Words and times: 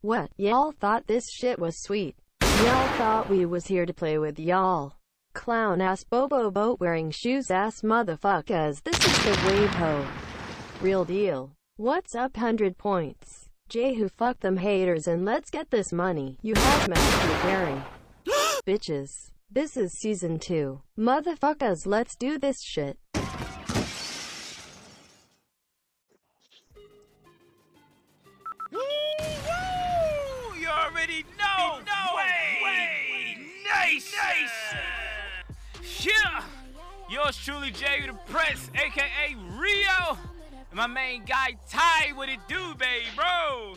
What, 0.00 0.30
y'all 0.36 0.72
thought 0.72 1.06
this 1.06 1.30
shit 1.30 1.60
was 1.60 1.80
sweet? 1.80 2.16
Y'all 2.40 2.88
thought 2.98 3.30
we 3.30 3.46
was 3.46 3.68
here 3.68 3.86
to 3.86 3.94
play 3.94 4.18
with 4.18 4.40
y'all? 4.40 4.94
Clown 5.32 5.80
ass 5.80 6.02
bobo 6.02 6.50
boat 6.50 6.80
wearing 6.80 7.12
shoes 7.12 7.52
ass 7.52 7.82
motherfuckers, 7.82 8.82
this 8.82 8.98
is 8.98 9.24
the 9.24 9.30
wave 9.46 9.70
ho. 9.70 10.04
Real 10.80 11.04
deal. 11.04 11.52
What's 11.76 12.16
up 12.16 12.36
100 12.36 12.76
points? 12.76 13.48
Jay 13.68 13.94
who 13.94 14.08
fuck 14.08 14.40
them 14.40 14.56
haters 14.56 15.06
and 15.06 15.24
let's 15.24 15.50
get 15.50 15.70
this 15.70 15.92
money. 15.92 16.36
You 16.42 16.54
have 16.56 16.88
Matthew 16.88 17.48
Perry. 17.48 17.82
Bitches. 18.66 19.30
This 19.48 19.76
is 19.76 19.92
season 19.92 20.40
2. 20.40 20.80
Motherfuckers 20.98 21.86
let's 21.86 22.16
do 22.16 22.38
this 22.38 22.60
shit. 22.60 22.98
Yeah. 36.02 36.42
Yours 37.10 37.36
truly, 37.36 37.70
Jay 37.70 38.06
the 38.06 38.14
Prince, 38.32 38.70
aka 38.74 39.36
Rio. 39.58 40.16
And 40.70 40.76
my 40.76 40.86
main 40.86 41.24
guy, 41.24 41.56
Ty. 41.68 42.12
What 42.14 42.28
it 42.28 42.38
do, 42.48 42.74
baby, 42.76 43.04
bro? 43.14 43.74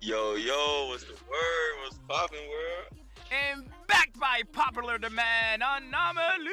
Yo, 0.00 0.34
yo, 0.36 0.86
what's 0.88 1.04
the 1.04 1.12
word? 1.12 1.82
What's 1.82 1.98
poppin', 2.08 2.38
world? 2.38 3.02
And 3.30 3.64
backed 3.88 4.20
by 4.20 4.42
popular 4.52 4.98
demand, 4.98 5.62
Anomaly. 5.66 6.52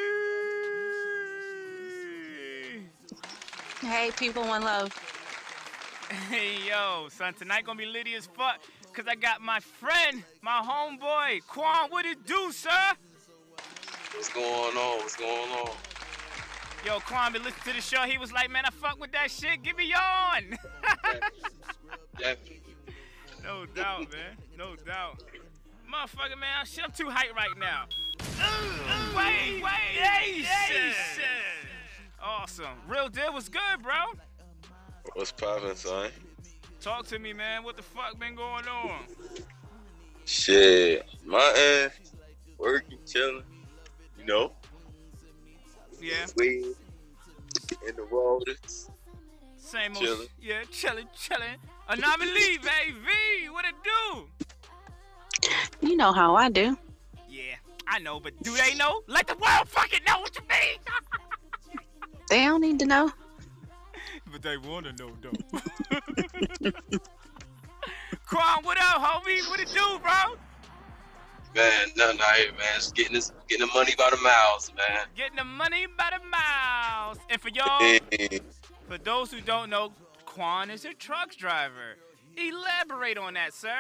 Hey, 3.82 4.12
people, 4.18 4.44
one 4.44 4.64
love. 4.64 4.92
Hey, 6.30 6.68
yo, 6.68 7.08
son, 7.10 7.34
tonight 7.36 7.66
gonna 7.66 7.78
be 7.78 7.86
litty 7.86 8.16
as 8.16 8.26
fuck. 8.26 8.60
Cause 8.94 9.06
I 9.08 9.16
got 9.16 9.42
my 9.42 9.60
friend, 9.60 10.24
my 10.42 10.64
homeboy, 10.66 11.42
Quan. 11.48 11.90
What 11.90 12.06
it 12.06 12.26
do, 12.26 12.52
sir? 12.52 12.70
What's 14.14 14.30
going 14.30 14.78
on? 14.78 14.98
What's 14.98 15.16
going 15.16 15.52
on? 15.52 15.72
Yo, 16.86 17.00
Quan 17.00 17.34
been 17.34 17.44
listening 17.44 17.64
to 17.66 17.74
the 17.74 17.82
show. 17.82 18.02
He 18.04 18.18
was 18.18 18.32
like, 18.32 18.50
man, 18.50 18.64
I 18.66 18.70
fuck 18.70 19.00
with 19.00 19.12
that 19.12 19.30
shit. 19.30 19.62
Give 19.64 19.78
me 19.78 19.94
on. 19.94 20.58
Definitely. 22.18 22.62
no 23.44 23.66
doubt, 23.68 24.12
man. 24.12 24.38
No 24.58 24.76
doubt. 24.76 25.24
Motherfucker, 25.92 26.40
man, 26.40 26.66
shit, 26.66 26.84
I'm 26.84 26.92
too 26.92 27.06
hyped 27.06 27.36
right 27.36 27.58
now. 27.60 27.86
Ooh, 28.22 29.18
wait, 29.18 29.62
wait, 29.64 30.44
Nation. 30.46 30.94
Awesome. 32.22 32.78
Real 32.88 33.10
deal 33.10 33.34
was 33.34 33.50
good, 33.50 33.82
bro. 33.82 33.94
What's 35.14 35.32
poppin', 35.32 35.76
son? 35.76 36.12
Talk 36.82 37.08
to 37.08 37.20
me, 37.20 37.34
man. 37.34 37.64
What 37.64 37.76
the 37.76 37.84
fuck 37.84 38.20
been 38.20 38.36
going 38.36 38.68
on? 38.68 39.02
Shit, 40.26 41.06
my 41.26 41.40
ass 41.40 41.92
working, 42.58 43.00
chilling. 43.06 43.44
You 44.30 44.36
know, 44.36 44.52
Yeah, 46.00 46.28
we 46.38 46.76
in 47.88 47.96
the 47.96 48.06
waters. 48.12 48.92
same 49.58 49.96
old. 49.96 50.06
Chilling. 50.06 50.28
Yeah, 50.40 50.62
chilling, 50.72 51.08
chilling. 51.18 51.58
Anomaly, 51.88 52.60
baby. 52.60 53.50
What 53.50 53.66
it 53.66 53.74
do? 53.84 54.28
You 55.82 55.98
know 55.98 56.12
how 56.14 56.36
I 56.36 56.50
do. 56.50 56.78
Yeah, 57.28 57.56
I 57.88 57.98
know, 57.98 58.20
but 58.20 58.34
do 58.44 58.56
they 58.56 58.76
know? 58.76 59.02
Let 59.08 59.26
the 59.26 59.34
world 59.38 59.68
fucking 59.68 60.02
know 60.06 60.20
what 60.20 60.36
you 60.36 60.44
mean. 60.48 60.78
They 62.30 62.44
don't 62.46 62.62
need 62.62 62.78
to 62.78 62.86
know. 62.86 63.12
but 64.32 64.44
they 64.44 64.58
want 64.58 64.86
to 64.86 64.94
know, 65.04 65.10
though. 65.24 65.34
Quan, 68.28 68.64
what 68.64 68.78
up, 68.78 69.02
homie? 69.02 69.50
What 69.50 69.60
it 69.60 69.70
do, 69.74 69.98
bro? 70.04 70.38
Man, 71.60 71.90
nothing 71.98 72.22
out 72.22 72.36
here, 72.36 72.52
man. 72.54 72.76
Just 72.76 72.96
getting 72.96 73.14
this, 73.14 73.34
getting 73.50 73.68
the 73.68 73.74
money 73.74 73.94
by 73.98 74.10
the 74.12 74.18
miles, 74.18 74.72
man. 74.78 75.08
Getting 75.14 75.36
the 75.36 75.44
money 75.44 75.88
by 75.98 76.10
the 76.18 76.26
miles. 76.26 77.18
And 77.30 77.42
for 77.42 77.50
y'all, 77.50 78.00
for 78.88 78.98
those 78.98 79.30
who 79.30 79.42
don't 79.42 79.70
know, 79.70 79.92
Quan 80.24 80.70
is 80.70 80.86
a 80.86 80.94
truck 80.94 81.36
driver. 81.36 81.98
Elaborate 82.38 83.18
on 83.18 83.34
that, 83.34 83.54
sir. 83.54 83.76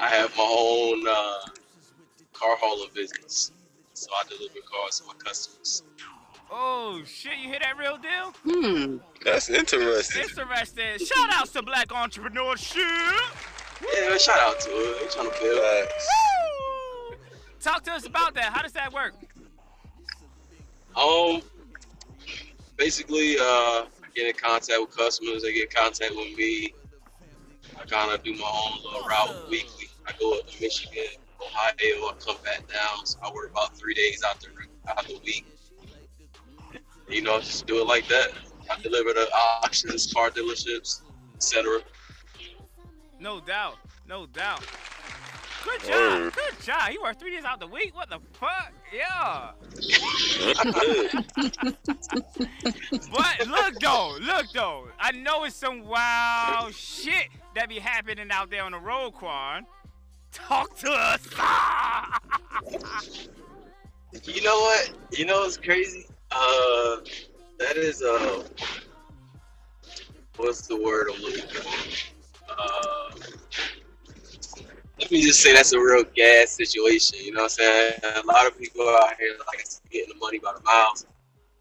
I 0.00 0.08
have 0.08 0.36
my 0.36 0.42
own 0.42 1.06
uh, 1.06 1.38
car 2.32 2.56
hauler 2.60 2.88
business, 2.92 3.52
so 3.94 4.10
I 4.12 4.26
deliver 4.28 4.58
cars 4.68 4.98
to 4.98 5.06
my 5.06 5.14
customers. 5.14 5.84
Oh 6.50 7.02
shit, 7.06 7.38
you 7.40 7.50
hear 7.50 7.60
that 7.60 7.78
real 7.78 7.98
deal? 7.98 8.32
Hmm. 8.42 8.96
That's 9.24 9.48
interesting. 9.48 10.22
Interesting. 10.22 10.98
Shout 10.98 11.30
outs 11.34 11.52
to 11.52 11.62
black 11.62 11.88
entrepreneurship. 11.90 13.59
Yeah, 13.82 14.16
shout 14.18 14.38
out 14.40 14.60
to 14.60 14.70
it. 14.70 15.00
They 15.00 15.06
trying 15.08 15.30
to 15.30 15.40
build. 15.40 15.88
Woo! 17.10 17.16
Talk 17.60 17.82
to 17.84 17.92
us 17.92 18.06
about 18.06 18.34
that. 18.34 18.52
How 18.52 18.62
does 18.62 18.72
that 18.72 18.92
work? 18.92 19.14
Um, 20.96 21.42
basically, 22.76 23.36
uh, 23.40 23.86
get 24.14 24.26
in 24.26 24.34
contact 24.34 24.80
with 24.80 24.96
customers. 24.96 25.42
They 25.42 25.52
get 25.52 25.70
in 25.70 25.82
contact 25.82 26.12
with 26.14 26.36
me. 26.36 26.74
I 27.78 27.84
kind 27.84 28.12
of 28.12 28.22
do 28.22 28.34
my 28.34 28.50
own 28.50 28.82
little 28.84 29.08
route 29.08 29.48
weekly. 29.48 29.86
I 30.06 30.12
go 30.18 30.38
up 30.38 30.46
to 30.46 30.60
Michigan, 30.60 31.04
Ohio. 31.40 31.74
I 31.82 32.12
come 32.24 32.36
back 32.44 32.66
down. 32.68 33.06
So 33.06 33.18
I 33.22 33.32
work 33.32 33.50
about 33.50 33.76
three 33.76 33.94
days 33.94 34.22
out 34.26 34.40
the 34.40 34.48
out 34.90 35.06
the 35.06 35.20
week. 35.24 35.46
You 37.08 37.22
know, 37.22 37.40
just 37.40 37.66
do 37.66 37.80
it 37.80 37.86
like 37.86 38.06
that. 38.08 38.30
I 38.70 38.80
deliver 38.80 39.12
to 39.12 39.28
auctions, 39.62 40.12
car 40.12 40.30
dealerships, 40.30 41.02
etc. 41.36 41.80
No 43.20 43.38
doubt. 43.38 43.76
No 44.08 44.26
doubt. 44.26 44.64
Good 45.62 45.80
job. 45.82 45.90
Word. 45.90 46.32
Good 46.32 46.60
job. 46.64 46.90
You 46.90 47.02
work 47.02 47.18
three 47.18 47.32
days 47.32 47.44
out 47.44 47.60
the 47.60 47.66
week. 47.66 47.94
What 47.94 48.08
the 48.08 48.18
fuck? 48.32 48.72
Yeah. 48.92 49.50
But 53.12 53.46
look 53.46 53.78
though, 53.80 54.16
look 54.20 54.46
though. 54.52 54.88
I 54.98 55.12
know 55.12 55.44
it's 55.44 55.54
some 55.54 55.86
wild 55.86 56.74
shit 56.74 57.28
that 57.54 57.68
be 57.68 57.78
happening 57.78 58.28
out 58.30 58.50
there 58.50 58.64
on 58.64 58.72
the 58.72 58.78
road, 58.78 59.12
Quan. 59.12 59.66
Talk 60.32 60.76
to 60.78 60.90
us. 60.90 61.20
You 64.24 64.42
know 64.42 64.58
what? 64.58 64.90
You 65.12 65.24
know 65.24 65.42
what's 65.42 65.56
crazy? 65.56 66.04
Uh, 66.32 66.96
that 67.60 67.76
is 67.76 68.02
uh, 68.02 68.42
what's 70.36 70.66
the 70.66 70.76
word 70.82 71.10
I'm 71.14 71.22
looking 71.22 71.46
for? 71.46 71.62
Uh, 72.58 73.10
let 74.98 75.10
me 75.10 75.22
just 75.22 75.40
say 75.40 75.52
that's 75.54 75.72
a 75.72 75.78
real 75.78 76.04
gas 76.14 76.50
situation. 76.50 77.18
You 77.22 77.32
know 77.32 77.42
what 77.42 77.56
I'm 77.60 77.64
saying? 77.64 77.92
A 78.22 78.26
lot 78.26 78.46
of 78.46 78.58
people 78.58 78.88
out 78.88 79.14
here 79.18 79.34
like 79.46 79.64
getting 79.90 80.12
the 80.12 80.18
money 80.20 80.38
by 80.38 80.52
the 80.52 80.62
miles. 80.62 81.06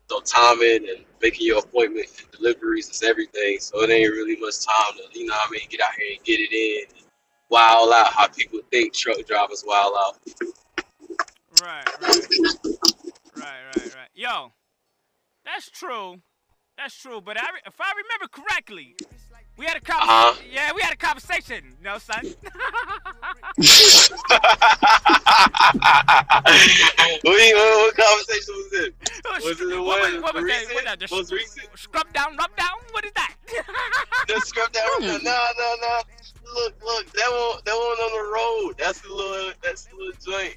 So 0.09 0.19
timing 0.21 0.89
and 0.89 1.05
making 1.21 1.47
your 1.47 1.59
appointment 1.59 2.07
and 2.19 2.31
deliveries 2.31 2.89
is 2.89 3.03
everything. 3.03 3.59
So 3.59 3.81
it 3.83 3.89
ain't 3.89 4.11
really 4.11 4.35
much 4.37 4.65
time 4.65 4.97
to, 4.97 5.19
you 5.19 5.27
know 5.27 5.35
what 5.35 5.49
I 5.49 5.51
mean, 5.51 5.61
get 5.69 5.81
out 5.81 5.93
here 5.97 6.15
and 6.15 6.25
get 6.25 6.39
it 6.39 6.51
in. 6.51 7.03
Wild 7.49 7.93
out 7.93 8.13
how 8.13 8.27
people 8.27 8.59
think 8.71 8.93
truck 8.93 9.17
drivers 9.25 9.63
wild 9.65 9.93
out. 9.97 10.17
right, 11.61 11.87
right. 12.01 12.27
Right, 13.39 13.61
right, 13.65 13.95
right. 13.95 14.09
Yo, 14.13 14.51
that's 15.45 15.69
true. 15.69 16.21
That's 16.77 16.95
true. 16.95 17.21
But 17.21 17.37
I, 17.37 17.45
if 17.65 17.79
I 17.79 17.91
remember 17.91 18.27
correctly, 18.31 18.95
we 19.59 19.65
had 19.65 19.75
a 19.75 19.81
conversation. 19.81 20.09
Uh-huh. 20.09 20.41
Yeah, 20.49 20.71
we 20.73 20.81
had 20.81 20.93
a 20.93 20.95
conversation. 20.95 21.75
No, 21.83 21.97
son. 21.97 22.23
what, 27.23 27.39
you- 27.43 27.55
what 27.55 27.95
conversation 27.95 28.53
was 28.55 28.71
this? 28.71 28.89
Was 29.43 29.59
it 29.61 29.69
the 29.69 29.81
what, 29.81 29.99
one 30.01 30.13
was, 30.13 30.21
what 30.23 30.35
was 30.35 30.45
that? 30.45 30.65
What 30.73 30.85
that? 30.85 30.99
The 30.99 31.07
Most 31.11 31.29
sh- 31.29 31.33
recent? 31.33 31.67
Scrub 31.77 32.11
down, 32.13 32.37
rub 32.37 32.55
down. 32.55 32.77
What 32.91 33.03
is 33.05 33.11
that? 33.15 33.33
The 34.27 34.39
scrub 34.41 34.71
down. 34.71 34.85
No, 35.01 35.17
no, 35.17 35.75
no. 35.81 36.01
Look, 36.55 36.75
look. 36.83 37.05
That 37.13 37.29
one, 37.29 37.59
that 37.65 37.73
one 37.73 37.97
on 37.99 38.11
the 38.13 38.23
road. 38.33 38.75
That's 38.77 39.01
the 39.01 39.09
little, 39.13 39.51
that's 39.63 39.85
the 39.85 39.95
little 39.97 40.13
joint. 40.21 40.55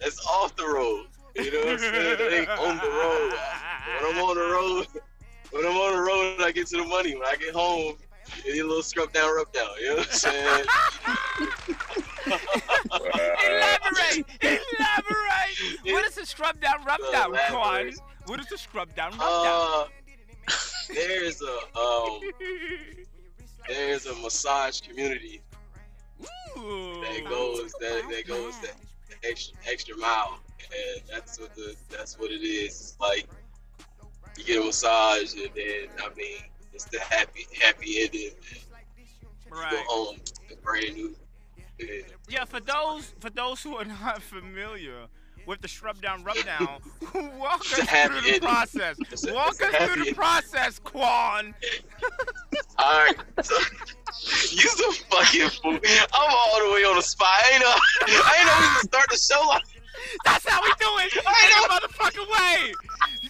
That's 0.00 0.18
off 0.26 0.54
the 0.56 0.66
road. 0.66 1.06
You 1.36 1.52
know 1.52 1.58
what 1.60 1.68
I'm 1.68 1.78
saying? 1.78 2.18
That 2.18 2.32
ain't 2.32 2.48
on 2.50 2.76
the 2.78 2.90
road. 2.90 3.32
When 4.00 4.16
I'm 4.16 4.22
on 4.22 4.34
the 4.34 4.42
road, 4.42 4.86
when 5.52 5.64
I'm 5.66 5.76
on 5.76 5.94
the 5.96 6.02
road, 6.02 6.40
I 6.40 6.50
get 6.52 6.66
to 6.68 6.76
the 6.78 6.84
money. 6.84 7.14
When 7.14 7.24
I 7.26 7.36
get 7.36 7.54
home, 7.54 7.94
you 8.44 8.52
need 8.54 8.60
a 8.60 8.66
little 8.66 8.82
scrub 8.82 9.12
down, 9.12 9.34
rub 9.34 9.52
down. 9.52 9.68
You 9.80 9.88
know 9.90 9.96
what 9.96 10.08
I'm 10.08 10.12
saying? 10.12 10.64
Elaborate! 12.94 14.24
Elaborate! 14.42 15.92
What 15.92 16.04
is 16.06 16.18
a 16.18 16.26
scrub 16.26 16.60
down, 16.60 16.84
rub 16.84 17.00
down? 17.10 17.30
Elaborate. 17.30 17.98
What 18.26 18.40
is 18.40 18.50
a 18.52 18.58
scrub 18.58 18.94
down, 18.94 19.12
rub 19.12 19.20
Uh, 19.22 19.84
there's 20.94 21.42
a 21.42 21.78
um, 21.78 22.20
there's 23.68 24.06
a 24.06 24.14
massage 24.16 24.80
community? 24.80 25.42
Ooh. 26.58 27.00
that 27.02 27.24
goes 27.28 27.72
that 27.80 28.02
that 28.10 28.26
goes 28.26 28.58
that 28.60 28.74
extra 29.24 29.56
extra 29.68 29.96
mile, 29.96 30.38
and 30.60 31.02
that's 31.10 31.40
what 31.40 31.54
the 31.54 31.74
that's 31.90 32.18
what 32.18 32.30
it 32.30 32.42
is. 32.42 32.80
It's 32.80 32.96
like 33.00 33.26
you 34.36 34.44
get 34.44 34.62
a 34.62 34.64
massage, 34.64 35.34
and 35.34 35.50
then 35.54 35.88
I 35.98 36.08
mean, 36.14 36.42
it's 36.72 36.84
the 36.86 37.00
happy 37.00 37.46
happy 37.60 38.02
ending. 38.02 38.20
You 38.22 38.30
go 39.50 39.60
Right. 39.60 39.84
home, 39.86 40.16
brand 40.62 40.94
new. 40.94 41.14
Yeah. 41.78 41.86
Yeah, 42.28 42.44
for 42.44 42.60
those 42.60 43.12
for 43.20 43.30
those 43.30 43.62
who 43.62 43.76
are 43.76 43.84
not 43.84 44.22
familiar 44.34 45.06
with 45.44 45.60
the 45.60 45.68
shrub 45.68 46.00
down, 46.00 46.22
rub 46.24 46.36
down, 46.44 46.80
walk 47.38 47.60
us 47.60 47.66
through 47.68 47.84
the 47.84 47.92
ending. 47.96 48.40
process. 48.40 48.96
A- 49.26 49.34
Walk 49.34 49.48
us 49.50 49.56
through 49.58 49.70
happy 49.72 50.10
the 50.10 50.14
process, 50.14 50.78
Quan. 50.78 51.54
All 52.78 53.04
right, 53.04 53.16
so, 53.42 53.54
you 54.50 54.68
some 54.68 54.92
fucking 55.10 55.48
fool. 55.50 55.72
I'm 56.14 56.30
all 56.32 56.66
the 56.68 56.72
way 56.74 56.84
on 56.84 56.96
the 56.96 57.02
spot. 57.02 57.28
I 57.28 57.50
ain't 57.54 57.62
know. 57.62 57.74
I 58.06 58.36
ain't 58.38 58.46
know 58.46 58.56
we 58.60 58.74
would 58.76 58.84
start 58.84 59.06
the 59.10 59.16
show 59.16 59.46
like. 59.48 59.62
That's 60.24 60.48
how 60.48 60.60
we 60.62 60.68
do 60.80 60.86
it. 60.98 61.24
I 61.26 61.44
In 61.44 61.68
know. 61.68 61.76
motherfucking 61.76 62.28
way. 62.28 62.72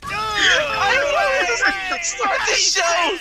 I 0.04 0.94
know. 0.96 1.90
Let's 1.90 2.08
start 2.14 2.38
the 2.46 2.54
show. 2.54 3.18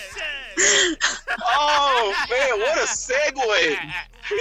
Oh 1.43 2.13
man, 2.29 2.59
what 2.59 2.77
a 2.77 2.87
segue! 2.87 3.77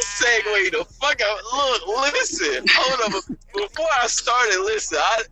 Segue 0.00 0.70
the 0.72 0.84
fuck 1.00 1.20
out. 1.20 1.38
Look, 1.52 2.12
listen. 2.12 2.64
Hold 2.68 3.14
up. 3.14 3.24
Before 3.54 3.86
I 4.02 4.06
started, 4.06 4.60
listen. 4.64 4.98
I, 5.00 5.22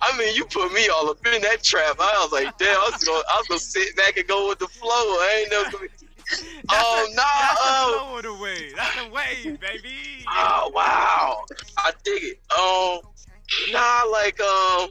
I 0.00 0.16
mean, 0.16 0.34
you 0.34 0.44
put 0.44 0.72
me 0.72 0.88
all 0.88 1.10
up 1.10 1.24
in 1.26 1.42
that 1.42 1.62
trap. 1.62 1.96
I 1.98 2.20
was 2.22 2.32
like, 2.32 2.56
damn. 2.58 2.76
I 2.76 2.90
was 2.92 3.04
gonna, 3.04 3.22
I 3.30 3.36
was 3.38 3.48
gonna 3.48 3.60
sit 3.60 3.96
back 3.96 4.16
and 4.16 4.26
go 4.26 4.48
with 4.48 4.58
the 4.58 4.68
flow. 4.68 4.88
I 4.88 5.42
ain't. 5.42 5.50
Gonna 5.50 5.78
be, 5.78 5.88
oh 6.70 7.06
no. 7.10 7.14
That's 7.16 7.58
oh. 7.60 7.92
the 7.92 7.98
flow 7.98 8.16
of 8.16 8.38
the 8.38 8.42
way. 8.42 8.72
That's 8.76 9.04
the 9.04 9.10
way, 9.10 9.56
baby. 9.60 10.24
Oh 10.28 10.70
wow, 10.74 11.44
I 11.78 11.92
dig 12.04 12.22
it. 12.22 12.40
Um, 12.52 13.00
nah, 13.72 14.04
like 14.10 14.40
um, 14.40 14.90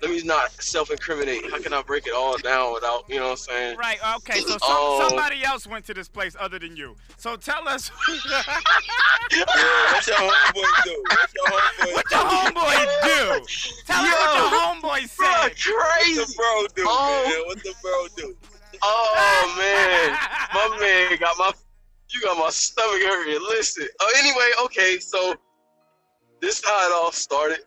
let 0.00 0.10
me 0.10 0.22
not 0.22 0.52
self-incriminate. 0.62 1.50
How 1.50 1.60
can 1.60 1.72
I 1.72 1.82
break 1.82 2.06
it 2.06 2.12
all 2.14 2.38
down 2.38 2.72
without, 2.74 3.04
you 3.08 3.16
know 3.16 3.24
what 3.24 3.30
I'm 3.32 3.36
saying? 3.36 3.76
Right, 3.78 3.98
okay, 4.18 4.40
so 4.40 4.50
some, 4.50 4.58
Oh. 4.62 5.06
somebody 5.08 5.42
else 5.44 5.66
went 5.66 5.84
to 5.86 5.94
this 5.94 6.08
place 6.08 6.36
other 6.38 6.58
than 6.58 6.76
you. 6.76 6.94
So 7.16 7.36
tell 7.36 7.66
us 7.68 7.90
Yeah, 8.08 8.42
what's 9.92 10.06
your 10.06 10.16
homeboy 10.16 10.84
do? 10.84 11.04
What's 11.10 11.34
your 11.34 11.46
homeboy 11.46 11.92
what 11.94 12.10
your 12.10 12.20
homeboy 12.20 12.86
do. 13.02 13.46
Tell 13.86 14.02
us 14.04 14.12
what 14.12 14.36
your 14.36 14.50
homeboy 14.60 15.16
Bro, 15.16 15.26
said. 15.26 15.42
What's 15.42 15.64
crazy. 15.64 16.20
What 16.20 16.28
the 16.28 16.34
bro 16.36 16.66
do, 16.76 16.84
Oh. 16.88 17.24
man? 17.28 17.46
What 17.46 17.58
the 17.62 17.74
bro 17.82 18.06
do? 18.16 18.36
Oh 18.82 19.54
man, 19.58 20.18
my 20.54 20.78
man 20.78 21.18
got 21.18 21.36
my, 21.38 21.50
you 22.10 22.20
got 22.22 22.38
my 22.38 22.50
stomach 22.50 23.02
hurting. 23.02 23.40
Listen. 23.50 23.88
Oh, 24.00 24.12
anyway, 24.18 24.50
okay, 24.66 24.98
so 25.00 25.34
this 26.40 26.62
how 26.64 26.86
it 26.86 26.92
all 26.92 27.10
started. 27.10 27.58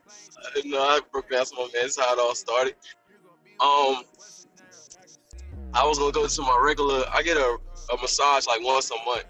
No, 0.66 0.80
I 0.80 1.00
some 1.44 1.60
of 1.60 1.74
man. 1.74 1.84
This 1.84 1.98
how 1.98 2.14
it 2.14 2.20
all 2.20 2.36
started. 2.36 2.76
Um, 3.60 4.04
I 5.74 5.86
was 5.86 6.00
gonna 6.00 6.12
go 6.12 6.28
to 6.28 6.42
my 6.42 6.62
regular. 6.64 7.04
I 7.14 7.22
get 7.24 7.38
a, 7.38 7.58
a 7.94 7.98
massage 8.02 8.48
like 8.48 8.64
once 8.64 8.92
a 8.92 9.06
month. 9.06 9.26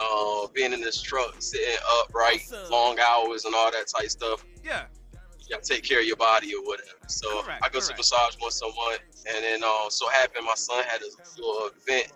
Uh, 0.00 0.48
being 0.52 0.72
in 0.72 0.80
this 0.80 1.00
truck, 1.00 1.36
sitting 1.38 1.76
upright, 2.00 2.40
long 2.70 2.98
hours 2.98 3.44
and 3.44 3.54
all 3.54 3.70
that 3.70 3.86
type 3.86 4.10
stuff. 4.10 4.44
Yeah. 4.64 4.84
You 5.12 5.46
gotta 5.50 5.62
take 5.62 5.84
care 5.84 6.00
of 6.00 6.06
your 6.06 6.16
body 6.16 6.54
or 6.54 6.64
whatever. 6.64 6.88
So 7.06 7.42
Correct, 7.42 7.62
I 7.64 7.68
go 7.68 7.78
to 7.78 7.96
massage 7.96 8.36
once 8.40 8.60
a 8.62 8.66
month, 8.66 9.00
and 9.28 9.44
then 9.44 9.62
uh, 9.62 9.90
so 9.90 10.08
happened 10.08 10.46
my 10.46 10.54
son 10.54 10.82
had 10.84 11.02
a 11.02 11.40
little 11.40 11.70
event 11.76 12.12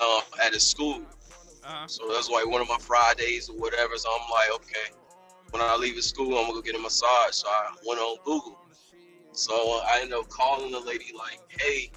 uh, 0.00 0.20
at 0.42 0.54
his 0.54 0.66
school. 0.66 1.02
Uh-huh. 1.64 1.86
So 1.86 2.08
that's 2.08 2.30
like 2.30 2.46
one 2.46 2.60
of 2.60 2.68
my 2.68 2.78
Fridays 2.78 3.48
or 3.48 3.56
whatever. 3.56 3.96
So 3.96 4.08
I'm 4.10 4.30
like, 4.30 4.54
okay, 4.56 4.96
when 5.52 5.62
I 5.62 5.76
leave 5.76 5.96
his 5.96 6.06
school, 6.06 6.36
I'm 6.38 6.46
gonna 6.46 6.54
go 6.54 6.62
get 6.62 6.74
a 6.74 6.78
massage. 6.78 7.34
So 7.34 7.48
I 7.48 7.70
went 7.86 8.00
on 8.00 8.16
Google. 8.24 8.58
So 9.32 9.52
I 9.54 10.00
ended 10.00 10.18
up 10.18 10.28
calling 10.28 10.72
the 10.72 10.80
lady 10.80 11.12
like, 11.16 11.38
hey, 11.48 11.90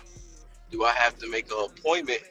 do 0.71 0.83
I 0.83 0.91
have 0.91 1.17
to 1.19 1.29
make 1.29 1.51
an 1.51 1.65
appointment? 1.65 2.21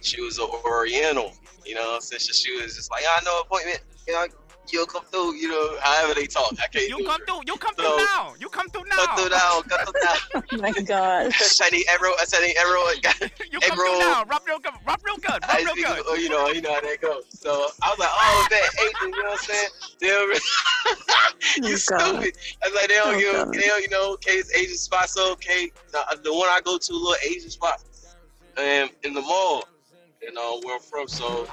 She 0.00 0.20
was 0.20 0.38
an 0.38 0.48
Oriental, 0.64 1.32
you 1.64 1.74
know. 1.74 1.98
saying? 2.00 2.20
She 2.20 2.52
was 2.60 2.76
just 2.76 2.90
like, 2.90 3.04
I 3.08 3.24
know 3.24 3.40
appointment. 3.40 3.80
Know, 4.08 4.26
you'll 4.72 4.86
come 4.86 5.04
through. 5.04 5.34
You 5.36 5.48
know, 5.48 5.76
however 5.80 6.14
they 6.14 6.26
talk. 6.26 6.52
I 6.62 6.66
can't. 6.68 6.88
You 6.88 7.04
come 7.06 7.20
it. 7.22 7.26
through. 7.26 7.40
You 7.46 7.56
come 7.56 7.74
So- 7.78 7.82
through 7.96 8.04
now. 8.04 8.34
You 8.40 8.48
come 8.48 8.68
through 8.68 8.84
now. 8.88 8.96
Cut 8.96 9.18
through 9.18 9.28
now. 9.30 9.62
Cut 9.62 9.80
through 9.88 10.00
now. 10.04 10.42
Oh 10.52 10.56
my 10.62 10.72
God. 10.82 11.32
Shiny 11.58 11.84
arrow. 11.88 12.12
Shiny 12.32 12.56
arrow. 12.56 12.84
you 13.52 13.60
come 13.60 13.76
bro. 13.76 13.86
through 13.86 13.98
now. 14.00 14.24
Rub 14.24 14.42
real 14.46 14.58
good. 14.58 14.72
Rub 14.86 15.00
real 15.04 15.16
good. 15.16 15.42
Rub 15.46 15.56
real 15.64 15.74
good. 15.74 16.02
oh, 16.06 16.14
you 16.14 16.28
know, 16.28 16.48
you 16.48 16.60
know 16.60 16.74
how 16.74 16.80
that 16.80 17.00
goes. 17.00 17.24
So 17.30 17.50
I 17.82 17.90
was 17.90 17.98
like, 17.98 18.08
oh, 18.12 18.46
that 18.50 18.68
Asian, 18.82 19.08
you 19.14 19.22
know 19.22 19.30
what 19.30 19.32
I'm 19.32 19.44
saying? 19.44 19.68
They 20.00 20.06
don't 20.08 20.28
really, 20.28 20.40
you 21.56 21.76
Oh, 21.76 21.96
God. 21.98 22.08
stupid. 22.22 22.36
I 22.64 22.68
was 22.68 22.74
like, 22.76 22.88
they 22.88 22.94
don't 22.94 23.14
Oh, 23.14 23.18
give, 23.18 23.32
God. 23.32 23.52
they 23.54 23.60
don't, 23.60 23.82
you 23.82 23.88
know, 23.90 24.12
okay, 24.14 24.32
it's 24.32 24.54
Asian 24.54 24.76
spot, 24.76 25.08
so 25.10 25.32
okay. 25.32 25.70
The, 25.92 26.18
the 26.24 26.32
one 26.32 26.48
I 26.48 26.60
go 26.64 26.78
to, 26.78 26.92
a 26.92 26.94
little 26.94 27.14
Asian 27.24 27.50
spot, 27.50 27.82
um, 28.56 28.90
in 29.04 29.14
the 29.14 29.20
mall, 29.22 29.64
you 30.22 30.32
know, 30.32 30.60
where 30.64 30.76
I'm 30.76 30.80
from. 30.82 31.06
So, 31.08 31.46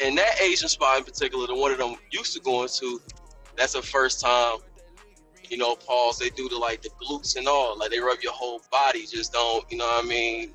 in 0.00 0.14
that 0.16 0.40
Asian 0.40 0.68
spot 0.68 0.98
in 0.98 1.04
particular, 1.04 1.46
the 1.46 1.54
one 1.54 1.76
that 1.76 1.84
I'm 1.84 1.96
used 2.10 2.34
to 2.34 2.40
going 2.40 2.68
to, 2.80 3.00
that's 3.56 3.74
the 3.74 3.82
first 3.82 4.20
time. 4.20 4.58
You 5.50 5.58
know, 5.58 5.76
pause. 5.76 6.18
They 6.18 6.30
do 6.30 6.48
the 6.48 6.56
like 6.56 6.80
the 6.82 6.88
glutes 6.90 7.36
and 7.36 7.46
all. 7.46 7.78
Like 7.78 7.90
they 7.90 8.00
rub 8.00 8.20
your 8.22 8.32
whole 8.32 8.62
body. 8.72 9.06
Just 9.06 9.32
don't. 9.34 9.64
You 9.70 9.76
know 9.78 9.84
what 9.86 10.04
I 10.04 10.08
mean? 10.08 10.52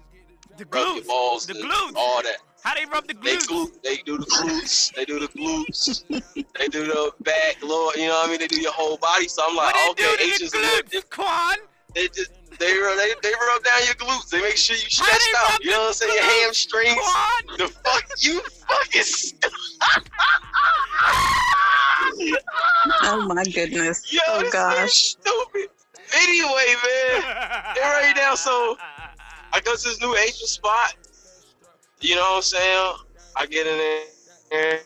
The 0.57 0.65
Rub 0.65 0.73
your 0.73 1.03
glutes. 1.03 1.07
balls. 1.07 1.45
The 1.45 1.53
glutes. 1.53 1.93
All 1.95 2.23
that. 2.23 2.37
How 2.63 2.73
they 2.75 2.85
rub 2.85 3.07
the 3.07 3.13
glutes? 3.13 3.23
They 3.23 3.37
glute, 3.37 3.81
they 3.83 3.95
do 3.97 4.17
the 4.17 4.25
glutes, 4.25 4.93
they 4.93 5.05
do 5.05 5.17
the 5.19 5.27
glutes, 5.29 6.03
they 6.59 6.67
do 6.67 6.85
the 6.87 7.13
back, 7.21 7.55
Lord, 7.63 7.95
you 7.95 8.07
know 8.07 8.15
what 8.15 8.27
I 8.27 8.29
mean? 8.31 8.39
They 8.39 8.47
do 8.47 8.59
your 8.59 8.73
whole 8.73 8.97
body. 8.97 9.29
So 9.29 9.43
I'm 9.47 9.55
like, 9.55 9.73
What 9.73 9.95
they 9.95 10.03
okay, 10.05 10.11
do 10.11 10.17
to 10.17 10.33
Asians, 10.35 10.51
the 10.51 10.57
glutes. 10.57 11.09
Quan? 11.09 11.57
they 11.95 12.07
just 12.09 12.31
they 12.59 12.77
rub, 12.77 12.97
they, 12.97 13.13
they 13.23 13.33
rub 13.33 13.63
down 13.63 13.81
your 13.85 13.95
glutes. 13.95 14.29
They 14.29 14.41
make 14.41 14.57
sure 14.57 14.75
you 14.75 14.83
How 14.97 15.05
they 15.05 15.11
stretched 15.19 15.35
out. 15.53 15.63
You 15.63 15.71
know 15.71 15.79
what 15.79 15.87
I'm 15.87 15.93
saying? 15.93 16.13
Your 16.13 16.23
hamstrings. 16.23 16.99
Quan? 16.99 17.57
The 17.57 17.67
fuck 17.67 18.03
you 18.19 18.41
fucking 18.67 19.01
stupid. 19.03 19.51
Oh 23.03 23.25
my 23.33 23.43
goodness. 23.43 24.11
Yo, 24.11 24.19
Oh 24.27 24.41
this 24.41 24.53
gosh. 24.53 24.91
stupid. 24.91 25.69
Anyway, 26.15 26.75
man, 26.83 27.21
They're 27.75 27.83
right 28.01 28.13
now, 28.15 28.35
so- 28.35 28.77
I 29.53 29.59
go 29.61 29.75
to 29.75 29.81
this 29.89 29.99
new 30.01 30.15
Asian 30.15 30.47
spot. 30.47 30.95
You 32.01 32.15
know 32.15 32.21
what 32.21 32.35
I'm 32.37 32.41
saying? 32.43 32.93
I 33.35 33.45
get 33.45 33.67
in 33.67 33.77
there, 34.51 34.79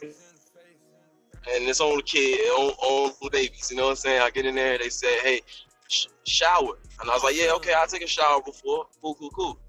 and 1.54 1.68
it's 1.68 1.80
on 1.82 1.98
the 1.98 2.04
kid, 2.04 2.40
on, 2.52 2.72
on 2.72 3.14
the 3.22 3.30
babies. 3.30 3.70
You 3.72 3.78
know 3.78 3.84
what 3.84 3.90
I'm 3.92 3.96
saying? 3.98 4.22
I 4.22 4.30
get 4.30 4.46
in 4.46 4.56
there, 4.56 4.78
they 4.78 4.90
say, 4.90 5.20
"Hey, 5.20 5.42
sh- 5.88 6.08
shower," 6.26 6.78
and 7.00 7.10
I 7.10 7.14
was 7.14 7.24
like, 7.24 7.36
"Yeah, 7.36 7.54
okay, 7.54 7.74
I'll 7.74 7.88
take 7.88 8.04
a 8.04 8.08
shower 8.08 8.42
before." 8.42 8.88
Cool, 9.02 9.16
cool, 9.16 9.30
cool. 9.32 9.60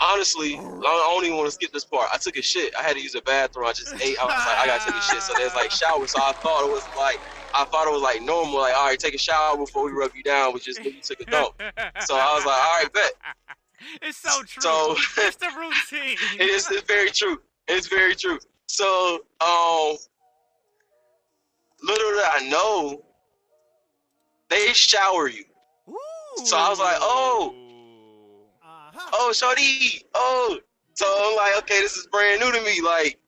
Honestly, 0.00 0.56
I 0.56 0.60
don't 0.60 1.24
even 1.24 1.36
want 1.36 1.48
to 1.48 1.52
skip 1.52 1.72
this 1.72 1.84
part. 1.84 2.08
I 2.12 2.18
took 2.18 2.36
a 2.36 2.42
shit. 2.42 2.74
I 2.76 2.82
had 2.82 2.94
to 2.94 3.02
use 3.02 3.16
a 3.16 3.22
bathroom. 3.22 3.66
I 3.66 3.72
just 3.72 3.92
ate. 3.94 4.16
I 4.20 4.24
was 4.24 4.46
like, 4.46 4.58
I 4.58 4.66
gotta 4.66 4.84
take 4.84 4.94
a 4.94 5.02
shit. 5.02 5.22
So 5.22 5.32
there's 5.36 5.54
like 5.54 5.72
shower. 5.72 6.06
So 6.06 6.20
I 6.22 6.32
thought 6.32 6.64
it 6.64 6.70
was 6.70 6.84
like, 6.96 7.18
I 7.52 7.64
thought 7.64 7.88
it 7.88 7.92
was 7.92 8.02
like 8.02 8.22
normal. 8.22 8.60
Like, 8.60 8.76
all 8.76 8.86
right, 8.86 8.98
take 8.98 9.14
a 9.14 9.18
shower 9.18 9.56
before 9.56 9.84
we 9.84 9.92
rub 9.92 10.12
you 10.14 10.22
down. 10.22 10.54
We 10.54 10.60
just 10.60 10.78
maybe 10.78 11.00
took 11.02 11.20
a 11.20 11.24
dump. 11.24 11.60
So 12.06 12.14
I 12.14 12.34
was 12.34 12.44
like, 12.44 12.62
all 12.62 12.82
right, 12.82 12.92
bet. 12.92 13.12
It's 14.02 14.18
so 14.18 14.42
true. 14.42 14.60
So 14.60 14.96
it's 15.18 15.36
the 15.36 15.50
routine. 15.56 16.16
it 16.40 16.50
is 16.50 16.68
it's 16.70 16.82
very 16.82 17.10
true. 17.10 17.40
It's 17.68 17.86
very 17.86 18.14
true. 18.14 18.38
So, 18.66 19.20
um, 19.40 19.96
little 21.82 22.20
I 22.24 22.48
know, 22.50 23.04
they 24.48 24.72
shower 24.72 25.28
you. 25.28 25.44
So 26.44 26.56
I 26.56 26.68
was 26.68 26.78
like, 26.78 26.96
oh. 27.00 27.54
Uh-huh. 28.62 29.10
Oh, 29.14 29.32
shorty. 29.32 30.02
Oh. 30.14 30.58
So 30.94 31.06
I'm 31.06 31.36
like, 31.36 31.62
okay, 31.62 31.80
this 31.80 31.96
is 31.96 32.06
brand 32.06 32.40
new 32.40 32.52
to 32.52 32.60
me. 32.62 32.80
Like, 32.80 33.18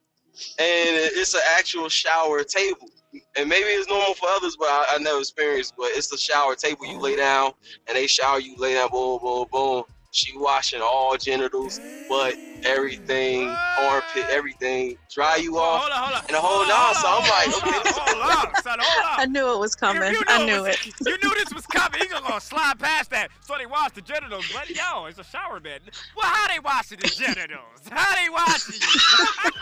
and 0.59 0.88
it's 0.97 1.35
an 1.35 1.40
actual 1.59 1.88
shower 1.88 2.43
table. 2.45 2.88
And 3.37 3.49
maybe 3.49 3.67
it's 3.67 3.88
normal 3.88 4.14
for 4.14 4.29
others, 4.29 4.57
but 4.57 4.67
I, 4.69 4.87
I 4.95 4.99
never 4.99 5.19
experienced. 5.19 5.75
But 5.76 5.88
it's 5.93 6.12
a 6.12 6.19
shower 6.19 6.55
table. 6.55 6.87
You 6.87 6.99
lay 6.99 7.17
down, 7.17 7.52
and 7.88 7.97
they 7.97 8.07
shower 8.07 8.40
you. 8.40 8.57
Lay 8.57 8.75
down, 8.75 8.90
boom, 8.90 9.19
boom, 9.21 9.47
boom. 9.50 9.85
She 10.12 10.37
washing 10.37 10.81
all 10.83 11.17
genitals, 11.17 11.81
butt, 12.09 12.35
everything, 12.64 13.49
armpit, 13.79 14.25
everything. 14.29 14.99
Dry 15.09 15.37
you 15.37 15.57
off. 15.59 15.83
hold 15.83 15.93
on, 15.93 15.99
hold 16.02 16.14
on. 16.14 16.21
and 16.26 16.35
the 16.37 16.40
whole 16.40 16.64
Hold 16.64 16.69
nine, 16.69 16.88
on, 16.88 16.95
so 16.97 17.09
I'm 17.09 17.23
like, 17.31 17.49
okay, 17.57 17.76
on, 17.79 17.83
this 17.85 17.93
is- 17.93 17.99
hold 17.99 18.55
on, 18.57 18.62
son, 18.62 18.79
hold 18.83 19.21
I 19.21 19.26
knew 19.26 19.52
it 19.55 19.59
was 19.61 19.75
coming. 19.76 20.02
You, 20.02 20.19
you 20.19 20.25
I 20.26 20.38
know 20.38 20.47
knew 20.47 20.62
was- 20.62 20.75
it. 20.75 20.95
You 21.07 21.17
knew 21.23 21.35
this 21.37 21.55
was 21.55 21.64
coming. 21.67 22.00
You 22.02 22.09
gonna 22.09 22.40
slide 22.40 22.79
past 22.81 23.11
that. 23.11 23.29
So 23.47 23.55
they 23.57 23.67
wash 23.67 23.93
the 23.93 24.02
genitals, 24.02 24.47
but 24.52 24.69
yo, 24.69 25.05
it's 25.07 25.19
a 25.21 25.25
shower 25.25 25.61
bed. 25.61 25.83
Well, 26.17 26.26
how 26.26 26.49
they 26.49 26.59
washing 26.59 26.99
the 26.99 27.07
genitals? 27.09 27.81
How 27.90 28.14
they 28.17 28.29
washing 28.29 28.81
This 28.81 28.83
motherfucker's 28.90 29.61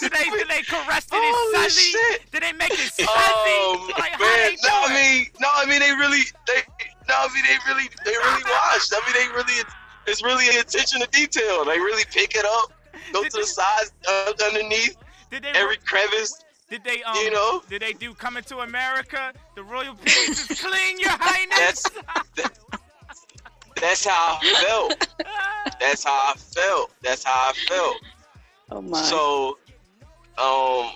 Did 0.00 0.12
they 0.12 0.24
did 0.30 0.48
they 0.48 0.62
caress 0.62 1.06
it 1.06 1.12
Holy 1.12 1.62
sudsy? 1.62 1.92
shit. 1.92 2.30
Did 2.32 2.42
they 2.42 2.52
make 2.52 2.72
it 2.72 2.90
sudsy? 2.92 3.06
Oh 3.08 3.92
like, 3.98 4.18
man, 4.18 4.56
no, 4.62 4.70
I 4.84 4.94
mean, 4.94 5.26
no, 5.40 5.48
I 5.54 5.66
mean 5.66 5.80
they 5.80 5.92
really, 5.92 6.22
they, 6.46 6.62
no, 7.08 7.14
I 7.14 7.28
mean 7.34 7.44
they 7.46 7.58
really, 7.66 7.88
they 8.04 8.10
really 8.10 8.44
watched. 8.50 8.92
I 8.92 9.00
mean 9.06 9.14
they 9.14 9.34
really, 9.34 9.62
it's 10.06 10.22
really 10.22 10.48
attention 10.58 11.00
to 11.00 11.08
detail. 11.08 11.64
They 11.64 11.78
really 11.78 12.04
pick 12.10 12.34
it 12.34 12.44
up, 12.44 12.72
go 13.12 13.22
to 13.24 13.30
the 13.30 13.46
sides, 13.46 13.92
uh, 14.08 14.32
underneath 14.44 14.96
Did 15.30 15.44
they 15.44 15.50
every 15.50 15.78
crevice. 15.78 16.42
Did 16.68 16.82
they 16.82 17.02
um? 17.04 17.16
You 17.16 17.30
know? 17.30 17.62
Did 17.68 17.82
they 17.82 17.92
do 17.92 18.14
coming 18.14 18.42
to 18.44 18.58
America? 18.58 19.32
The 19.54 19.62
royal 19.62 19.94
penis 19.94 20.50
is 20.50 20.60
clean, 20.60 20.98
Your 20.98 21.10
Highness. 21.12 21.84
That's 22.34 22.60
that's 23.80 24.04
how 24.04 24.38
I 24.42 24.64
felt. 24.66 25.08
That's 25.80 26.04
how 26.04 26.32
I 26.32 26.34
felt. 26.36 26.90
That's 27.02 27.24
how 27.24 27.50
I 27.50 27.52
felt. 27.68 27.96
Oh 28.70 28.82
my. 28.82 29.00
So, 29.02 29.58
um, 30.38 30.92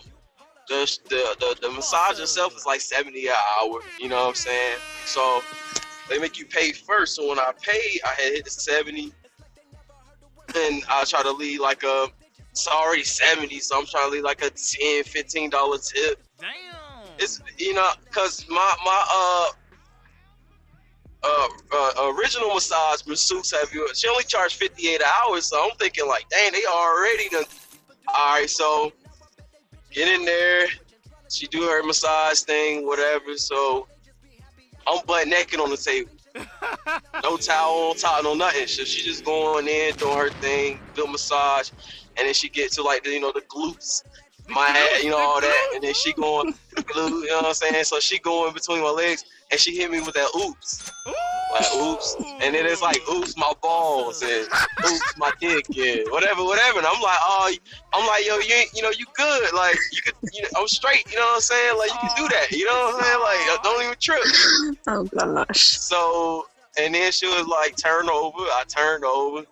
the, 0.68 0.98
the 1.08 1.36
the 1.40 1.68
the 1.68 1.70
massage 1.74 2.20
itself 2.20 2.56
is 2.56 2.64
like 2.66 2.80
seventy 2.80 3.26
an 3.26 3.34
hour. 3.60 3.80
You 3.98 4.08
know 4.08 4.22
what 4.22 4.28
I'm 4.28 4.34
saying? 4.34 4.78
So 5.04 5.42
they 6.08 6.18
make 6.18 6.38
you 6.38 6.46
pay 6.46 6.72
first. 6.72 7.16
So 7.16 7.28
when 7.28 7.38
I 7.38 7.52
paid, 7.60 8.00
I 8.04 8.10
had 8.10 8.32
hit 8.34 8.44
the 8.44 8.50
seventy, 8.50 9.12
and 10.54 10.82
I 10.88 11.04
try 11.04 11.22
to 11.22 11.32
leave 11.32 11.60
like 11.60 11.82
a. 11.82 12.08
It's 12.50 12.66
already 12.66 13.04
seventy, 13.04 13.60
so 13.60 13.78
I'm 13.78 13.86
trying 13.86 14.08
to 14.08 14.10
leave 14.12 14.24
like 14.24 14.42
a 14.42 14.50
10 14.50 15.04
15 15.04 15.50
dollar 15.50 15.78
tip. 15.78 16.20
Damn. 16.38 16.48
It's 17.18 17.40
you 17.58 17.74
know, 17.74 17.90
cause 18.10 18.46
my 18.48 18.74
my 18.84 19.04
uh. 19.12 19.46
Uh, 21.22 21.48
uh, 21.70 22.14
original 22.16 22.54
massage 22.54 23.06
masseuse 23.06 23.50
have 23.50 23.70
you? 23.74 23.86
She 23.94 24.08
only 24.08 24.24
charged 24.24 24.56
fifty 24.56 24.88
eight 24.88 25.02
hours, 25.02 25.44
so 25.44 25.62
I'm 25.62 25.76
thinking 25.76 26.08
like, 26.08 26.26
dang, 26.30 26.50
they 26.50 26.64
already 26.64 27.28
done. 27.28 27.44
All 28.14 28.34
right, 28.34 28.50
so 28.50 28.92
get 29.92 30.08
in 30.08 30.24
there. 30.24 30.66
She 31.30 31.46
do 31.46 31.62
her 31.62 31.82
massage 31.84 32.40
thing, 32.40 32.86
whatever. 32.86 33.36
So 33.36 33.86
I'm 34.86 35.04
butt 35.06 35.28
naked 35.28 35.60
on 35.60 35.70
the 35.70 35.76
table, 35.76 36.10
no 37.22 37.36
towel 37.36 37.90
on 37.90 37.96
top, 37.96 38.24
no 38.24 38.34
nothing. 38.34 38.66
So 38.66 38.84
she 38.84 39.02
just 39.02 39.24
going 39.24 39.68
in, 39.68 39.94
doing 39.96 40.16
her 40.16 40.30
thing, 40.30 40.80
do 40.94 41.06
massage, 41.06 41.70
and 42.16 42.26
then 42.26 42.34
she 42.34 42.48
get 42.48 42.72
to 42.72 42.82
like 42.82 43.04
the, 43.04 43.10
you 43.10 43.20
know 43.20 43.32
the 43.32 43.42
glutes, 43.42 44.02
my 44.48 44.66
head, 44.66 45.02
you 45.02 45.10
know 45.10 45.18
all 45.18 45.40
that, 45.40 45.70
and 45.74 45.84
then 45.84 45.94
she 45.94 46.12
going, 46.14 46.54
you 46.76 47.26
know 47.28 47.36
what 47.36 47.46
I'm 47.46 47.54
saying? 47.54 47.84
So 47.84 48.00
she 48.00 48.18
going 48.18 48.52
between 48.52 48.82
my 48.82 48.90
legs, 48.90 49.24
and 49.50 49.60
she 49.60 49.76
hit 49.76 49.90
me 49.90 50.00
with 50.00 50.14
that 50.14 50.28
oops, 50.36 50.90
like 51.52 51.66
oops, 51.76 52.16
and 52.40 52.54
then 52.54 52.66
it's 52.66 52.82
like 52.82 53.00
oops 53.10 53.36
my 53.36 53.52
balls 53.62 54.22
and 54.22 54.46
oops 54.86 55.16
my 55.16 55.32
dick 55.40 55.66
and 55.76 56.06
whatever, 56.10 56.44
whatever. 56.44 56.78
And 56.78 56.86
I'm 56.86 57.00
like, 57.00 57.18
oh, 57.20 57.52
I'm 57.92 58.06
like, 58.06 58.26
yo, 58.26 58.38
you 58.38 58.54
ain't, 58.54 58.70
you 58.74 58.82
know, 58.82 58.90
you 58.90 59.06
good, 59.14 59.54
like 59.54 59.76
you 59.92 60.02
could, 60.02 60.14
you 60.32 60.42
know, 60.42 60.48
I'm 60.58 60.68
straight, 60.68 61.10
you 61.10 61.16
know 61.16 61.22
what 61.22 61.34
I'm 61.34 61.40
saying? 61.40 61.78
Like 61.78 61.90
you 61.90 61.98
can 61.98 62.16
do 62.16 62.28
that, 62.28 62.50
you 62.52 62.64
know 62.64 62.72
what 62.72 62.94
I'm 62.94 63.02
saying? 63.02 63.20
Like 63.20 63.62
don't 63.62 63.82
even 63.82 63.96
trip. 63.98 64.20
oh 64.86 65.04
gosh. 65.04 65.60
So, 65.60 66.46
and 66.78 66.94
then 66.94 67.12
she 67.12 67.26
was 67.26 67.46
like, 67.46 67.76
turn 67.76 68.08
over. 68.08 68.38
I 68.38 68.64
turned 68.68 69.04
over. 69.04 69.44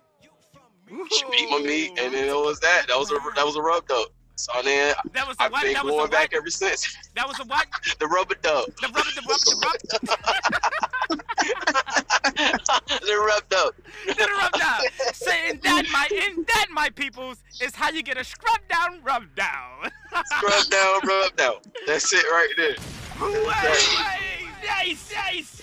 She 0.88 1.24
beat 1.30 1.50
my 1.50 1.58
meat, 1.58 1.90
and 1.98 2.14
then 2.14 2.28
it 2.28 2.34
was 2.34 2.60
that. 2.60 2.86
That 2.88 2.98
was 2.98 3.10
a 3.10 3.18
that 3.36 3.44
was 3.44 3.56
a 3.56 3.62
rub 3.62 3.86
dub. 3.86 4.08
So 4.38 4.52
then 4.62 4.94
That 5.14 5.26
was 5.26 5.36
I've 5.40 5.50
what? 5.50 5.64
been 5.64 5.72
That 5.72 5.84
was 5.84 5.90
going 5.90 6.02
what? 6.02 6.10
back 6.12 6.32
ever 6.32 6.48
since. 6.48 6.96
That 7.16 7.26
was 7.26 7.40
a 7.40 7.44
what? 7.44 7.66
the 7.98 8.06
rubber 8.06 8.36
dub. 8.40 8.66
The 8.80 8.86
rubber, 8.86 9.10
the 9.16 9.22
rubber, 9.28 9.44
the 9.50 9.56
rubber. 9.66 9.78
the 13.04 13.16
rub 13.18 13.48
dub. 13.48 13.74
the 14.06 14.28
rub 14.38 14.52
down. 14.52 14.80
Saying 15.12 15.58
that, 15.64 15.86
my 15.92 16.06
in 16.12 16.44
that, 16.54 16.66
my 16.70 16.88
peoples, 16.90 17.38
is 17.60 17.74
how 17.74 17.90
you 17.90 18.04
get 18.04 18.16
a 18.16 18.22
scrub 18.22 18.60
down, 18.70 19.00
rub 19.02 19.24
down. 19.34 19.90
Rub 20.12 20.64
down, 20.70 21.00
rub 21.04 21.36
down. 21.36 21.54
That's 21.88 22.12
it 22.12 22.22
right 22.26 22.52
there. 22.56 22.76
Way, 23.20 24.46
nice, 24.64 25.12
nice. 25.12 25.62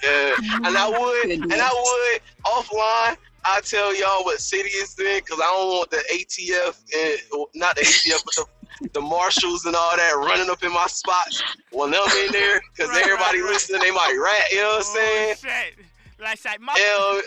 Yeah, 0.00 0.34
and 0.64 0.78
I 0.78 0.88
would, 0.88 1.30
and 1.30 1.52
I 1.52 1.70
would 2.14 2.20
offline. 2.44 3.16
I 3.44 3.60
tell 3.62 3.94
y'all 3.94 4.24
what 4.24 4.40
city 4.40 4.68
it's 4.68 4.98
in 4.98 5.20
because 5.24 5.40
I 5.40 5.44
don't 5.44 5.68
want 5.68 5.90
the 5.90 6.02
ATF 6.12 6.80
and 6.94 7.46
not 7.54 7.74
the 7.76 7.82
ATF, 7.82 8.24
but 8.24 8.34
the, 8.34 8.88
the 8.92 9.00
marshals 9.00 9.64
and 9.66 9.74
all 9.74 9.96
that 9.96 10.12
running 10.16 10.50
up 10.50 10.62
in 10.62 10.72
my 10.72 10.86
spots 10.86 11.42
when 11.72 11.94
I'm 11.94 12.26
in 12.26 12.32
there 12.32 12.60
because 12.74 12.90
Right, 12.90 13.02
everybody 13.04 13.40
right, 13.40 13.44
right. 13.44 13.52
listening, 13.52 13.80
they 13.80 13.90
might 13.90 14.16
rat. 14.22 14.50
You 14.50 14.58
know 14.58 14.68
what 14.68 14.74
I'm 14.74 14.80
oh, 14.80 14.94
saying? 14.94 15.36
Oh, 15.36 15.48
shit. 15.48 15.86
Like, 16.20 16.44
like, 16.44 16.60
my, 16.60 16.74
Hell, 16.76 17.22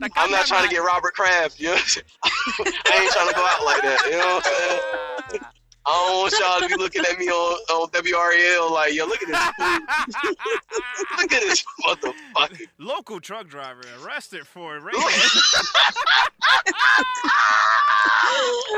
like, 0.00 0.12
I'm 0.16 0.30
not 0.30 0.46
trying 0.46 0.66
to 0.66 0.74
get 0.74 0.78
Robert 0.78 1.12
Kraft. 1.14 1.60
You 1.60 1.66
know, 1.66 1.72
what 1.72 1.80
I'm 1.82 1.88
saying? 1.88 2.06
I 2.86 3.02
ain't 3.02 3.12
trying 3.12 3.28
to 3.28 3.34
go 3.34 3.44
out 3.44 3.64
like 3.64 3.82
that. 3.82 4.00
You 4.06 4.12
know 4.12 4.40
what 4.40 4.46
I'm 4.46 5.30
saying? 5.30 5.40
Ah. 5.44 5.59
I 5.86 5.90
don't 5.90 6.20
want 6.20 6.34
y'all 6.38 6.60
to 6.60 6.68
be 6.68 6.82
looking 6.82 7.04
at 7.10 7.18
me 7.18 7.26
on, 7.28 7.58
on 7.70 7.88
WRAL 7.90 8.70
like, 8.70 8.94
yo, 8.94 9.06
look 9.06 9.22
at 9.22 9.28
this, 9.28 9.38
look 11.18 11.32
at 11.32 11.42
this 11.42 11.64
motherfucker. 11.86 12.66
Local 12.78 13.20
truck 13.20 13.48
driver 13.48 13.82
arrested 14.04 14.46
for 14.46 14.78
rape. 14.78 14.94
Oh, 14.96 15.20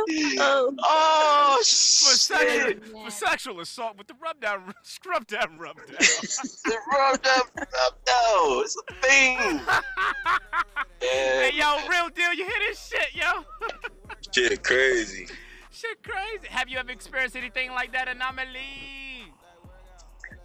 Oh 0.84 1.56
for, 1.58 1.64
sexual, 1.64 2.68
shit! 2.68 2.86
for 2.86 3.10
sexual 3.10 3.60
assault 3.60 3.96
with 3.98 4.06
the 4.06 4.14
rub 4.22 4.40
down, 4.40 4.74
scrub 4.82 5.26
down, 5.26 5.58
rub 5.58 5.76
down. 5.76 5.86
The 5.88 6.76
rubbed 6.92 7.26
up, 7.26 7.50
rubbed 7.56 8.10
out. 8.10 8.62
It's 8.62 8.76
a 8.76 8.94
thing. 8.94 9.38
Yeah. 9.38 9.80
hey, 11.00 11.50
yo, 11.54 11.86
real 11.88 12.08
deal, 12.08 12.32
you 12.32 12.44
hear 12.44 12.58
this 12.68 12.88
shit, 12.88 13.14
yo? 13.14 13.44
Shit, 14.32 14.62
crazy. 14.62 15.26
Shit 15.72 16.02
crazy. 16.02 16.46
Have 16.48 16.68
you 16.68 16.78
ever 16.78 16.90
experienced 16.90 17.36
anything 17.36 17.70
like 17.70 17.92
that, 17.92 18.08
Anomaly? 18.08 19.32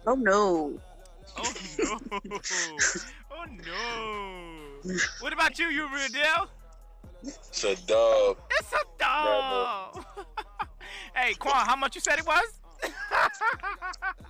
oh 0.06 0.14
no. 0.14 0.80
Oh 1.36 1.52
no. 1.78 1.98
oh 3.30 3.44
no. 3.66 4.94
What 5.20 5.32
about 5.32 5.58
you, 5.58 5.66
you 5.66 5.88
real 5.92 6.08
deal? 6.08 6.48
It's 7.22 7.64
a 7.64 7.74
dub. 7.86 8.38
It's 8.58 8.72
a 8.72 8.84
dog. 8.98 10.04
hey, 11.14 11.34
Quan, 11.34 11.66
how 11.66 11.76
much 11.76 11.94
you 11.94 12.00
said 12.00 12.18
it 12.18 12.26
was? 12.26 12.60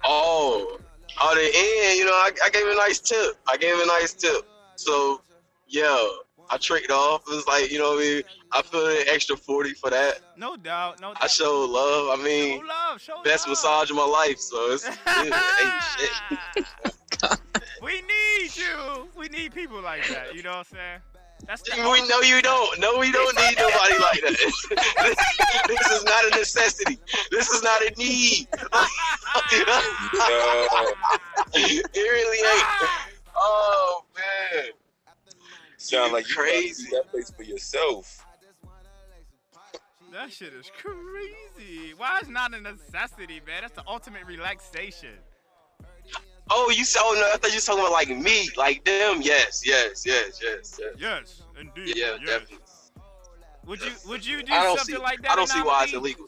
Oh, 0.04 0.78
oh, 1.20 1.34
the 1.34 1.42
end. 1.42 1.98
You 1.98 2.06
know, 2.06 2.12
I, 2.12 2.30
I 2.42 2.48
gave 2.48 2.62
him 2.62 2.72
a 2.72 2.76
nice 2.76 2.98
tip. 2.98 3.36
I 3.46 3.58
gave 3.58 3.74
him 3.74 3.82
a 3.82 3.86
nice 3.86 4.14
tip. 4.14 4.48
So, 4.76 5.20
yeah, 5.66 6.02
I 6.50 6.56
tricked 6.56 6.90
off. 6.90 7.22
It 7.28 7.34
was 7.34 7.46
like, 7.46 7.70
you 7.70 7.78
know, 7.78 7.90
what 7.90 7.98
I 7.98 8.14
mean, 8.14 8.22
I 8.52 8.62
put 8.62 9.00
an 9.00 9.06
extra 9.08 9.36
forty 9.36 9.74
for 9.74 9.90
that. 9.90 10.20
No 10.36 10.56
doubt, 10.56 11.00
no 11.00 11.12
doubt. 11.14 11.22
I 11.22 11.26
showed 11.26 11.70
love. 11.70 12.18
I 12.18 12.22
mean, 12.22 12.60
show 12.60 12.66
love, 12.66 13.00
show 13.00 13.22
best 13.22 13.46
love. 13.46 13.52
massage 13.52 13.90
of 13.90 13.96
my 13.96 14.04
life. 14.04 14.38
So 14.38 14.72
it's, 14.72 14.84
shit. 16.56 17.40
we 17.82 18.02
need 18.02 18.56
you. 18.56 19.08
We 19.16 19.28
need 19.28 19.52
people 19.54 19.80
like 19.82 20.08
that. 20.08 20.34
You 20.34 20.42
know 20.42 20.50
what 20.50 20.58
I'm 20.58 20.76
saying? 20.76 21.00
That's 21.46 21.62
the 21.62 21.76
We 21.76 22.06
know 22.08 22.20
you 22.20 22.42
don't. 22.42 22.78
No, 22.80 22.98
we 22.98 23.12
don't 23.12 23.36
need 23.36 23.56
nobody 23.58 23.98
like 24.02 24.20
that. 24.22 24.36
this, 24.38 24.66
this 25.68 25.90
is 25.92 26.04
not 26.04 26.24
a 26.26 26.30
necessity. 26.36 26.98
This 27.30 27.48
is 27.50 27.62
not 27.62 27.80
a 27.82 27.92
need. 27.96 28.48
No. 28.52 28.86
it 31.54 31.94
really 31.94 32.38
ain't. 32.38 32.90
Oh. 33.36 34.04
Sound 35.88 36.12
like 36.12 36.28
you 36.28 36.34
Crazy. 36.34 36.84
crazy. 36.84 36.90
that 36.90 37.10
place 37.10 37.30
for 37.30 37.42
yourself. 37.44 38.26
That 40.12 40.30
shit 40.30 40.52
is 40.52 40.70
crazy. 40.76 41.94
Why 41.96 42.18
is 42.20 42.28
not 42.28 42.54
a 42.54 42.60
necessity, 42.60 43.40
man? 43.46 43.62
That's 43.62 43.74
the 43.74 43.84
ultimate 43.86 44.24
relaxation. 44.26 45.14
Oh, 46.50 46.70
you 46.70 46.84
saw? 46.84 47.00
Oh, 47.02 47.14
no, 47.14 47.26
I 47.32 47.36
thought 47.36 47.50
you 47.50 47.56
were 47.56 47.60
talking 47.60 47.80
about 47.80 47.92
like 47.92 48.08
me, 48.08 48.48
like 48.56 48.84
them. 48.84 49.20
Yes, 49.22 49.62
yes, 49.64 50.04
yes, 50.06 50.40
yes, 50.42 50.78
yes. 50.80 50.94
Yes, 50.98 51.42
indeed. 51.60 51.96
Yeah, 51.96 52.16
yes. 52.20 52.26
definitely. 52.26 52.58
Would 53.66 53.82
you 53.82 53.92
would 54.06 54.26
you 54.26 54.42
do 54.42 54.52
I 54.52 54.62
don't 54.62 54.78
something 54.78 54.94
see. 54.96 55.00
like 55.02 55.20
that? 55.22 55.32
I 55.32 55.36
don't 55.36 55.48
see 55.48 55.60
why 55.60 55.84
it's 55.84 55.92
illegal. 55.92 56.26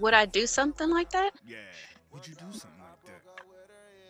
Would 0.00 0.14
I 0.14 0.24
do 0.24 0.46
something 0.46 0.90
like 0.90 1.10
that? 1.10 1.32
Yeah. 1.46 1.56
Would 2.12 2.26
you 2.26 2.34
do 2.34 2.46
something 2.52 2.80
like 2.80 3.02
that? 3.04 3.42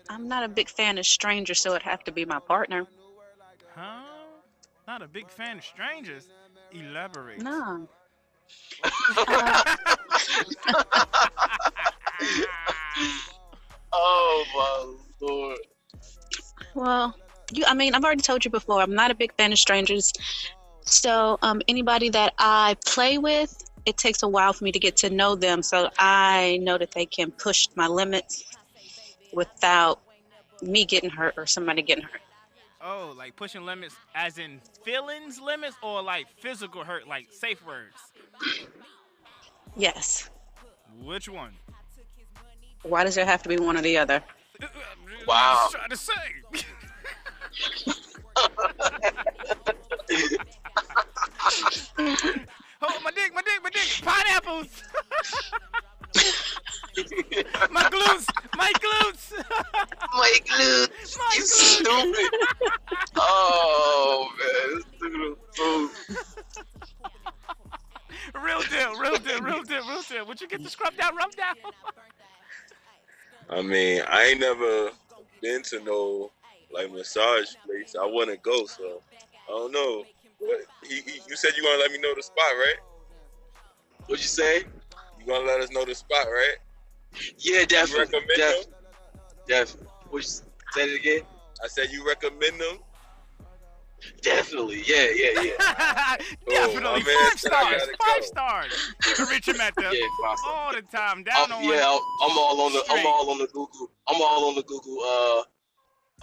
I'm 0.08 0.28
not 0.28 0.44
a 0.44 0.48
big 0.48 0.68
fan 0.68 0.98
of 0.98 1.06
strangers, 1.06 1.60
so 1.60 1.70
it'd 1.70 1.82
have 1.82 2.04
to 2.04 2.12
be 2.12 2.24
my 2.24 2.38
partner. 2.38 2.86
Huh? 3.78 4.02
Not 4.88 5.02
a 5.02 5.06
big 5.06 5.30
fan 5.30 5.58
of 5.58 5.64
strangers. 5.64 6.28
Elaborate. 6.72 7.42
No. 7.42 7.88
Oh 13.90 14.44
my 14.54 15.26
lord. 15.26 15.58
Well, 16.74 17.16
you. 17.52 17.64
I 17.66 17.74
mean, 17.74 17.94
I've 17.94 18.04
already 18.04 18.22
told 18.22 18.44
you 18.44 18.50
before. 18.50 18.80
I'm 18.80 18.94
not 18.94 19.10
a 19.10 19.14
big 19.14 19.32
fan 19.34 19.52
of 19.52 19.58
strangers. 19.58 20.12
So, 20.82 21.38
um, 21.42 21.62
anybody 21.68 22.10
that 22.10 22.34
I 22.38 22.76
play 22.84 23.18
with, 23.18 23.56
it 23.86 23.96
takes 23.96 24.22
a 24.22 24.28
while 24.28 24.52
for 24.52 24.64
me 24.64 24.72
to 24.72 24.78
get 24.78 24.96
to 24.98 25.10
know 25.10 25.34
them. 25.34 25.62
So 25.62 25.88
I 25.98 26.58
know 26.60 26.76
that 26.76 26.90
they 26.90 27.06
can 27.06 27.30
push 27.30 27.68
my 27.76 27.86
limits 27.86 28.44
without 29.32 30.00
me 30.60 30.84
getting 30.84 31.10
hurt 31.10 31.34
or 31.36 31.46
somebody 31.46 31.82
getting 31.82 32.04
hurt. 32.04 32.20
Oh, 32.80 33.12
like 33.16 33.34
pushing 33.34 33.64
limits 33.64 33.96
as 34.14 34.38
in 34.38 34.60
feelings 34.84 35.40
limits 35.40 35.76
or 35.82 36.00
like 36.00 36.26
physical 36.38 36.84
hurt, 36.84 37.08
like 37.08 37.26
safe 37.32 37.64
words? 37.66 37.96
Yes. 39.76 40.30
Which 41.02 41.28
one? 41.28 41.54
Why 42.82 43.02
does 43.04 43.16
there 43.16 43.26
have 43.26 43.42
to 43.42 43.48
be 43.48 43.56
one 43.56 43.76
or 43.76 43.82
the 43.82 43.98
other? 43.98 44.22
Wow. 45.26 45.68
Just 45.70 45.74
trying 45.74 45.90
to 45.90 45.96
say. 45.96 46.12
oh, 52.80 53.00
my 53.02 53.10
dick, 53.10 53.34
my 53.34 53.42
dick, 53.42 53.60
my 53.62 53.70
dick. 53.70 54.02
Pineapples. 54.02 54.84
My 57.70 57.84
glutes, 57.84 58.26
my 58.56 58.72
glutes. 58.72 59.32
My 60.16 60.32
glutes. 60.44 61.18
My 61.18 61.32
You 61.36 61.42
glutes. 61.42 61.46
stupid. 61.46 62.30
Oh 63.16 64.28
man, 64.38 64.74
this 64.74 64.84
dude 65.00 65.32
is 65.32 65.36
so 65.52 65.90
real 68.42 68.62
deal, 68.62 68.98
real 68.98 69.16
deal, 69.18 69.40
real 69.40 69.62
deal, 69.62 69.86
real 69.88 70.02
deal. 70.02 70.26
Would 70.26 70.40
you 70.40 70.48
get 70.48 70.62
the 70.62 70.70
scrub 70.70 70.96
down, 70.96 71.14
rub 71.14 71.34
down? 71.36 71.54
I 73.50 73.57
mean, 73.68 74.02
I 74.08 74.24
ain't 74.26 74.40
never 74.40 74.90
been 75.42 75.62
to 75.64 75.84
no 75.84 76.32
like 76.72 76.92
massage 76.92 77.48
place. 77.66 77.94
I 78.00 78.06
want 78.06 78.30
to 78.30 78.36
go, 78.38 78.66
so 78.66 79.02
I 79.48 79.52
don't 79.52 79.72
know. 79.72 80.04
What, 80.38 80.60
he, 80.88 80.96
he, 81.02 81.20
you 81.28 81.36
said 81.36 81.52
you 81.56 81.62
gonna 81.64 81.78
let 81.78 81.92
me 81.92 81.98
know 81.98 82.14
the 82.16 82.22
spot, 82.22 82.52
right? 82.58 82.76
What'd 84.06 84.22
you 84.22 84.28
say? 84.28 84.64
You 85.18 85.26
gonna 85.26 85.46
let 85.46 85.60
us 85.60 85.70
know 85.70 85.84
the 85.84 85.94
spot, 85.94 86.26
right? 86.26 86.56
Yeah, 87.38 87.60
You 87.60 87.66
definitely. 87.66 87.98
recommend 87.98 88.28
Def- 88.36 88.66
them? 88.66 88.74
definitely. 89.48 89.88
You 90.12 90.22
say 90.22 90.40
it 90.84 91.00
again? 91.00 91.22
I 91.64 91.68
said 91.68 91.90
you 91.90 92.06
recommend 92.06 92.60
them. 92.60 92.78
Definitely. 94.22 94.82
Yeah, 94.86 95.06
yeah, 95.14 95.42
yeah. 95.42 96.16
Definitely 96.48 96.82
my 96.82 97.06
man 97.06 97.30
five 97.30 97.38
stars, 97.40 97.82
five 97.82 98.20
go. 98.20 98.26
stars. 98.26 98.94
You 99.06 99.14
can 99.14 99.26
reach 99.28 99.48
him 99.48 99.60
at 99.60 99.74
the 99.74 99.82
Yeah, 99.82 100.06
five 100.22 100.36
all 100.46 100.72
the 100.72 100.82
time, 100.82 101.18
I'm, 101.18 101.22
down 101.24 101.52
on 101.52 101.64
yeah, 101.64 101.84
I'm, 101.84 102.00
I'm 102.30 102.38
all 102.38 102.60
on 102.62 102.72
the 102.72 102.82
I'm 102.90 103.06
all 103.06 103.30
on 103.30 103.38
the 103.38 103.46
Google 103.48 103.90
I'm 104.08 104.20
all 104.20 104.48
on 104.48 104.54
the 104.54 104.62
Google 104.62 104.98
uh 105.02 105.42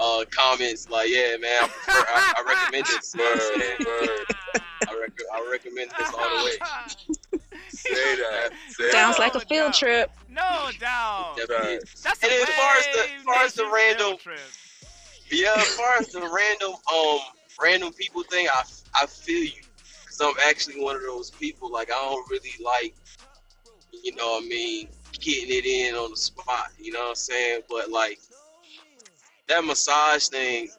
uh 0.03 0.25
comments 0.29 0.89
like 0.89 1.09
yeah 1.09 1.37
man 1.37 1.63
I 1.63 1.67
prefer 1.67 2.05
I, 2.07 2.33
I 2.37 2.43
recommend 2.47 2.85
this 2.87 3.13
you 3.15 3.21
know 3.21 3.29
what 3.35 3.79
I'm? 3.79 3.85
Word, 3.85 4.25
I, 4.89 4.99
rec- 4.99 5.11
I 5.33 5.49
recommend 5.51 5.91
this 5.97 6.09
all 6.13 6.37
the 6.39 6.45
way 6.45 7.39
Say 7.69 8.15
that. 8.15 8.49
Say 8.69 8.91
Sounds 8.91 9.17
that. 9.17 9.21
like 9.23 9.35
a 9.35 9.39
field 9.41 9.73
trip. 9.73 10.09
No 10.29 10.69
doubt. 10.79 11.35
Definitely. 11.37 11.79
That's 12.03 12.23
a 12.23 12.25
And 12.25 12.33
as 12.33 12.49
far 12.49 12.75
as 12.77 12.85
the- 12.85 13.13
as 13.15 13.23
far 13.23 13.43
as 13.43 13.53
the 13.53 13.65
random- 13.67 14.07
field 14.07 14.19
trip. 14.19 14.39
yeah 15.31 15.53
as 15.57 15.67
far 15.75 15.95
as 15.99 16.07
the 16.09 16.19
random 16.21 16.71
um 16.93 17.19
random 17.61 17.93
people 17.93 18.23
thing 18.23 18.47
I 18.51 18.63
I 19.01 19.05
feel 19.05 19.43
you. 19.43 19.61
Because 20.03 20.21
I'm 20.21 20.33
actually 20.47 20.81
one 20.81 20.95
of 20.95 21.01
those 21.01 21.31
people 21.31 21.71
like 21.71 21.89
I 21.91 21.95
don't 21.95 22.29
really 22.29 22.53
like 22.63 22.95
you 23.91 24.15
know 24.15 24.33
what 24.33 24.43
I 24.43 24.47
mean 24.47 24.89
getting 25.19 25.49
it 25.49 25.65
in 25.65 25.95
on 25.95 26.11
the 26.11 26.17
spot 26.17 26.71
you 26.79 26.91
know 26.91 26.99
what 26.99 27.09
I'm 27.09 27.15
saying? 27.15 27.61
But 27.69 27.89
like 27.89 28.19
that 29.47 29.63
massage 29.63 30.27
thing 30.27 30.69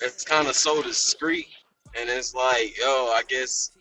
it's 0.00 0.24
kind 0.24 0.46
of 0.46 0.54
so 0.54 0.82
discreet 0.82 1.48
and 1.98 2.08
it's 2.08 2.34
like 2.34 2.78
yo 2.78 2.86
I 2.86 3.22
guess 3.28 3.72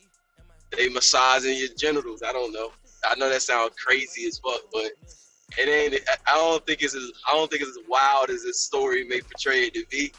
they 0.76 0.90
massaging 0.90 1.58
your 1.58 1.70
genitals 1.78 2.24
I 2.24 2.32
don't 2.32 2.52
know. 2.52 2.72
I 3.06 3.16
know 3.16 3.30
that 3.30 3.42
sounds 3.42 3.74
crazy 3.84 4.26
as 4.26 4.40
fuck 4.40 4.62
but 4.72 4.92
it 5.58 5.70
ain't 5.70 6.02
I 6.28 6.36
don't 6.36 6.66
think 6.66 6.82
it's 6.82 6.96
as 6.96 7.12
I 7.28 7.34
don't 7.34 7.50
think 7.50 7.62
it's 7.62 7.72
as 7.72 7.84
wild 7.88 8.30
as 8.30 8.44
this 8.44 8.60
story 8.62 9.06
may 9.08 9.22
portray 9.22 9.62
it 9.62 9.74
to 9.76 9.86
be 9.90 10.12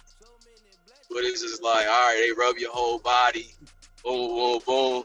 but 1.11 1.25
it's 1.25 1.43
just 1.43 1.63
like 1.63 1.87
all 1.87 2.07
right 2.07 2.23
they 2.27 2.33
rub 2.33 2.57
your 2.59 2.73
whole 2.73 2.99
body 2.99 3.49
boom 4.05 4.29
boom 4.29 4.61
boom 4.67 5.05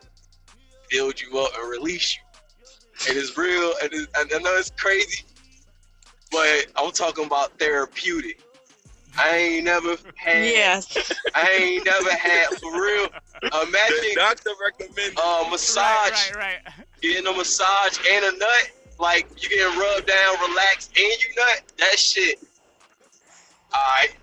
build 0.90 1.20
you 1.20 1.38
up 1.40 1.52
and 1.58 1.70
release 1.70 2.16
you 2.16 2.22
and 3.10 3.18
it's 3.18 3.38
real 3.38 3.74
and, 3.82 3.92
it's, 3.94 4.08
and 4.20 4.30
I 4.34 4.38
know 4.40 4.56
it's 4.58 4.72
crazy 4.72 5.24
but 6.32 6.66
I'm 6.76 6.92
talking 6.92 7.26
about 7.26 7.58
therapeutic 7.60 8.40
I 9.18 9.36
ain't 9.38 9.66
never 9.66 9.96
had 10.16 10.46
Yes. 10.46 11.12
I 11.36 11.50
ain't 11.60 11.86
never 11.86 12.10
had 12.12 12.48
for 12.60 12.72
real 12.74 13.08
The 13.42 13.62
imagine 13.68 14.16
doctor 14.16 14.50
recommended. 14.66 15.20
uh 15.20 15.48
massage 15.50 16.12
Right, 16.12 16.32
right, 16.36 16.58
right. 16.66 16.86
getting 17.02 17.28
a 17.28 17.34
massage 17.36 18.00
and 18.12 18.26
a 18.26 18.38
nut, 18.38 18.72
like 19.00 19.28
you 19.42 19.50
getting 19.50 19.78
rubbed 19.80 20.08
down, 20.08 20.50
relaxed, 20.50 20.92
and 20.96 21.06
you 21.22 21.36
nut, 21.36 21.62
that 21.78 22.00
shit. 22.00 22.40
Alright. 23.74 24.16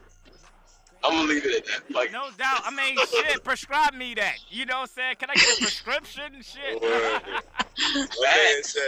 I'm 1.02 1.12
gonna 1.12 1.28
leave 1.28 1.44
it 1.46 1.56
at 1.56 1.66
that. 1.66 1.94
Like 1.94 2.12
No 2.12 2.28
doubt. 2.36 2.60
I 2.64 2.70
mean, 2.70 2.96
shit, 3.10 3.42
prescribe 3.44 3.94
me 3.94 4.14
that. 4.14 4.36
You 4.50 4.66
know 4.66 4.76
what 4.80 4.82
I'm 4.82 4.86
saying? 4.88 5.16
Can 5.18 5.30
I 5.30 5.34
get 5.34 5.58
a 5.58 5.60
prescription? 5.62 6.42
Shit. 6.42 6.80
Word. 6.82 6.90
My 7.22 8.00
man 8.00 8.06
Facts. 8.06 8.72
said. 8.74 8.84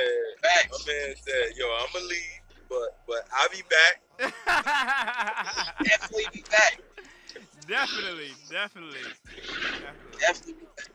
My 0.70 0.78
man 0.92 1.14
said, 1.16 1.56
"Yo, 1.56 1.66
I'ma 1.66 2.06
leave, 2.06 2.40
but 2.68 2.98
but 3.06 3.26
I'll 3.32 3.48
be 3.48 3.62
back." 3.70 4.00
Definitely 5.84 6.24
be 6.32 6.44
back. 6.50 6.80
definitely, 7.66 8.30
definitely, 8.50 8.98
definitely. 9.00 9.00
Definitely 10.20 10.52
be 10.54 10.66
back. 10.76 10.88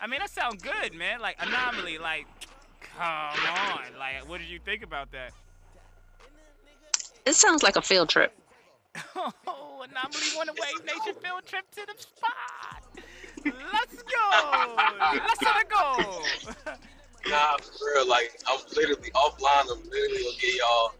I 0.00 0.06
mean, 0.06 0.20
that 0.20 0.30
sounds 0.30 0.62
good, 0.62 0.94
man. 0.94 1.20
Like 1.20 1.36
anomaly, 1.40 1.98
like, 1.98 2.26
come 2.96 3.06
on. 3.06 3.80
Like, 3.98 4.26
what 4.28 4.38
did 4.40 4.48
you 4.48 4.58
think 4.64 4.82
about 4.82 5.12
that? 5.12 5.32
It 7.24 7.34
sounds 7.34 7.62
like 7.62 7.76
a 7.76 7.82
field 7.82 8.08
trip. 8.08 8.36
Oh, 9.46 9.84
anomaly 9.88 10.28
won 10.34 10.48
a 10.48 10.52
wave 10.52 10.84
nation 10.84 11.14
field 11.22 11.44
trip 11.46 11.64
to 11.72 11.86
the 11.86 11.94
spot. 12.00 12.82
Let's 13.44 14.02
go. 14.02 14.88
Let's 15.26 15.42
let 15.42 15.56
it 15.56 15.68
go. 15.68 16.74
Nah, 17.28 17.56
for 17.58 17.86
real, 17.94 18.08
like 18.08 18.40
I'm 18.48 18.58
literally 18.76 19.10
offline, 19.12 19.70
I'm 19.70 19.88
literally 19.88 20.24
gonna 20.24 20.36
get 20.40 20.54
y'all 20.56 20.92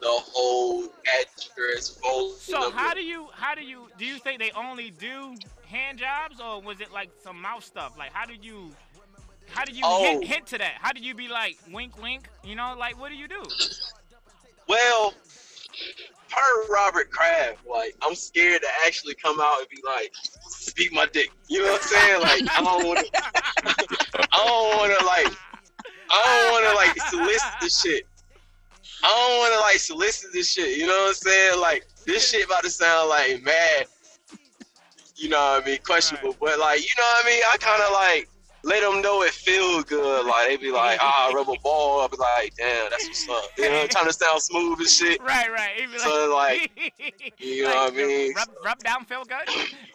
the 0.00 0.06
whole 0.06 0.84
address, 0.84 1.88
phone 1.88 2.32
So 2.38 2.70
how 2.70 2.92
do 2.92 3.00
you 3.02 3.28
how 3.32 3.54
do 3.54 3.62
you 3.64 3.88
do 3.98 4.04
you 4.04 4.18
think 4.18 4.38
they 4.38 4.50
only 4.50 4.90
do 4.90 5.34
hand 5.66 5.98
jobs 5.98 6.40
or 6.40 6.60
was 6.60 6.82
it 6.82 6.92
like 6.92 7.08
some 7.24 7.40
mouth 7.40 7.64
stuff? 7.64 7.96
Like 7.96 8.12
how 8.12 8.26
do 8.26 8.34
you 8.34 8.70
how 9.48 9.64
do 9.64 9.72
you 9.72 9.82
Oh. 9.82 9.98
hint, 9.98 10.24
hint 10.24 10.46
to 10.48 10.58
that? 10.58 10.74
How 10.78 10.92
do 10.92 11.00
you 11.00 11.14
be 11.14 11.26
like 11.28 11.56
wink 11.72 12.00
wink? 12.02 12.28
You 12.44 12.54
know, 12.54 12.74
like 12.78 13.00
what 13.00 13.08
do 13.08 13.16
you 13.16 13.28
do? 13.28 13.42
Well, 14.68 15.14
per 16.28 16.72
Robert 16.72 17.10
Kraft, 17.10 17.66
like 17.68 17.94
I'm 18.02 18.14
scared 18.14 18.62
to 18.62 18.68
actually 18.86 19.14
come 19.14 19.40
out 19.40 19.60
and 19.60 19.68
be 19.68 19.78
like, 19.84 20.12
beat 20.74 20.92
my 20.92 21.06
dick. 21.12 21.30
You 21.48 21.64
know 21.64 21.72
what 21.72 21.82
I'm 21.82 21.88
saying? 21.88 22.22
Like 22.22 22.58
I 22.58 22.62
don't 22.62 22.86
want 22.86 22.98
to. 22.98 23.10
I 24.32 24.44
don't 24.46 24.78
want 24.78 24.98
to 24.98 25.06
like. 25.06 25.32
I 26.10 26.24
don't 26.24 26.52
want 26.52 26.66
to 26.70 26.74
like 26.74 27.08
solicit 27.10 27.52
this 27.60 27.80
shit. 27.80 28.06
I 29.04 29.08
don't 29.08 29.38
want 29.38 29.54
to 29.54 29.60
like 29.60 29.78
solicit 29.78 30.32
this 30.32 30.52
shit. 30.52 30.78
You 30.78 30.86
know 30.86 30.92
what 30.92 31.08
I'm 31.08 31.14
saying? 31.14 31.60
Like 31.60 31.86
this 32.06 32.30
shit 32.30 32.46
about 32.46 32.64
to 32.64 32.70
sound 32.70 33.08
like 33.08 33.42
mad. 33.42 33.86
You 35.16 35.28
know 35.28 35.38
what 35.38 35.62
I 35.64 35.66
mean? 35.66 35.78
Questionable, 35.84 36.36
but 36.40 36.58
like 36.58 36.80
you 36.80 36.94
know 36.96 37.04
what 37.04 37.26
I 37.26 37.28
mean? 37.28 37.42
I 37.52 37.56
kind 37.58 37.82
of 37.82 37.92
like 37.92 38.28
let 38.64 38.82
them 38.82 39.00
know 39.02 39.22
it 39.22 39.30
feel 39.30 39.82
good. 39.82 40.26
Like 40.26 40.48
they 40.48 40.56
be 40.56 40.70
like, 40.70 40.98
ah, 41.00 41.30
rub 41.34 41.48
a 41.48 41.58
ball. 41.62 42.00
I'll 42.00 42.08
be 42.08 42.16
like, 42.16 42.54
damn, 42.56 42.90
that's 42.90 43.06
what's 43.06 43.28
up. 43.28 43.50
You 43.56 43.70
know, 43.70 43.86
trying 43.90 44.06
to 44.06 44.12
sound 44.12 44.42
smooth 44.42 44.78
and 44.80 44.88
shit. 44.88 45.22
Right, 45.22 45.50
right. 45.50 45.88
So, 45.98 46.34
like, 46.34 46.70
you 47.38 47.64
know 47.64 47.74
what 47.74 47.92
I 47.92 47.96
mean? 47.96 48.34
Rub, 48.34 48.48
rub 48.64 48.78
down 48.80 49.04
feel 49.04 49.24
good. 49.24 49.48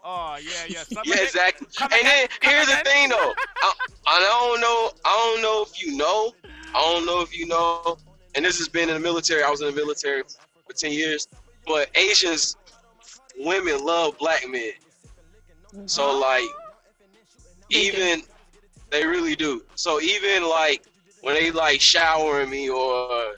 Oh 0.04 0.38
yeah, 0.42 0.66
yeah. 0.68 0.84
Yeah, 1.06 1.22
exactly. 1.22 1.68
come 1.76 1.90
And 1.92 2.02
then 2.06 2.28
come 2.40 2.54
here's 2.54 2.68
the 2.68 2.78
thing 2.78 3.10
though. 3.10 3.34
I, 3.64 3.74
I 4.08 4.20
don't 4.20 4.62
know. 4.62 4.92
I 5.06 5.32
don't 5.34 5.42
know 5.42 5.64
if 5.64 5.82
you 5.82 5.98
know. 5.98 6.34
I 6.76 6.82
don't 6.82 7.06
know 7.06 7.22
if 7.22 7.38
you 7.38 7.48
know. 7.48 7.98
And 8.36 8.46
this 8.46 8.58
has 8.58 8.70
been 8.70 8.90
in 8.90 8.96
the 8.96 9.02
military. 9.02 9.44
I 9.44 9.50
was 9.50 9.62
in 9.62 9.68
the 9.68 9.76
military 9.76 10.24
for 10.24 10.74
ten 10.74 10.92
years. 10.92 11.28
But 11.66 11.90
Asians, 11.96 12.58
women 13.38 13.84
love 13.84 14.18
black 14.18 14.48
men. 14.50 14.72
So 15.86 16.18
like, 16.20 16.44
even 17.70 18.24
they 18.94 19.06
really 19.06 19.36
do. 19.36 19.64
So 19.76 20.00
even 20.00 20.48
like 20.48 20.86
when 21.22 21.34
they 21.36 21.52
like 21.52 21.82
showering 21.82 22.50
me 22.50 22.70
or 22.70 23.34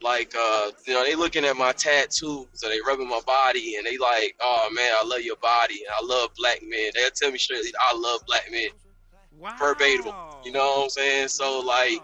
like 0.00 0.32
uh 0.38 0.70
you 0.86 0.94
know 0.94 1.04
they 1.04 1.14
looking 1.14 1.44
at 1.44 1.56
my 1.56 1.72
tattoos 1.72 2.46
or 2.64 2.68
they 2.68 2.78
rubbing 2.86 3.08
my 3.08 3.20
body 3.26 3.76
and 3.76 3.84
they 3.84 3.98
like 3.98 4.36
oh 4.40 4.70
man 4.72 4.92
I 5.00 5.04
love 5.04 5.20
your 5.20 5.36
body 5.36 5.82
and 5.84 5.94
I 5.98 6.04
love 6.04 6.30
black 6.36 6.60
men. 6.62 6.90
They'll 6.94 7.10
tell 7.10 7.30
me 7.30 7.38
straight 7.38 7.64
I 7.78 7.96
love 7.96 8.20
black 8.26 8.50
men 8.50 8.68
wow. 9.38 9.56
verbatim. 9.58 10.14
You 10.44 10.52
know 10.52 10.66
what 10.66 10.84
I'm 10.84 10.90
saying? 10.90 11.28
So 11.28 11.60
like 11.60 12.02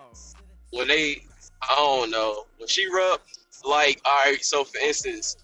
when 0.70 0.88
they 0.88 1.22
I 1.62 1.74
don't 1.76 2.10
know 2.10 2.44
when 2.58 2.68
she 2.68 2.86
rub 2.92 3.20
like 3.64 4.00
all 4.04 4.24
right. 4.26 4.44
So 4.44 4.64
for 4.64 4.78
instance. 4.78 5.36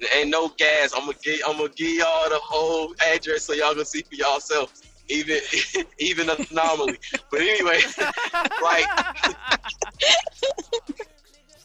There 0.00 0.10
ain't 0.18 0.30
no 0.30 0.48
gas. 0.58 0.92
I'm 0.96 1.02
gonna 1.02 1.16
get. 1.22 1.42
I'm 1.46 1.58
gonna 1.58 1.68
give 1.68 1.94
y'all 1.94 2.28
the 2.28 2.40
whole 2.42 2.92
address 3.06 3.44
so 3.44 3.52
y'all 3.52 3.72
can 3.72 3.84
see 3.84 4.02
for 4.02 4.16
yourself. 4.16 4.72
Even, 5.12 5.38
even 5.98 6.30
anomaly. 6.30 6.98
But 7.30 7.40
anyway, 7.40 7.80
like 8.62 8.86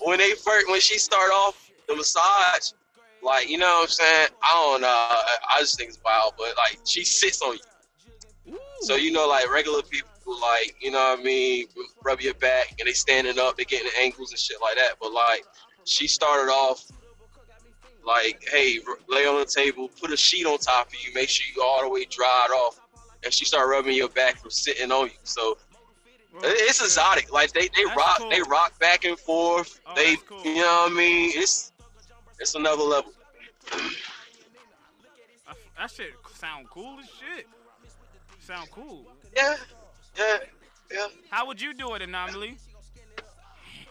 when 0.01 0.19
they 0.19 0.31
first 0.31 0.69
when 0.69 0.81
she 0.81 0.97
start 0.97 1.31
off 1.31 1.71
the 1.87 1.95
massage, 1.95 2.71
like 3.23 3.49
you 3.49 3.57
know 3.57 3.65
what 3.65 3.83
I'm 3.83 3.89
saying. 3.89 4.27
I 4.43 4.53
don't 4.53 4.81
know. 4.81 4.87
I, 4.87 5.37
I 5.55 5.59
just 5.59 5.77
think 5.77 5.89
it's 5.89 5.99
wild, 6.03 6.33
but 6.37 6.53
like 6.57 6.79
she 6.85 7.03
sits 7.03 7.41
on 7.41 7.57
you. 8.45 8.59
So 8.81 8.95
you 8.95 9.11
know, 9.11 9.27
like 9.27 9.49
regular 9.49 9.81
people, 9.81 10.09
like 10.41 10.75
you 10.81 10.91
know 10.91 10.99
what 10.99 11.19
I 11.19 11.23
mean, 11.23 11.67
rub 12.03 12.21
your 12.21 12.33
back 12.35 12.75
and 12.79 12.87
they 12.87 12.93
standing 12.93 13.39
up, 13.39 13.57
they 13.57 13.63
getting 13.63 13.87
the 13.87 14.01
ankles 14.01 14.31
and 14.31 14.39
shit 14.39 14.57
like 14.61 14.75
that. 14.75 14.95
But 14.99 15.13
like 15.13 15.45
she 15.85 16.07
started 16.07 16.51
off 16.51 16.83
like, 18.07 18.47
hey, 18.49 18.79
lay 19.09 19.27
on 19.27 19.39
the 19.39 19.45
table, 19.45 19.89
put 19.99 20.11
a 20.11 20.17
sheet 20.17 20.45
on 20.45 20.57
top 20.57 20.87
of 20.87 20.93
you, 20.93 21.13
make 21.13 21.27
sure 21.27 21.45
you 21.53 21.61
all 21.61 21.83
the 21.83 21.89
way 21.89 22.05
dried 22.05 22.49
off, 22.51 22.79
and 23.23 23.33
she 23.33 23.45
started 23.45 23.69
rubbing 23.69 23.95
your 23.95 24.09
back 24.09 24.37
from 24.37 24.51
sitting 24.51 24.91
on 24.91 25.07
you. 25.07 25.13
So 25.23 25.57
Bro, 26.31 26.41
It's 26.43 26.81
exotic. 26.81 27.31
Like 27.31 27.51
they 27.53 27.67
they 27.75 27.85
That's 27.85 27.97
rock 27.97 28.17
cool. 28.19 28.29
they 28.29 28.41
rock 28.43 28.77
back 28.79 29.05
and 29.05 29.17
forth. 29.17 29.79
Oh, 29.87 29.95
they 29.95 30.15
cool. 30.27 30.43
you 30.43 30.55
know 30.55 30.83
what 30.85 30.91
I 30.91 30.95
mean. 30.95 31.31
It's 31.33 31.71
it's 32.39 32.55
another 32.55 32.83
level. 32.83 33.11
That 35.77 35.91
shit 35.91 36.13
sound 36.35 36.69
cool 36.69 36.99
as 36.99 37.05
shit. 37.09 37.47
Sound 38.39 38.69
cool. 38.71 39.05
Yeah, 39.35 39.55
yeah, 40.17 40.37
yeah. 40.91 41.07
How 41.29 41.45
would 41.47 41.61
you 41.61 41.73
do 41.73 41.93
it, 41.95 42.01
Anomaly? 42.01 42.57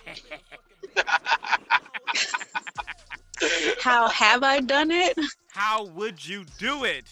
How 3.80 4.08
have 4.08 4.42
I 4.42 4.60
done 4.60 4.90
it? 4.90 5.18
How 5.48 5.84
would 5.84 6.26
you 6.26 6.44
do 6.58 6.84
it? 6.84 7.04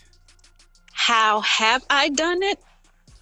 How 1.06 1.42
have 1.42 1.84
I 1.90 2.08
done 2.08 2.42
it? 2.42 2.58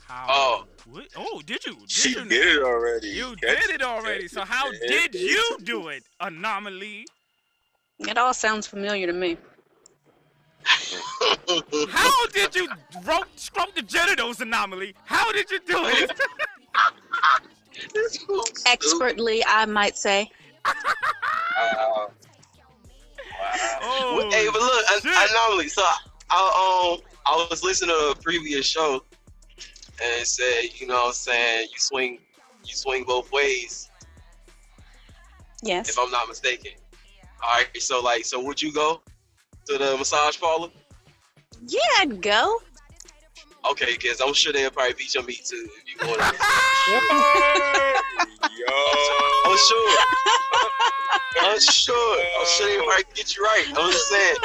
How? 0.06 0.26
Oh. 0.30 0.64
What? 0.84 1.08
Oh, 1.16 1.42
did 1.44 1.66
you? 1.66 1.74
Did 1.74 1.88
She 1.88 2.14
you? 2.14 2.24
did 2.26 2.46
it 2.58 2.62
already. 2.62 3.08
You 3.08 3.34
Catch 3.42 3.58
did 3.66 3.70
it 3.70 3.82
already. 3.82 4.28
So 4.28 4.42
how 4.42 4.70
Yeah. 4.70 4.78
did 4.86 5.16
you 5.16 5.58
do 5.64 5.88
it, 5.88 6.04
Anomaly? 6.20 7.06
It 7.98 8.18
all 8.18 8.34
sounds 8.34 8.68
familiar 8.68 9.08
to 9.08 9.12
me. 9.12 9.36
How 11.88 12.26
did 12.28 12.54
you 12.54 12.68
rope, 13.04 13.26
stroke 13.34 13.74
the 13.74 13.82
genitals, 13.82 14.40
Anomaly? 14.40 14.94
How 15.04 15.32
did 15.32 15.50
you 15.50 15.58
do 15.66 15.84
it? 15.86 16.10
This 17.94 18.16
fool's 18.18 18.48
stupid. 18.48 18.68
Expertly, 18.68 19.44
I 19.46 19.66
might 19.66 19.96
say. 19.96 20.30
Wow. 21.56 22.10
Oh, 23.82 24.28
hey, 24.32 24.46
but 24.52 24.60
look, 24.60 24.84
I, 24.88 25.00
shit. 25.02 25.30
anomaly. 25.30 25.68
So 25.68 25.82
I 26.30 26.94
um 26.94 27.11
I 27.26 27.46
was 27.50 27.62
listening 27.62 27.94
to 27.96 28.10
a 28.10 28.14
previous 28.20 28.66
show, 28.66 29.04
and 29.56 30.20
it 30.20 30.26
said, 30.26 30.80
you 30.80 30.86
know, 30.86 30.94
what 30.94 31.06
I'm 31.08 31.12
saying 31.12 31.68
you 31.72 31.78
swing 31.78 32.18
you 32.64 32.74
swing 32.74 33.04
both 33.04 33.30
ways, 33.32 33.90
Yes. 35.62 35.88
if 35.88 35.98
I'm 35.98 36.10
not 36.10 36.28
mistaken. 36.28 36.72
All 37.42 37.54
right, 37.54 37.82
so 37.82 38.00
like, 38.00 38.24
so 38.24 38.42
would 38.44 38.62
you 38.62 38.72
go 38.72 39.02
to 39.66 39.78
the 39.78 39.96
massage 39.96 40.38
parlor? 40.38 40.68
Yeah, 41.66 41.80
I'd 42.00 42.20
go. 42.20 42.58
Okay, 43.70 43.92
because 43.92 44.20
I'm 44.20 44.34
sure 44.34 44.52
they'll 44.52 44.70
probably 44.70 44.94
beat 44.94 45.14
your 45.14 45.24
meat 45.24 45.44
too 45.44 45.68
if 45.76 45.88
you 45.88 45.96
go 45.98 46.16
there. 46.16 46.32
Yo. 48.58 48.66
I'm 49.46 49.56
sure. 49.56 49.98
I'm 51.42 51.60
sure. 51.60 52.24
I'm 52.40 52.46
sure 52.46 52.68
they'll 52.68 52.84
probably 52.84 53.04
get 53.14 53.36
you 53.36 53.42
right. 53.44 53.66
I'm 53.68 53.90
just 53.92 54.08
saying. 54.08 54.36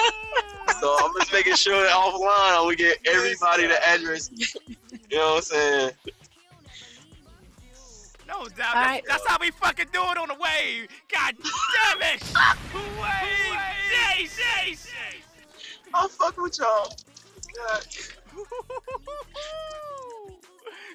So 0.80 0.96
I'm 1.04 1.14
just 1.20 1.34
making 1.34 1.56
sure 1.56 1.82
that 1.82 1.92
offline 1.92 2.28
I 2.28 2.66
we 2.68 2.76
get 2.76 3.00
everybody 3.08 3.68
the 3.68 3.88
address. 3.88 4.30
You 5.10 5.18
know 5.18 5.30
what 5.30 5.38
I'm 5.38 5.42
saying? 5.42 5.92
No 8.28 8.40
doubt. 8.40 8.56
That's, 8.58 8.76
Alright. 8.76 9.04
that's 9.08 9.28
how 9.28 9.38
we 9.40 9.52
fucking 9.52 9.88
do 9.94 10.02
it 10.02 10.18
on 10.18 10.28
the 10.28 10.36
wave. 10.36 10.90
God 11.12 11.36
damn 11.42 12.02
it. 12.14 12.20
Wayve 12.22 13.68
Nation. 14.20 15.22
I'll 15.94 16.10
fuck 16.10 16.38
with 16.38 16.60
y'all. 16.60 16.94
God. 17.56 17.88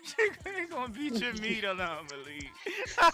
She 0.05 0.23
ain't 0.51 0.71
gonna 0.71 0.93
beat 0.93 1.21
your 1.21 1.33
meat, 1.35 1.65
Anomaly. 1.65 2.51
oh 3.01 3.11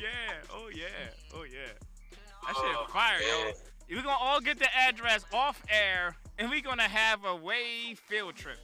yeah, 0.00 0.08
oh 0.52 0.68
yeah, 0.74 0.84
oh 1.34 1.44
yeah. 1.44 1.72
That 2.46 2.56
shit 2.56 2.76
Oh, 2.76 2.86
fire, 2.92 3.20
yo. 3.20 3.44
man. 3.44 3.54
We're 3.88 4.02
gonna 4.02 4.16
all 4.20 4.40
get 4.40 4.58
the 4.58 4.68
address 4.74 5.24
off 5.32 5.62
air, 5.68 6.14
and 6.38 6.48
we're 6.50 6.60
gonna 6.62 6.88
have 6.88 7.24
a 7.24 7.34
wave 7.34 7.98
field 7.98 8.36
trip. 8.36 8.58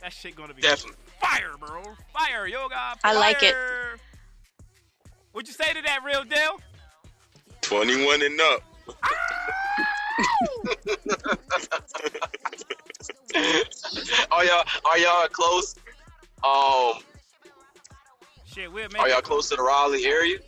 That 0.00 0.12
shit 0.12 0.34
gonna 0.36 0.54
be 0.54 0.62
Definitely. 0.62 0.98
fire, 1.20 1.52
bro. 1.58 1.82
Fire, 2.12 2.46
yoga. 2.46 2.96
I 3.04 3.12
like 3.14 3.42
it. 3.42 3.54
What'd 5.32 5.48
you 5.48 5.54
say 5.54 5.72
to 5.72 5.82
that, 5.82 6.00
real 6.04 6.24
deal? 6.24 6.60
21 7.62 8.22
and 8.22 8.40
up. 8.40 8.62
Ah! 9.02 9.10
Are 14.30 14.44
y'all 14.44 14.64
are 14.84 14.98
y'all 14.98 15.28
close? 15.28 15.74
Um, 16.44 17.02
Shit, 18.44 18.72
make 18.72 19.00
are 19.00 19.08
y'all 19.08 19.20
close 19.20 19.48
to 19.48 19.56
the 19.56 19.62
Raleigh 19.62 20.06
area? 20.06 20.38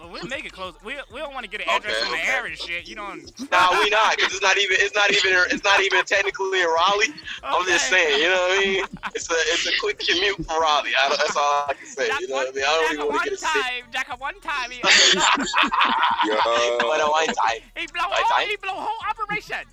Well, 0.00 0.24
make 0.26 0.44
it 0.44 0.52
close. 0.52 0.74
We, 0.82 0.94
we 1.12 1.18
don't 1.20 1.34
want 1.34 1.44
to 1.44 1.50
get 1.50 1.60
an 1.60 1.68
address 1.68 1.94
Okay, 1.96 2.06
in 2.06 2.12
the 2.12 2.18
okay. 2.18 2.32
air 2.32 2.46
and 2.46 2.56
shit. 2.56 2.88
You 2.88 2.96
know. 2.96 3.08
Nah, 3.50 3.70
we 3.82 3.90
not, 3.90 4.16
cause 4.18 4.32
it's 4.32 4.42
not 4.42 4.56
even 4.56 4.76
it's 4.80 4.94
not 4.94 5.10
even 5.10 5.32
it's 5.50 5.64
not 5.64 5.80
even 5.80 6.04
technically 6.04 6.60
in 6.62 6.66
Raleigh. 6.68 7.12
I'm 7.42 7.66
just 7.66 7.88
saying, 7.88 8.20
you 8.22 8.28
know 8.28 8.36
what 8.36 8.58
I 8.58 8.64
mean? 8.64 8.84
It's 9.14 9.28
a 9.30 9.34
it's 9.52 9.66
a 9.66 9.72
quick 9.80 9.98
commute 9.98 10.36
from 10.36 10.60
Raleigh. 10.62 10.90
I 10.96 11.08
that's 11.10 11.36
all 11.36 11.64
I 11.68 11.74
can 11.74 11.86
say. 11.86 12.06
Jack 12.08 12.20
You 12.20 12.28
know 12.28 12.36
one, 12.36 12.46
what 12.46 12.54
I 12.54 12.56
mean? 12.56 12.64
I 12.64 12.66
don't 12.68 12.92
even 12.94 13.06
want 13.08 13.22
to 13.24 13.30
get 13.30 13.34
a 13.34 13.36
sick. 13.38 13.50
time, 13.62 13.82
Jack 13.92 14.08
a 14.10 14.16
one 14.16 14.40
time. 14.40 14.70
He, 14.70 14.78
Yo. 14.78 16.38
But 16.78 17.10
one 17.10 17.26
time. 17.26 17.60
he 17.76 17.86
blow 17.86 18.02
whole, 18.06 18.46
he 18.46 18.56
blow 18.56 18.72
whole 18.74 19.00
operation. 19.10 19.66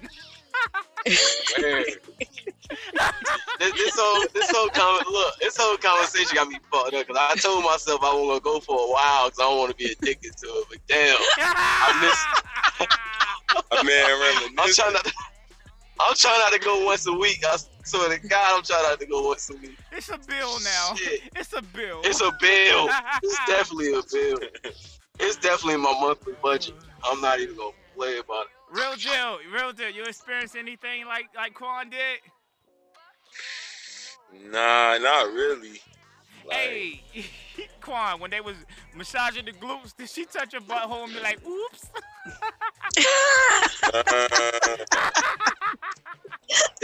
Man. 1.61 1.83
this, 3.59 3.71
this 3.73 3.95
whole 3.97 4.25
this 4.33 4.51
whole 4.53 4.69
con- 4.69 5.03
look 5.11 5.39
this 5.39 5.55
whole 5.57 5.77
conversation 5.77 6.35
got 6.35 6.47
me 6.49 6.59
fucked 6.71 6.93
up 6.93 7.07
because 7.07 7.17
I 7.17 7.35
told 7.35 7.63
myself 7.63 8.01
I 8.03 8.13
was 8.13 8.27
gonna 8.27 8.39
go 8.41 8.59
for 8.59 8.75
a 8.75 8.91
while 8.91 9.27
because 9.27 9.39
I 9.39 9.43
don't 9.43 9.57
want 9.57 9.71
to 9.71 9.77
be 9.77 9.85
addicted 9.91 10.35
to 10.37 10.47
it. 10.47 10.65
But 10.69 10.79
damn, 10.87 11.15
My 13.71 13.83
man 13.83 14.05
I'm 14.59 14.73
trying 14.73 14.93
not. 14.93 15.05
To, 15.05 15.13
I'm 15.99 16.15
trying 16.15 16.39
not 16.39 16.53
to 16.53 16.59
go 16.59 16.85
once 16.85 17.07
a 17.07 17.13
week. 17.13 17.43
I 17.45 17.57
swear 17.83 18.17
to 18.17 18.27
God, 18.27 18.57
I'm 18.57 18.63
trying 18.63 18.83
not 18.83 18.99
to 18.99 19.05
go 19.05 19.27
once 19.27 19.49
a 19.49 19.53
week. 19.57 19.77
it's 19.91 20.09
a 20.09 20.17
bill 20.17 20.59
now. 20.59 20.95
Shit. 20.95 21.21
It's 21.35 21.53
a 21.53 21.61
bill. 21.61 22.01
It's 22.03 22.21
a 22.21 22.31
bill. 22.39 22.89
It's 23.23 23.39
definitely 23.47 23.89
a 23.93 24.01
bill. 24.11 24.39
It's 25.19 25.37
definitely 25.37 25.77
my 25.77 25.97
monthly 25.99 26.33
budget. 26.41 26.75
I'm 27.03 27.19
not 27.21 27.39
even 27.39 27.55
gonna 27.57 27.71
play 27.95 28.19
about 28.19 28.45
it. 28.45 28.56
Real 28.71 28.95
deal, 28.95 29.39
real 29.53 29.73
deal. 29.73 29.89
You 29.89 30.03
experience 30.03 30.55
anything 30.55 31.05
like 31.05 31.27
like 31.35 31.53
Quan 31.53 31.89
did? 31.89 32.19
Nah, 34.51 34.97
not 34.97 35.31
really. 35.33 35.81
Like, 36.45 36.57
Hey, 36.57 37.01
Quan, 37.81 38.19
when 38.19 38.31
they 38.31 38.41
was 38.41 38.55
massaging 38.95 39.45
the 39.45 39.51
glutes, 39.51 39.95
did 39.95 40.09
she 40.09 40.25
touch 40.25 40.53
your 40.53 40.61
butthole 40.61 41.03
and 41.05 41.13
be 41.13 41.19
like, 41.19 41.39
"Oops"? 41.45 41.89
uh, 43.93 44.96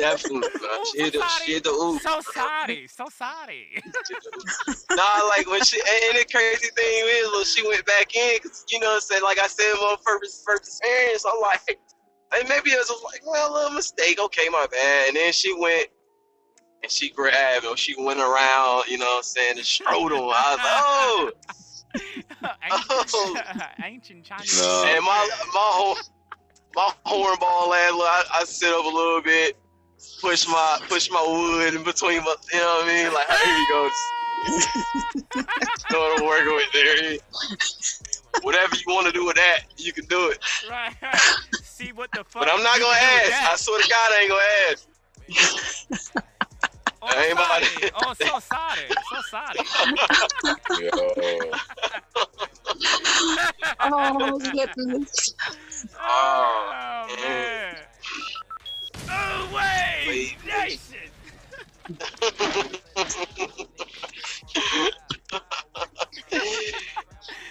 Definitely. 0.03 0.49
Bro. 0.59 0.69
She 0.93 1.01
hit 1.01 1.13
the, 1.13 1.23
she 1.45 1.53
hit 1.53 1.63
the 1.63 1.69
ooh. 1.71 1.97
So 1.99 2.19
sorry, 2.21 2.87
so 2.87 3.07
sorry. 3.09 3.81
nah, 4.91 5.27
like 5.29 5.49
when 5.49 5.63
she 5.63 5.79
and 6.09 6.19
the 6.19 6.25
crazy 6.29 6.69
thing 6.75 7.05
is 7.07 7.31
when 7.31 7.45
she 7.45 7.67
went 7.67 7.85
back 7.85 8.15
in, 8.15 8.39
'cause, 8.39 8.65
you 8.69 8.79
know 8.79 8.87
what 8.87 8.95
I'm 8.95 9.01
saying? 9.01 9.23
Like 9.23 9.39
I 9.39 9.47
said, 9.47 9.73
my 9.79 9.95
first 10.05 10.43
first 10.45 10.63
experience, 10.67 11.25
I'm 11.25 11.39
like, 11.41 11.61
hey, 11.67 12.43
maybe 12.49 12.71
it 12.71 12.77
was 12.77 12.91
like, 13.03 13.21
well, 13.25 13.51
a 13.51 13.53
little 13.53 13.71
mistake. 13.71 14.19
Okay, 14.19 14.49
my 14.49 14.65
bad. 14.69 15.07
And 15.07 15.17
then 15.17 15.31
she 15.31 15.53
went 15.53 15.87
and 16.83 16.91
she 16.91 17.09
grabbed 17.09 17.65
or 17.65 17.77
she 17.77 17.95
went 17.97 18.19
around, 18.19 18.83
you 18.87 18.97
know 18.97 19.05
what 19.05 19.17
I'm 19.17 19.23
saying, 19.23 19.57
and 19.57 19.65
strode 19.65 20.11
him. 20.11 20.19
I 20.19 20.21
was 20.21 20.57
like, 20.57 20.83
oh, 20.85 21.31
ancient, 22.63 23.09
oh. 23.13 23.67
ancient 23.83 24.25
Chinese. 24.25 24.55
No. 24.57 24.83
and 24.85 25.03
my 25.05 25.29
my 25.53 25.69
whole 25.71 25.97
my 26.75 26.91
hornball 27.05 27.75
ass, 27.77 27.91
look, 27.93 28.07
I, 28.07 28.23
I 28.33 28.43
sit 28.45 28.73
up 28.73 28.85
a 28.85 28.87
little 28.87 29.21
bit, 29.21 29.57
push 30.21 30.47
my 30.47 30.79
push 30.87 31.09
my 31.11 31.23
wood 31.27 31.73
in 31.73 31.83
between 31.83 32.19
my, 32.23 32.35
you 32.51 32.59
know 32.59 32.65
what 32.65 32.85
I 32.85 33.03
mean? 33.03 33.13
Like, 33.13 33.27
here 33.29 33.57
you 33.57 33.67
go. 33.69 33.89
know 35.91 35.99
what 35.99 36.19
I'm 36.19 36.25
working 36.25 36.55
with 36.55 36.71
there. 36.73 37.17
Whatever 38.41 38.75
you 38.75 38.83
want 38.87 39.07
to 39.07 39.13
do 39.13 39.25
with 39.25 39.35
that, 39.35 39.59
you 39.77 39.93
can 39.93 40.05
do 40.05 40.29
it. 40.29 40.39
Right, 40.69 40.93
right. 41.01 41.15
See 41.63 41.91
what 41.91 42.11
the 42.11 42.23
fuck. 42.23 42.43
But 42.45 42.49
I'm 42.51 42.63
not 42.63 42.79
gonna 42.79 42.97
can 42.97 43.09
do 43.09 43.25
with 43.25 43.33
ask. 43.33 43.51
I 43.51 43.55
swear 43.55 43.81
to 43.81 43.89
God, 43.89 44.11
I 44.11 44.19
ain't 44.21 44.29
gonna 44.29 44.43
ask. 44.71 44.87
Oh, 47.01 47.07
I 47.07 47.25
ain't 47.25 47.37
sorry. 47.37 47.45
about 47.45 47.61
it. 47.61 47.91
oh, 47.95 48.13
so 48.13 48.39
sorry. 48.39 48.89
So 49.09 49.21
sorry. 49.21 49.59
yo. 50.81 51.51
oh, 53.81 54.39
goodness. 54.39 55.35
Oh, 55.99 56.73
Oh, 57.05 57.15
man. 57.21 57.75
Oh, 59.09 59.49
wait. 59.53 60.07
Wait, 60.07 60.37
wait. 60.45 60.69
Nation. 60.69 61.09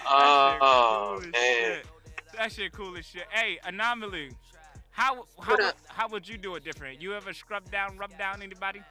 oh 0.08 0.48
That 0.48 0.52
shit 0.52 0.60
oh, 0.60 1.18
cool 1.18 1.20
man. 1.20 1.32
shit. 1.32 1.86
That 2.36 2.52
shit 2.52 2.72
cool 2.72 2.96
as 2.96 3.04
shit. 3.04 3.26
Hey, 3.30 3.58
anomaly. 3.64 4.30
How 4.90 5.26
how 5.40 5.54
uh, 5.54 5.56
would, 5.58 5.74
how 5.88 6.08
would 6.08 6.28
you 6.28 6.36
do 6.36 6.54
it 6.54 6.64
different? 6.64 7.00
You 7.00 7.14
ever 7.14 7.32
scrub 7.32 7.70
down, 7.70 7.96
rub 7.96 8.16
down 8.18 8.42
anybody? 8.42 8.82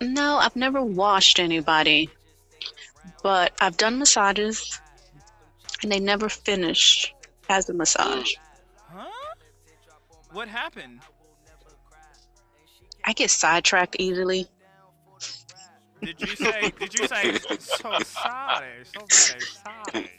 No, 0.00 0.38
I've 0.38 0.56
never 0.56 0.82
washed 0.82 1.38
anybody, 1.38 2.08
but 3.22 3.52
I've 3.60 3.76
done 3.76 3.98
massages, 3.98 4.80
and 5.82 5.92
they 5.92 6.00
never 6.00 6.30
finish 6.30 7.14
as 7.50 7.68
a 7.68 7.74
massage. 7.74 8.34
Huh? 8.34 8.49
What 10.32 10.48
happened? 10.48 11.00
I 13.04 13.12
get 13.12 13.30
sidetracked 13.30 13.96
easily. 13.98 14.46
Did 16.02 16.20
you 16.20 16.28
say? 16.36 16.72
Did 16.78 16.98
you 16.98 17.06
say? 17.08 17.38
So 17.58 17.98
sorry. 18.00 18.84
So 18.84 19.04
very 19.10 19.40
sorry. 19.40 20.10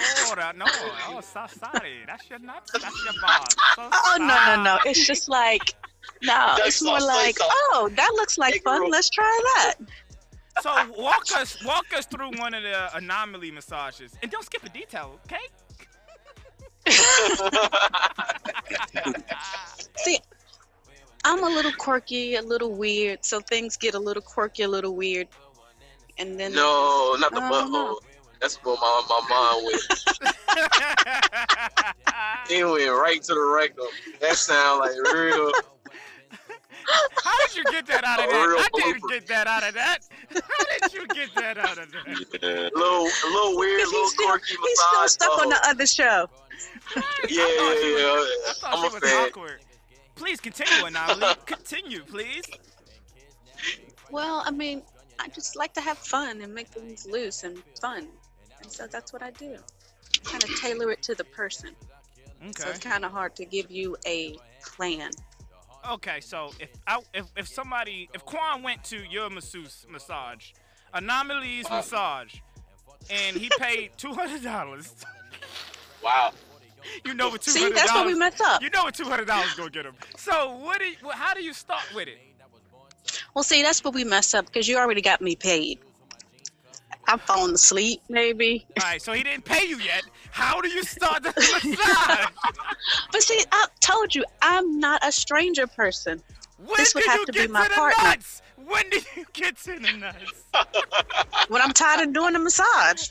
oh, 0.00 0.34
that, 0.36 0.56
no. 0.56 0.64
Oh, 0.68 1.20
so 1.20 1.46
sorry. 1.48 1.98
That's 2.06 2.28
your 2.28 2.38
nuts. 2.38 2.72
That's 2.72 3.04
your 3.04 3.14
balls. 3.20 3.54
So 3.76 3.88
Oh 3.92 4.16
no 4.18 4.56
no 4.56 4.62
no! 4.62 4.78
It's 4.84 5.06
just 5.06 5.28
like 5.28 5.74
no. 6.22 6.54
That's 6.56 6.68
It's 6.68 6.82
more 6.82 7.00
so- 7.00 7.06
so- 7.06 7.12
like 7.14 7.38
so- 7.38 7.44
oh 7.48 7.90
that 7.94 8.12
looks 8.14 8.38
like 8.38 8.62
fun. 8.62 8.90
Let's 8.90 9.10
try 9.10 9.40
that. 9.56 9.74
So 10.62 10.70
walk 10.96 11.24
us 11.36 11.62
walk 11.64 11.86
us 11.96 12.06
through 12.06 12.30
one 12.38 12.54
of 12.54 12.62
the 12.62 12.96
anomaly 12.96 13.50
massages, 13.50 14.12
and 14.22 14.30
don't 14.30 14.44
skip 14.44 14.62
a 14.64 14.68
detail, 14.68 15.18
okay? 15.26 15.38
See, 19.96 20.18
I'm 21.24 21.42
a 21.44 21.48
little 21.48 21.72
quirky, 21.72 22.34
a 22.36 22.42
little 22.42 22.72
weird, 22.74 23.24
so 23.24 23.40
things 23.40 23.76
get 23.76 23.94
a 23.94 23.98
little 23.98 24.22
quirky, 24.22 24.62
a 24.64 24.68
little 24.68 24.94
weird, 24.94 25.26
and 26.18 26.38
then 26.38 26.52
no, 26.54 27.16
not 27.18 27.32
the 27.32 27.40
Oh, 27.42 27.50
butthole. 27.50 27.96
That's 28.40 28.56
where 28.64 28.76
my 28.76 29.02
my 29.08 29.20
mind 29.28 29.66
went. 29.66 29.82
It 32.50 32.64
went 32.64 32.90
right 32.90 33.22
to 33.22 33.34
the 33.34 33.40
rectum. 33.54 33.86
That 34.20 34.36
sound 34.36 34.80
like 34.80 34.90
real. 35.14 35.52
How 37.24 37.46
did 37.46 37.56
you 37.56 37.64
get 37.70 37.86
that 37.86 38.04
out 38.04 38.18
of 38.20 38.26
A 38.26 38.28
that? 38.28 38.68
I 38.74 38.78
didn't 38.82 39.02
blooper. 39.02 39.08
get 39.10 39.26
that 39.28 39.46
out 39.46 39.66
of 39.68 39.74
that. 39.74 39.98
How 40.32 40.88
did 40.88 40.92
you 40.94 41.06
get 41.08 41.34
that 41.34 41.58
out 41.58 41.78
of 41.78 41.90
that? 41.92 42.06
Yeah. 42.42 42.68
little, 42.74 43.06
a 43.06 43.28
little 43.32 43.56
weird, 43.58 43.80
He's 43.80 43.88
little 43.92 44.08
still- 44.08 44.26
quirky 44.28 44.56
he's 44.62 44.80
still 44.80 45.00
massage. 45.02 45.10
stuck 45.10 45.38
on 45.42 45.48
the 45.50 45.60
other 45.68 45.86
show. 45.86 46.28
Yeah, 46.96 47.02
yeah, 47.28 47.46
yeah. 47.48 48.24
I 48.48 48.52
thought 48.56 48.74
I'm 48.74 48.80
she 48.82 48.86
a 48.96 49.00
was 49.00 49.10
fan. 49.10 49.28
awkward. 49.28 49.60
Please 50.16 50.40
continue, 50.40 50.84
Anomaly. 50.84 51.34
Continue, 51.46 52.02
please. 52.04 52.44
Well, 54.10 54.42
I 54.44 54.50
mean, 54.50 54.82
I 55.18 55.28
just 55.28 55.56
like 55.56 55.72
to 55.74 55.80
have 55.80 55.98
fun 55.98 56.40
and 56.42 56.52
make 56.54 56.68
things 56.68 57.06
loose 57.06 57.44
and 57.44 57.62
fun, 57.80 58.08
and 58.62 58.70
so 58.70 58.86
that's 58.86 59.12
what 59.12 59.22
I 59.22 59.30
do. 59.30 59.56
Kind 60.24 60.42
of 60.44 60.50
tailor 60.60 60.90
it 60.90 61.02
to 61.04 61.14
the 61.14 61.24
person. 61.24 61.70
Okay. 62.42 62.52
So 62.62 62.68
it's 62.70 62.78
kind 62.80 63.04
of 63.04 63.12
hard 63.12 63.36
to 63.36 63.44
give 63.44 63.70
you 63.70 63.96
a 64.06 64.36
plan. 64.64 65.10
Okay, 65.88 66.20
so 66.20 66.52
if 66.60 66.68
I, 66.86 67.00
if 67.14 67.26
if 67.36 67.48
somebody 67.48 68.08
if 68.14 68.24
Quan 68.24 68.62
went 68.62 68.84
to 68.84 68.98
your 68.98 69.30
masseuse 69.30 69.86
massage, 69.88 70.50
anomalies 70.92 71.66
Uh. 71.70 71.76
massage, 71.76 72.34
and 73.10 73.36
he 73.36 73.50
paid 73.58 73.92
two 73.96 74.12
hundred 74.12 74.42
dollars, 74.42 74.94
Wow. 76.02 76.32
you 77.04 77.14
know 77.14 77.30
what 77.30 77.40
two 77.42 77.50
See, 77.52 77.68
that's 77.70 77.92
what 77.92 78.06
we 78.06 78.12
dollars. 78.12 78.18
messed 78.18 78.40
up. 78.42 78.62
You 78.62 78.70
know 78.70 78.84
what 78.84 78.94
two 78.94 79.04
hundred 79.04 79.26
dollars 79.26 79.54
gonna 79.54 79.70
get 79.70 79.86
him. 79.86 79.94
So 80.16 80.54
what 80.56 80.78
do 80.80 80.86
you, 80.86 80.96
how 81.12 81.32
do 81.34 81.42
you 81.42 81.54
start 81.54 81.82
with 81.94 82.08
it? 82.08 82.18
Well, 83.34 83.42
see, 83.42 83.62
that's 83.62 83.82
what 83.82 83.94
we 83.94 84.04
messed 84.04 84.34
up 84.34 84.46
because 84.46 84.68
you 84.68 84.76
already 84.76 85.00
got 85.00 85.20
me 85.22 85.34
paid. 85.34 85.78
I'm 87.06 87.18
falling 87.18 87.54
asleep, 87.54 88.02
maybe. 88.08 88.66
All 88.80 88.86
right, 88.88 89.02
so 89.02 89.12
he 89.12 89.22
didn't 89.22 89.44
pay 89.44 89.66
you 89.66 89.78
yet. 89.78 90.02
How 90.30 90.60
do 90.60 90.68
you 90.68 90.82
start 90.84 91.22
the 91.22 91.32
massage? 91.36 92.26
But 93.12 93.22
see, 93.22 93.42
I 93.52 93.66
told 93.80 94.14
you, 94.14 94.24
I'm 94.42 94.78
not 94.80 95.06
a 95.06 95.12
stranger 95.12 95.66
person. 95.66 96.22
When 96.58 96.76
This 96.76 96.94
would 96.94 97.04
have 97.06 97.20
you 97.20 97.26
to 97.26 97.32
be 97.32 97.38
get 97.40 97.50
my 97.50 97.64
to 97.64 97.68
the 97.68 97.74
partner. 97.74 98.04
nuts? 98.04 98.42
When 98.56 98.88
did 98.90 99.04
you 99.16 99.24
get 99.32 99.56
to 99.58 99.78
the 99.78 99.92
nuts? 99.92 100.44
When 101.48 101.60
I'm 101.62 101.72
tired 101.72 102.06
of 102.08 102.14
doing 102.14 102.34
the 102.34 102.38
massage. 102.38 103.10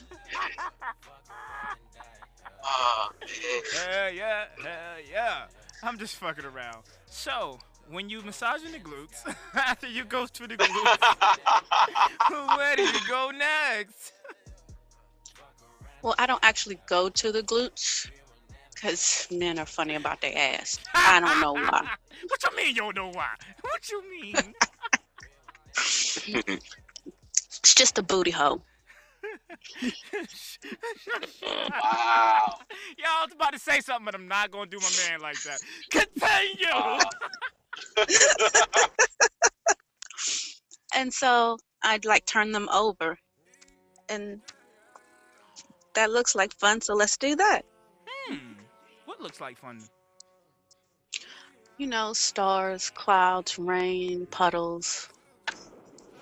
Hell 2.62 4.12
yeah, 4.12 4.44
hell 4.62 4.96
yeah. 5.10 5.44
I'm 5.82 5.98
just 5.98 6.16
fucking 6.16 6.44
around. 6.44 6.82
So, 7.06 7.58
when 7.90 8.08
you 8.08 8.22
massaging 8.22 8.72
the 8.72 8.78
glutes, 8.78 9.34
after 9.54 9.88
you 9.88 10.04
go 10.04 10.26
to 10.26 10.46
the 10.46 10.56
glutes, 10.56 12.56
where 12.56 12.76
do 12.76 12.82
you 12.82 13.00
go 13.08 13.30
next? 13.30 14.12
Well, 16.02 16.14
I 16.18 16.26
don't 16.26 16.42
actually 16.42 16.78
go 16.86 17.08
to 17.08 17.32
the 17.32 17.42
glutes 17.42 18.10
because 18.74 19.26
men 19.30 19.58
are 19.58 19.66
funny 19.66 19.94
about 19.94 20.20
their 20.20 20.36
ass. 20.36 20.78
I 20.94 21.20
don't 21.20 21.40
know 21.40 21.52
why. 21.52 21.88
What 22.28 22.42
you 22.42 22.56
mean 22.56 22.76
you 22.76 22.82
don't 22.82 22.96
know 22.96 23.10
why? 23.12 23.30
What 23.62 23.90
you 23.90 24.02
mean? 24.10 24.54
It's 27.62 27.74
just 27.74 27.98
a 27.98 28.02
booty 28.02 28.30
hole. 28.30 28.62
Wow. 31.42 32.58
Y'all 32.98 33.06
I 33.06 33.24
was 33.24 33.32
about 33.34 33.54
to 33.54 33.58
say 33.58 33.80
something, 33.80 34.04
but 34.04 34.14
I'm 34.14 34.28
not 34.28 34.50
gonna 34.50 34.68
do 34.68 34.78
my 34.78 34.90
man 35.08 35.20
like 35.20 35.40
that. 35.44 35.60
Continue. 35.90 37.00
And 40.94 41.12
so 41.12 41.56
I'd 41.82 42.04
like 42.04 42.26
turn 42.26 42.52
them 42.52 42.68
over. 42.70 43.16
And 44.08 44.40
that 45.94 46.10
looks 46.10 46.34
like 46.34 46.52
fun, 46.54 46.80
so 46.80 46.94
let's 46.94 47.16
do 47.16 47.36
that. 47.36 47.62
Hmm. 48.06 48.36
What 49.04 49.20
looks 49.20 49.40
like 49.40 49.58
fun? 49.58 49.82
You 51.78 51.86
know, 51.86 52.12
stars, 52.12 52.90
clouds, 52.90 53.58
rain, 53.58 54.26
puddles. 54.26 55.08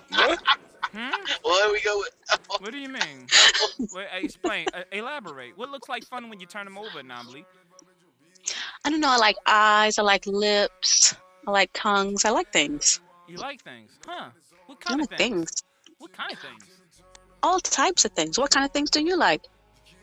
What? 0.09 0.39
Hmm? 0.91 1.11
Well, 1.45 1.59
there 1.59 1.71
we 1.71 1.81
go. 1.81 1.99
With, 1.99 2.61
What 2.61 2.71
do 2.71 2.79
you 2.79 2.89
mean? 2.89 3.27
Wait, 3.93 4.07
explain. 4.11 4.65
Uh, 4.73 4.81
elaborate. 4.91 5.55
What 5.55 5.69
looks 5.69 5.87
like 5.87 6.03
fun 6.05 6.29
when 6.29 6.39
you 6.39 6.47
turn 6.47 6.65
them 6.65 6.79
over, 6.79 6.99
Anomaly? 6.99 7.45
I 8.83 8.89
don't 8.89 8.99
know, 8.99 9.09
I 9.11 9.17
like 9.17 9.35
eyes, 9.45 9.99
I 9.99 10.01
like 10.01 10.25
lips, 10.25 11.15
I 11.45 11.51
like 11.51 11.69
tongues, 11.73 12.25
I 12.25 12.31
like 12.31 12.51
things. 12.51 13.01
You 13.27 13.37
like 13.37 13.61
things, 13.61 13.91
huh? 14.07 14.29
What 14.65 14.79
I 14.87 14.89
kind 14.89 15.01
of 15.01 15.09
things? 15.09 15.19
things. 15.19 15.63
What 15.99 16.13
kind 16.13 16.31
of 16.31 16.39
things? 16.39 16.63
All 17.43 17.59
types 17.59 18.05
of 18.05 18.11
things. 18.13 18.39
What 18.39 18.49
kind 18.51 18.65
of 18.65 18.71
things 18.71 18.89
do 18.89 19.03
you 19.03 19.15
like? 19.17 19.43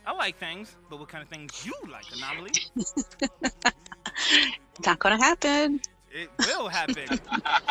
I 0.06 0.12
like 0.12 0.38
things, 0.38 0.76
but 0.88 0.98
what 1.00 1.08
kind 1.08 1.22
of 1.22 1.28
things 1.28 1.66
you 1.66 1.74
like, 1.90 2.04
Anomaly? 2.12 2.50
It's 2.76 2.94
Not 4.86 4.98
gonna 5.00 5.16
happen. 5.16 5.80
It 6.12 6.30
will 6.46 6.68
happen. 6.68 7.08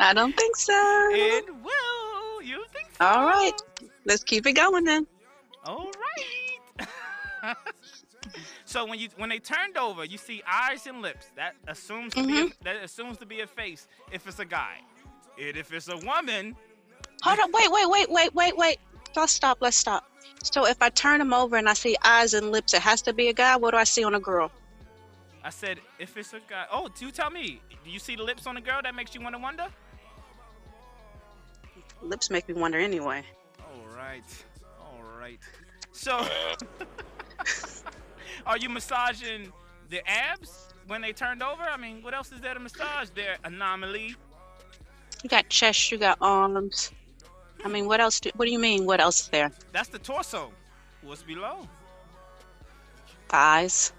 I 0.00 0.12
don't 0.14 0.36
think 0.36 0.56
so. 0.56 0.72
it 1.12 1.44
will. 1.62 2.42
You 2.42 2.64
think 2.72 2.88
so? 2.98 3.04
All 3.04 3.26
right. 3.26 3.52
Let's 4.04 4.22
keep 4.22 4.46
it 4.46 4.52
going 4.52 4.84
then. 4.84 5.06
All 5.64 5.90
right. 6.78 7.56
so 8.64 8.86
when 8.86 8.98
you 8.98 9.08
when 9.16 9.28
they 9.28 9.38
turned 9.40 9.76
over, 9.76 10.04
you 10.04 10.16
see 10.18 10.42
eyes 10.46 10.86
and 10.86 11.02
lips. 11.02 11.26
That 11.36 11.56
assumes 11.66 12.14
to 12.14 12.22
be 12.24 12.38
a, 12.38 12.44
Mm-hmm. 12.44 12.64
that 12.64 12.76
assumes 12.76 13.18
to 13.18 13.26
be 13.26 13.40
a 13.40 13.46
face 13.46 13.88
if 14.12 14.26
it's 14.28 14.38
a 14.38 14.44
guy. 14.44 14.76
And 15.40 15.56
if 15.56 15.72
it's 15.72 15.88
a 15.88 15.96
woman, 15.98 16.54
Hold 17.22 17.38
on. 17.40 17.50
Wait, 17.52 17.70
wait, 17.72 17.90
wait, 17.90 18.10
wait, 18.10 18.34
wait, 18.34 18.56
wait. 18.56 18.78
Let's 19.16 19.32
stop. 19.32 19.58
Let's 19.60 19.76
stop. 19.76 20.04
So 20.42 20.66
if 20.66 20.80
I 20.80 20.90
turn 20.90 21.18
them 21.18 21.32
over 21.32 21.56
and 21.56 21.68
I 21.68 21.74
see 21.74 21.96
eyes 22.04 22.34
and 22.34 22.52
lips, 22.52 22.74
it 22.74 22.82
has 22.82 23.02
to 23.02 23.12
be 23.12 23.28
a 23.28 23.32
guy. 23.32 23.56
What 23.56 23.72
do 23.72 23.78
I 23.78 23.84
see 23.84 24.04
on 24.04 24.14
a 24.14 24.20
girl? 24.20 24.50
I 25.42 25.50
said 25.50 25.78
if 25.98 26.16
it's 26.16 26.32
a 26.32 26.40
guy. 26.40 26.66
Oh, 26.70 26.88
do 26.88 27.06
you 27.06 27.12
tell 27.12 27.30
me. 27.30 27.60
Do 27.84 27.90
you 27.90 27.98
see 27.98 28.16
the 28.16 28.24
lips 28.24 28.46
on 28.46 28.56
a 28.56 28.60
girl 28.60 28.80
that 28.82 28.94
makes 28.94 29.14
you 29.14 29.20
want 29.20 29.34
to 29.34 29.40
wonder? 29.40 29.66
Lips 32.02 32.30
make 32.30 32.48
me 32.48 32.54
wonder 32.54 32.78
anyway. 32.78 33.22
All 33.60 33.96
right. 33.96 34.44
All 34.80 35.02
right. 35.18 35.38
So, 35.92 36.26
are 38.46 38.58
you 38.58 38.68
massaging 38.68 39.52
the 39.88 40.08
abs 40.08 40.74
when 40.86 41.00
they 41.00 41.12
turned 41.12 41.42
over? 41.42 41.62
I 41.62 41.76
mean, 41.76 42.02
what 42.02 42.12
else 42.12 42.32
is 42.32 42.40
there 42.40 42.54
to 42.54 42.60
massage? 42.60 43.10
There 43.10 43.36
anomaly. 43.44 44.16
You 45.22 45.30
got 45.30 45.48
chest. 45.48 45.90
You 45.90 45.98
got 45.98 46.18
arms. 46.20 46.90
I 47.64 47.68
mean, 47.68 47.86
what 47.86 48.00
else? 48.00 48.20
Do, 48.20 48.30
what 48.36 48.46
do 48.46 48.52
you 48.52 48.58
mean? 48.58 48.86
What 48.86 49.00
else 49.00 49.20
is 49.20 49.28
there? 49.28 49.50
That's 49.72 49.88
the 49.88 49.98
torso. 49.98 50.52
What's 51.02 51.22
below? 51.22 51.68
Thighs. 53.28 53.92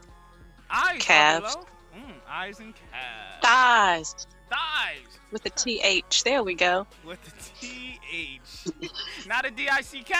Eyes 0.70 1.02
Calves. 1.02 1.58
Mm, 1.96 2.13
eyes 2.30 2.60
and 2.60 2.74
calves. 2.91 3.41
Thighs 3.41 4.28
Thighs 4.50 5.20
with 5.32 5.46
a 5.46 5.50
th. 5.50 6.24
There 6.24 6.43
we 6.43 6.56
go. 6.56 6.88
with 7.06 7.24
the 7.24 7.32
T 7.60 8.00
H. 8.12 8.91
Not 9.28 9.46
a 9.46 9.52
D 9.52 9.67
I 9.70 9.82
C 9.82 10.04
K. 10.04 10.13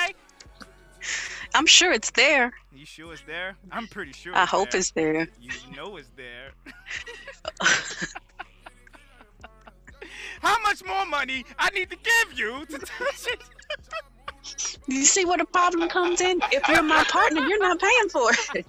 I'm 1.54 1.66
sure 1.66 1.92
it's 1.92 2.12
there. 2.12 2.52
You 2.74 2.86
sure 2.86 3.14
it's 3.14 3.22
there? 3.24 3.56
I'm 3.72 3.88
pretty 3.88 4.12
sure. 4.12 4.36
I 4.36 4.46
hope 4.46 4.72
there. 4.72 4.80
it's 4.80 4.92
there. 4.92 5.28
You 5.40 5.52
know 5.76 5.98
it's 5.98 6.10
there. 6.16 6.52
How 10.42 10.62
much 10.62 10.84
more 10.86 11.06
money 11.06 11.46
I 11.58 11.70
need 11.72 11.90
to 11.90 11.98
give 11.98 12.38
you 12.38 12.66
to 12.66 12.78
touch 12.80 13.28
it? 13.28 13.42
You 14.88 15.04
see 15.04 15.26
where 15.26 15.38
the 15.38 15.46
problem 15.46 15.90
comes 15.90 16.22
in? 16.22 16.40
If 16.52 16.68
you're 16.70 16.82
my 16.84 17.04
partner, 17.06 17.42
you're 17.42 17.60
not 17.60 17.80
paying 17.80 18.10
for 18.10 18.32
it. 18.56 18.66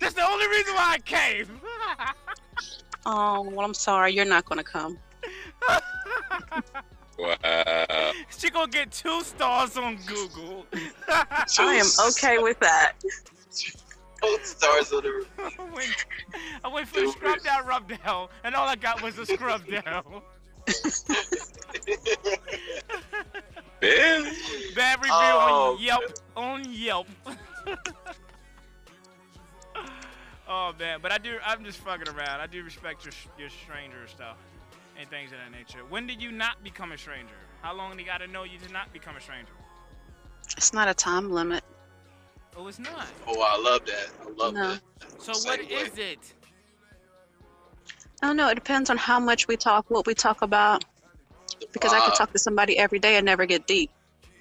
That's 0.00 0.14
the 0.14 0.26
only 0.26 0.48
reason 0.48 0.74
why 0.74 0.94
I 0.94 0.98
came. 0.98 1.46
Oh, 3.06 3.42
well, 3.42 3.64
I'm 3.64 3.74
sorry. 3.74 4.12
You're 4.12 4.24
not 4.24 4.44
going 4.46 4.58
to 4.58 4.64
come. 4.64 4.98
Wow. 7.16 8.12
she 8.36 8.50
gonna 8.50 8.70
get 8.70 8.90
two 8.90 9.22
stars 9.22 9.76
on 9.76 9.98
Google. 10.06 10.66
I 11.08 11.74
am 11.76 11.86
okay 12.08 12.38
with 12.38 12.58
that. 12.58 12.94
Stars 14.42 14.92
on 14.92 15.02
the 15.02 15.26
I 15.58 15.64
went, 15.74 16.06
I 16.64 16.68
went 16.68 16.88
for 16.88 17.00
the 17.00 17.08
scrub 17.12 17.40
down, 17.42 17.66
rub 17.66 17.88
down, 18.04 18.28
and 18.44 18.54
all 18.54 18.66
I 18.68 18.76
got 18.76 19.02
was 19.02 19.18
a 19.18 19.26
scrub 19.26 19.62
down. 19.84 20.22
Barely. 23.80 24.30
Bad 24.74 24.98
review 25.00 25.12
Oh, 25.12 25.74
on 25.76 25.82
Yelp. 25.82 26.02
On 26.36 26.64
Yelp. 26.72 27.06
oh 30.48 30.72
man, 30.78 30.98
but 31.02 31.12
I 31.12 31.18
do. 31.18 31.36
I'm 31.44 31.64
just 31.64 31.78
fucking 31.78 32.08
around. 32.08 32.40
I 32.40 32.46
do 32.46 32.62
respect 32.64 33.04
your 33.04 33.12
your 33.38 33.50
stranger 33.50 34.06
stuff 34.06 34.36
and 34.98 35.08
things 35.10 35.32
of 35.32 35.38
that 35.38 35.56
nature. 35.56 35.80
When 35.88 36.06
did 36.06 36.22
you 36.22 36.30
not 36.32 36.62
become 36.62 36.92
a 36.92 36.98
stranger? 36.98 37.34
How 37.62 37.74
long 37.74 37.92
do 37.96 38.00
you 38.02 38.06
got 38.06 38.18
to 38.18 38.26
know 38.26 38.44
you 38.44 38.58
did 38.58 38.72
not 38.72 38.92
become 38.92 39.16
a 39.16 39.20
stranger? 39.20 39.52
It's 40.56 40.72
not 40.72 40.88
a 40.88 40.94
time 40.94 41.30
limit. 41.30 41.64
Oh, 42.56 42.68
it's 42.68 42.78
not. 42.78 43.06
Oh, 43.26 43.40
I 43.40 43.60
love 43.60 43.84
that. 43.86 44.06
I 44.22 44.30
love 44.30 44.54
No. 44.54 44.68
that. 44.70 44.80
So 45.18 45.32
Same 45.34 45.50
what 45.50 45.60
way. 45.60 45.66
is 45.66 45.98
it? 45.98 46.34
I 48.22 48.26
don't 48.28 48.36
know. 48.36 48.48
It 48.48 48.54
depends 48.54 48.90
on 48.90 48.96
how 48.96 49.18
much 49.18 49.48
we 49.48 49.56
talk, 49.56 49.86
what 49.90 50.06
we 50.06 50.14
talk 50.14 50.42
about. 50.42 50.84
The 51.60 51.66
Because 51.72 51.92
I 51.92 52.00
could 52.00 52.14
talk 52.14 52.32
to 52.32 52.38
somebody 52.38 52.78
every 52.78 52.98
day 52.98 53.16
and 53.16 53.26
never 53.26 53.44
get 53.46 53.66
deep. 53.66 53.90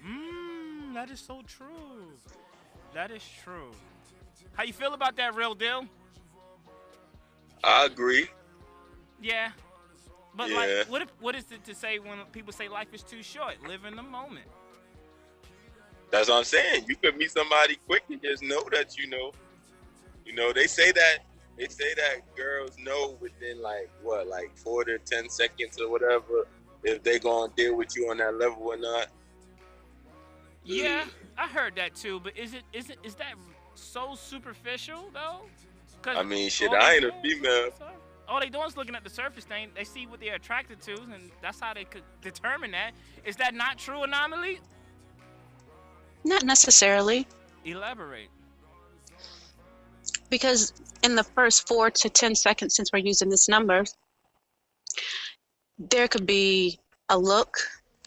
Mmm, 0.05 0.93
that 0.93 1.09
is 1.09 1.19
so 1.19 1.41
true. 1.47 2.17
That 2.93 3.11
is 3.11 3.23
true. 3.43 3.71
How 4.53 4.63
you 4.63 4.73
feel 4.73 4.93
about 4.93 5.15
that 5.17 5.35
real 5.35 5.55
deal? 5.55 5.85
I 7.63 7.85
agree. 7.85 8.27
Yeah. 9.21 9.51
But 10.35 10.49
Yeah. 10.49 10.55
like, 10.55 10.87
what 10.87 11.01
if 11.01 11.09
what 11.19 11.35
is 11.35 11.45
it 11.51 11.63
to 11.65 11.75
say 11.75 11.99
when 11.99 12.19
people 12.31 12.53
say 12.53 12.67
life 12.67 12.93
is 12.93 13.03
too 13.03 13.23
short? 13.23 13.55
Live 13.67 13.85
in 13.85 13.95
the 13.95 14.03
moment. 14.03 14.45
That's 16.13 16.29
what 16.29 16.37
I'm 16.37 16.43
saying. 16.43 16.85
You 16.87 16.95
could 16.95 17.17
meet 17.17 17.31
somebody 17.31 17.75
quick 17.87 18.03
and 18.07 18.21
just 18.21 18.43
know 18.43 18.61
that 18.71 18.95
you 18.99 19.09
know. 19.09 19.31
You 20.23 20.35
know, 20.35 20.53
they 20.53 20.67
say 20.67 20.91
that 20.91 21.17
they 21.57 21.67
say 21.67 21.91
that 21.95 22.35
girls 22.37 22.77
know 22.77 23.17
within 23.19 23.63
like 23.63 23.89
what, 24.03 24.27
like 24.27 24.55
four 24.55 24.83
to 24.83 24.99
ten 24.99 25.27
seconds 25.27 25.81
or 25.81 25.89
whatever, 25.89 26.45
if 26.83 27.01
they 27.01 27.17
gonna 27.17 27.51
deal 27.57 27.75
with 27.75 27.95
you 27.95 28.11
on 28.11 28.17
that 28.17 28.37
level 28.37 28.61
or 28.61 28.77
not. 28.77 29.07
Yeah, 30.63 31.01
mm. 31.05 31.09
I 31.35 31.47
heard 31.47 31.75
that 31.77 31.95
too. 31.95 32.19
But 32.19 32.37
is 32.37 32.53
it 32.53 32.61
is 32.73 32.91
it 32.91 32.99
is 33.03 33.15
that 33.15 33.33
so 33.73 34.13
superficial 34.13 35.09
though? 35.15 35.41
'Cause 36.03 36.15
I 36.15 36.21
mean, 36.21 36.51
shit, 36.51 36.71
I 36.71 36.93
ain't 36.95 37.05
a 37.05 37.11
female. 37.23 37.41
looking 37.41 37.45
at 37.65 37.79
the 37.79 37.85
sur- 37.85 37.99
All 38.27 38.39
they 38.39 38.49
doing 38.49 38.67
is 38.67 38.77
looking 38.77 38.95
at 38.95 39.03
the 39.03 39.09
surface 39.09 39.45
thing. 39.45 39.71
They 39.73 39.83
see 39.83 40.05
what 40.05 40.19
they're 40.19 40.35
attracted 40.35 40.79
to, 40.83 40.93
and 40.93 41.31
that's 41.41 41.59
how 41.59 41.73
they 41.73 41.85
could 41.85 42.03
determine 42.21 42.69
that. 42.71 42.91
Is 43.25 43.35
that 43.37 43.55
not 43.55 43.79
true, 43.79 44.03
Anomaly? 44.03 44.59
Not 46.23 46.43
necessarily. 46.43 47.27
Elaborate. 47.65 48.29
Because 50.29 50.73
in 51.03 51.15
the 51.15 51.23
first 51.23 51.67
four 51.67 51.91
to 51.91 52.09
10 52.09 52.35
seconds, 52.35 52.75
since 52.75 52.91
we're 52.91 52.99
using 52.99 53.29
this 53.29 53.47
number, 53.47 53.83
there 55.77 56.07
could 56.07 56.25
be 56.25 56.79
a 57.09 57.17
look 57.17 57.57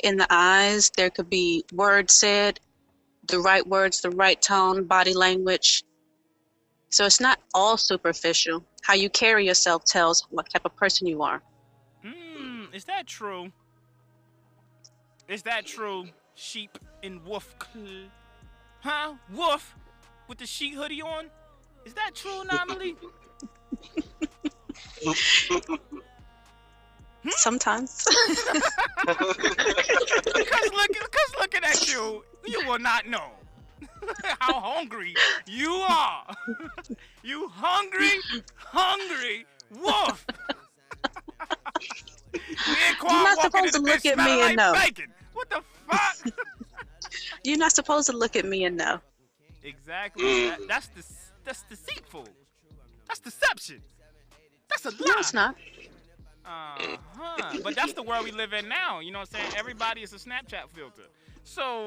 in 0.03 0.17
the 0.17 0.27
eyes, 0.31 0.91
there 0.97 1.11
could 1.11 1.31
be 1.31 1.65
words 1.73 2.15
said, 2.15 2.61
the 3.29 3.39
right 3.39 3.67
words, 3.67 4.01
the 4.01 4.11
right 4.11 4.41
tone, 4.41 4.85
body 4.85 5.15
language. 5.15 5.83
So 6.91 7.05
it's 7.05 7.21
not 7.21 7.41
all 7.55 7.77
superficial. 7.77 8.65
How 8.83 8.95
you 8.95 9.11
carry 9.11 9.47
yourself 9.47 9.85
tells 9.85 10.27
what 10.31 10.49
type 10.51 10.65
of 10.65 10.77
person 10.77 11.07
you 11.07 11.23
are. 11.23 11.43
Hmm, 12.05 12.65
is 12.73 12.85
that 12.85 13.07
true? 13.07 13.51
Is 15.29 15.43
that 15.43 15.67
true? 15.67 16.09
Sheep 16.37 16.79
in 17.03 17.25
wolf 17.25 17.55
cl- 17.61 18.11
Huh? 18.81 19.15
Wolf 19.35 19.75
with 20.29 20.39
the 20.39 20.47
sheep 20.47 20.75
hoodie 20.75 21.03
on? 21.03 21.27
Is 21.85 21.95
that 21.95 22.15
true, 22.15 22.43
Anomaly? 22.43 22.95
Hmm? 27.27 27.31
Sometimes. 27.31 28.05
because 29.07 29.27
look, 30.71 30.89
because 30.89 31.35
looking 31.41 31.65
at 31.65 31.89
you, 31.89 32.25
you 32.47 32.65
will 32.69 32.79
not 32.79 33.09
know 33.09 33.33
how 34.39 34.61
hungry 34.61 35.15
you 35.49 35.73
are. 35.73 36.25
you 37.25 37.49
hungry, 37.49 38.11
hungry 38.55 39.45
wolf. 39.81 40.25
Me 42.33 42.77
and 42.89 42.99
Quan 42.99 43.13
You're 43.13 43.25
not 43.25 43.41
supposed 43.41 43.75
to 43.75 43.81
look 43.81 44.07
at 44.07 44.17
me 44.19 44.25
smelling 44.25 44.41
and 44.51 44.57
like 44.57 44.57
know. 44.57 44.73
Bacon. 44.73 45.13
What 45.37 45.51
the 45.51 45.63
fuck? 45.87 46.33
You're 47.45 47.59
not 47.59 47.73
supposed 47.73 48.09
to 48.09 48.17
look 48.17 48.37
at 48.37 48.47
me 48.47 48.65
and 48.65 48.77
know. 48.79 49.01
exactly. 49.63 50.25
Mm. 50.25 50.49
That, 50.49 50.69
that's 50.69 50.89
the 50.89 51.05
that's 51.45 51.63
deceitful. 51.65 52.27
That's 53.07 53.21
deception. 53.21 53.83
That's 54.69 54.87
a 54.87 54.91
lie. 54.91 54.97
No, 55.07 55.15
it's 55.19 55.35
not. 55.35 55.55
Uh-huh. 56.45 57.59
But 57.63 57.75
that's 57.77 57.93
the 57.93 58.03
world 58.03 58.25
we 58.25 58.31
live 58.31 58.53
in 58.53 58.69
now. 58.69 59.01
You 59.01 59.13
know 59.13 59.21
what 59.21 59.29
I'm 59.35 59.41
saying? 59.41 59.55
Everybody 59.59 60.03
is 60.03 60.13
a 60.13 60.17
Snapchat 60.17 60.71
filter. 60.73 61.03
So. 61.45 61.87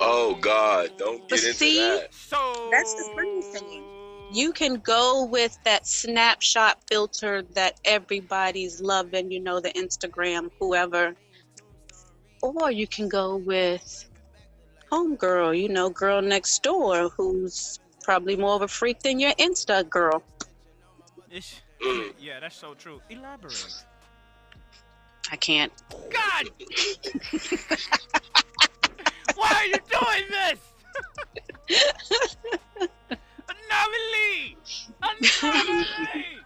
Oh, 0.00 0.36
God, 0.40 0.90
don't 0.98 1.28
But 1.28 1.38
get 1.38 1.48
into 1.48 1.58
see, 1.58 1.78
that. 1.78 2.12
So. 2.12 2.68
That's 2.70 2.94
the 2.94 3.04
funny 3.14 3.42
thing. 3.42 3.84
You 4.32 4.52
can 4.52 4.74
go 4.76 5.24
with 5.24 5.58
that 5.64 5.84
Snapchat 5.84 6.74
filter 6.88 7.42
that 7.54 7.80
everybody's 7.84 8.80
loving, 8.80 9.30
you 9.30 9.40
know, 9.40 9.60
the 9.60 9.70
Instagram, 9.70 10.50
whoever. 10.58 11.14
Or 12.42 12.70
you 12.70 12.86
can 12.86 13.08
go 13.08 13.36
with 13.36 14.04
homegirl, 14.90 15.58
you 15.60 15.68
know, 15.68 15.88
girl 15.88 16.20
next 16.20 16.62
door, 16.62 17.08
who's 17.08 17.78
probably 18.02 18.36
more 18.36 18.56
of 18.56 18.62
a 18.62 18.68
freak 18.68 19.00
than 19.00 19.18
your 19.20 19.32
Insta 19.34 19.88
girl. 19.88 20.22
It's, 21.30 21.60
Mm. 21.80 22.12
yeah, 22.20 22.40
that's 22.40 22.56
so 22.56 22.74
true. 22.74 23.00
Elaborate. 23.10 23.84
I 25.32 25.36
can't. 25.36 25.72
God! 26.10 26.50
Why 29.34 29.50
are 29.50 29.66
you 29.66 29.80
doing 29.90 30.28
this? 30.30 30.58
Anomaly! 33.48 34.56
Anomaly! 35.02 36.44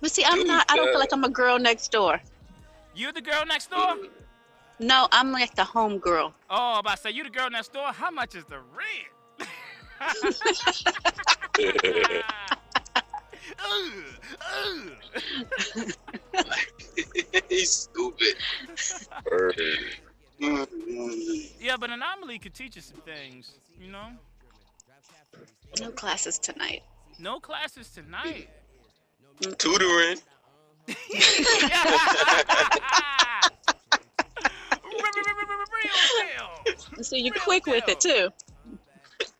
But 0.00 0.10
see, 0.10 0.24
I'm 0.24 0.46
not, 0.46 0.64
I 0.68 0.76
don't 0.76 0.88
feel 0.90 0.98
like 0.98 1.12
I'm 1.12 1.24
a 1.24 1.28
girl 1.28 1.58
next 1.58 1.92
door. 1.92 2.20
You 2.94 3.12
the 3.12 3.20
girl 3.20 3.44
next 3.46 3.70
door? 3.70 3.96
No, 4.82 5.06
I'm 5.12 5.30
like 5.30 5.54
the 5.54 5.62
homegirl. 5.62 6.32
Oh, 6.50 6.72
I'm 6.74 6.80
about 6.80 6.96
to 6.96 7.02
say, 7.02 7.10
you 7.10 7.22
the 7.22 7.30
girl 7.30 7.48
next 7.48 7.72
door? 7.72 7.92
How 7.92 8.10
much 8.10 8.34
is 8.34 8.44
the 8.46 8.58
rent? 8.58 9.12
Ugh, 13.60 13.64
ugh. 14.50 14.92
He's 17.48 17.70
stupid. 17.70 18.34
Yeah, 21.60 21.76
but 21.78 21.90
anomaly 21.90 22.40
could 22.40 22.52
teach 22.52 22.76
us 22.76 22.86
some 22.86 23.00
things, 23.02 23.52
you 23.80 23.92
know? 23.92 24.08
No 25.80 25.92
classes 25.92 26.36
tonight. 26.40 26.82
No 27.20 27.38
classes 27.38 27.90
tonight. 27.90 28.48
Tutoring. 29.58 30.18
Real 35.84 36.74
deal. 36.74 37.04
So 37.04 37.16
you're 37.16 37.32
Real 37.34 37.42
quick 37.42 37.66
with 37.66 37.88
it 37.88 38.00
too. 38.00 38.30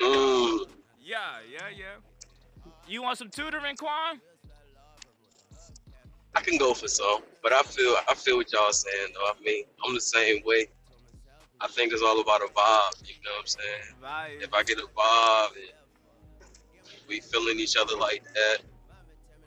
Yeah, 1.05 1.41
yeah, 1.51 1.69
yeah. 1.77 2.71
You 2.89 3.03
want 3.03 3.19
some 3.19 3.29
tutoring, 3.29 3.77
Quan? 3.77 4.21
I 6.35 6.41
can 6.41 6.57
go 6.57 6.73
for 6.73 6.89
some, 6.89 7.21
but 7.43 7.53
I 7.53 7.63
feel 7.63 7.97
I 8.09 8.15
feel 8.15 8.37
what 8.37 8.51
y'all 8.53 8.73
saying 8.73 9.09
though. 9.15 9.27
I 9.27 9.35
mean, 9.45 9.65
I'm 9.85 9.95
the 9.95 10.01
same 10.01 10.43
way. 10.47 10.69
I 11.61 11.69
think 11.69 11.93
it's 11.93 12.03
all 12.03 12.21
about 12.21 12.41
a 12.41 12.47
vibe. 12.47 13.07
You 13.07 13.15
know 13.25 13.33
what 13.37 13.41
I'm 13.41 13.47
saying? 13.47 13.83
Vibe. 14.03 14.43
If 14.43 14.55
I 14.55 14.63
get 14.63 14.79
a 14.79 14.87
vibe 14.97 15.57
and 15.57 16.49
we 17.09 17.21
feeling 17.21 17.61
each 17.61 17.77
other 17.77 17.97
like 17.97 18.25
that, 18.35 18.59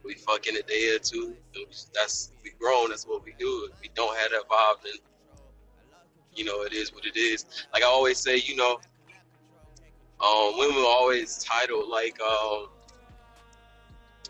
we 0.03 0.13
fucking 0.13 0.55
a 0.55 0.61
day 0.61 0.95
or 0.95 0.99
two. 0.99 1.35
That's 1.93 2.31
we 2.43 2.51
grown. 2.59 2.89
That's 2.89 3.05
what 3.07 3.25
we 3.25 3.33
do. 3.39 3.69
If 3.73 3.81
we 3.81 3.89
don't 3.95 4.15
have 4.17 4.31
that 4.31 4.47
vibe, 4.47 4.83
then 4.83 4.93
you 6.35 6.45
know 6.45 6.63
it 6.63 6.73
is 6.73 6.93
what 6.93 7.05
it 7.05 7.17
is. 7.17 7.45
Like 7.73 7.83
I 7.83 7.87
always 7.87 8.19
say, 8.19 8.41
you 8.45 8.55
know, 8.55 8.79
um, 10.23 10.57
women 10.57 10.77
are 10.77 10.85
always 10.85 11.43
titled 11.43 11.89
like, 11.89 12.19
um, 12.21 12.67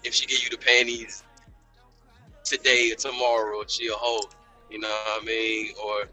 if 0.03 0.13
she 0.13 0.25
give 0.25 0.43
you 0.43 0.49
the 0.49 0.57
panties 0.57 1.23
today 2.43 2.91
or 2.91 2.95
tomorrow, 2.95 3.63
she 3.67 3.87
a 3.87 3.93
hoe. 3.93 4.29
You 4.69 4.79
know 4.79 4.87
what 4.87 5.21
I 5.21 5.25
mean? 5.25 5.73
Or 5.83 6.05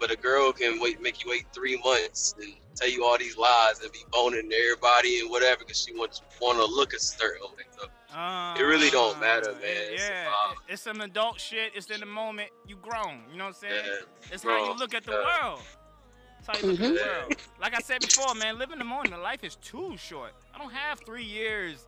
but 0.00 0.10
a 0.10 0.16
girl 0.16 0.52
can 0.52 0.80
wait, 0.80 1.00
make 1.00 1.24
you 1.24 1.30
wait 1.30 1.46
three 1.52 1.80
months 1.84 2.34
and 2.40 2.54
tell 2.74 2.88
you 2.90 3.04
all 3.04 3.16
these 3.18 3.36
lies 3.36 3.80
and 3.82 3.92
be 3.92 4.00
boning 4.12 4.50
everybody 4.52 5.20
and 5.20 5.30
whatever 5.30 5.60
because 5.60 5.82
she 5.82 5.94
wants 5.94 6.22
want 6.40 6.58
to 6.58 6.64
look 6.64 6.92
a 6.92 7.00
certain 7.00 7.46
way. 7.56 7.64
So 7.78 7.86
Uh, 8.14 8.54
It 8.58 8.62
really 8.62 8.90
don't 8.90 9.18
matter, 9.18 9.52
man. 9.52 9.60
It's 9.62 10.02
a 10.02 10.06
Yeah, 10.06 10.28
it's 10.68 10.82
some 10.82 11.00
adult 11.00 11.40
shit. 11.40 11.72
It's 11.74 11.90
in 11.90 12.00
the 12.00 12.06
moment 12.06 12.50
you 12.66 12.76
grown. 12.76 13.22
You 13.30 13.38
know 13.38 13.44
what 13.46 13.56
I'm 13.62 13.68
saying? 13.70 13.84
yeah, 13.84 14.32
It's 14.32 14.42
how 14.44 14.64
you 14.72 14.74
look 14.78 14.94
at 14.94 15.04
the 15.04 15.12
yeah. 15.12 15.42
world. 15.42 15.60
It's 16.38 16.46
how 16.46 16.56
you 16.58 16.72
look 16.72 16.80
at 16.80 16.94
the 16.94 17.00
Mhm. 17.00 17.22
world. 17.22 17.36
Like 17.60 17.74
I 17.74 17.80
said 17.80 18.00
before, 18.02 18.34
man, 18.34 18.56
live 18.58 18.70
in 18.70 18.78
the 18.78 18.84
moment. 18.84 19.20
Life 19.22 19.42
is 19.42 19.56
too 19.56 19.96
short. 19.96 20.32
I 20.54 20.58
don't 20.58 20.72
have 20.72 21.00
three 21.04 21.24
years 21.24 21.86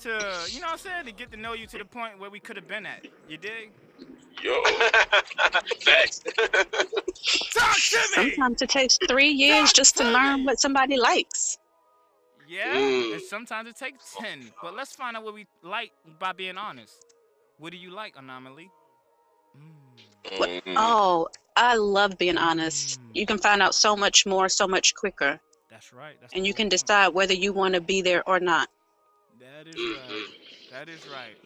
to, 0.00 0.08
you 0.50 0.60
know 0.60 0.66
what 0.66 0.72
I'm 0.72 0.78
saying, 0.78 1.04
to 1.06 1.12
get 1.12 1.30
to 1.32 1.36
know 1.36 1.52
you 1.52 1.66
to 1.68 1.78
the 1.78 1.84
point 1.84 2.18
where 2.18 2.30
we 2.30 2.40
could 2.40 2.56
have 2.56 2.66
been 2.68 2.84
at. 2.86 3.06
You 3.28 3.36
dig? 3.36 3.70
Yo, 4.42 4.62
Facts. 5.82 6.20
Talk 6.20 7.76
to 7.76 7.98
me. 8.22 8.30
Sometimes 8.36 8.62
it 8.62 8.70
takes 8.70 8.98
three 9.08 9.30
years 9.30 9.72
just 9.72 9.96
to 9.96 10.04
learn 10.04 10.44
what 10.44 10.60
somebody 10.60 10.96
likes. 10.96 11.58
Yeah, 12.48 12.74
Mm. 12.74 13.12
and 13.14 13.22
sometimes 13.22 13.68
it 13.68 13.76
takes 13.76 14.14
ten. 14.18 14.50
But 14.62 14.74
let's 14.74 14.94
find 14.94 15.16
out 15.16 15.22
what 15.24 15.34
we 15.34 15.46
like 15.62 15.92
by 16.18 16.32
being 16.32 16.56
honest. 16.56 16.94
What 17.58 17.72
do 17.72 17.76
you 17.76 17.90
like, 17.90 18.14
Anomaly? 18.16 18.70
Mm. 19.56 20.38
What-. 20.38 20.62
Oh, 20.76 21.28
I 21.56 21.76
love 21.76 22.16
being 22.16 22.38
honest. 22.38 23.00
You 23.12 23.26
can 23.26 23.36
find 23.38 23.60
out 23.60 23.74
so 23.74 23.94
much 23.96 24.24
more, 24.26 24.48
so 24.48 24.66
much 24.66 24.94
quicker, 24.94 25.38
That's 25.70 25.92
right. 25.92 26.16
That's 26.20 26.32
and 26.32 26.46
you 26.46 26.52
whole 26.52 26.56
can 26.56 26.64
point. 26.64 26.70
decide 26.86 27.08
whether 27.08 27.34
you 27.34 27.52
want 27.52 27.74
to 27.74 27.80
be 27.82 28.00
there 28.00 28.26
or 28.28 28.40
not. 28.40 28.68
That 29.40 29.66
is 29.68 29.74
right. 29.76 30.26
That 30.70 30.88
is 30.88 31.06
right. 31.08 31.36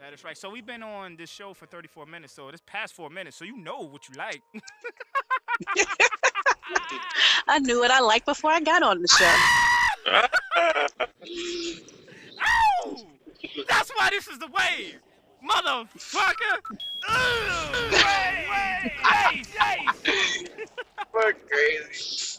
That 0.00 0.12
is 0.14 0.24
right. 0.24 0.36
So 0.38 0.48
we've 0.50 0.64
been 0.66 0.82
on 0.82 1.16
this 1.16 1.30
show 1.30 1.52
for 1.54 1.66
34 1.66 2.06
minutes. 2.06 2.32
So 2.34 2.50
this 2.50 2.60
past 2.66 2.94
four 2.94 3.10
minutes, 3.10 3.36
so 3.36 3.44
you 3.44 3.56
know 3.58 3.80
what 3.80 4.08
you 4.08 4.14
like. 4.16 4.42
I 7.48 7.58
knew 7.60 7.78
what 7.80 7.90
I 7.90 8.00
liked 8.00 8.26
before 8.26 8.50
I 8.52 8.60
got 8.60 8.82
on 8.82 9.02
the 9.02 9.08
show. 9.08 9.34
Ow! 12.40 12.96
That's 13.68 13.90
why 13.90 14.10
this 14.10 14.28
is 14.28 14.38
the 14.38 14.46
wave, 14.48 14.98
motherfucker. 15.48 16.58
Ooh, 17.10 17.92
wave, 17.92 18.48
wave, 18.50 18.92
wave, 19.04 19.46
wave. 20.06 20.58
We're 21.12 21.32
crazy. 21.32 22.38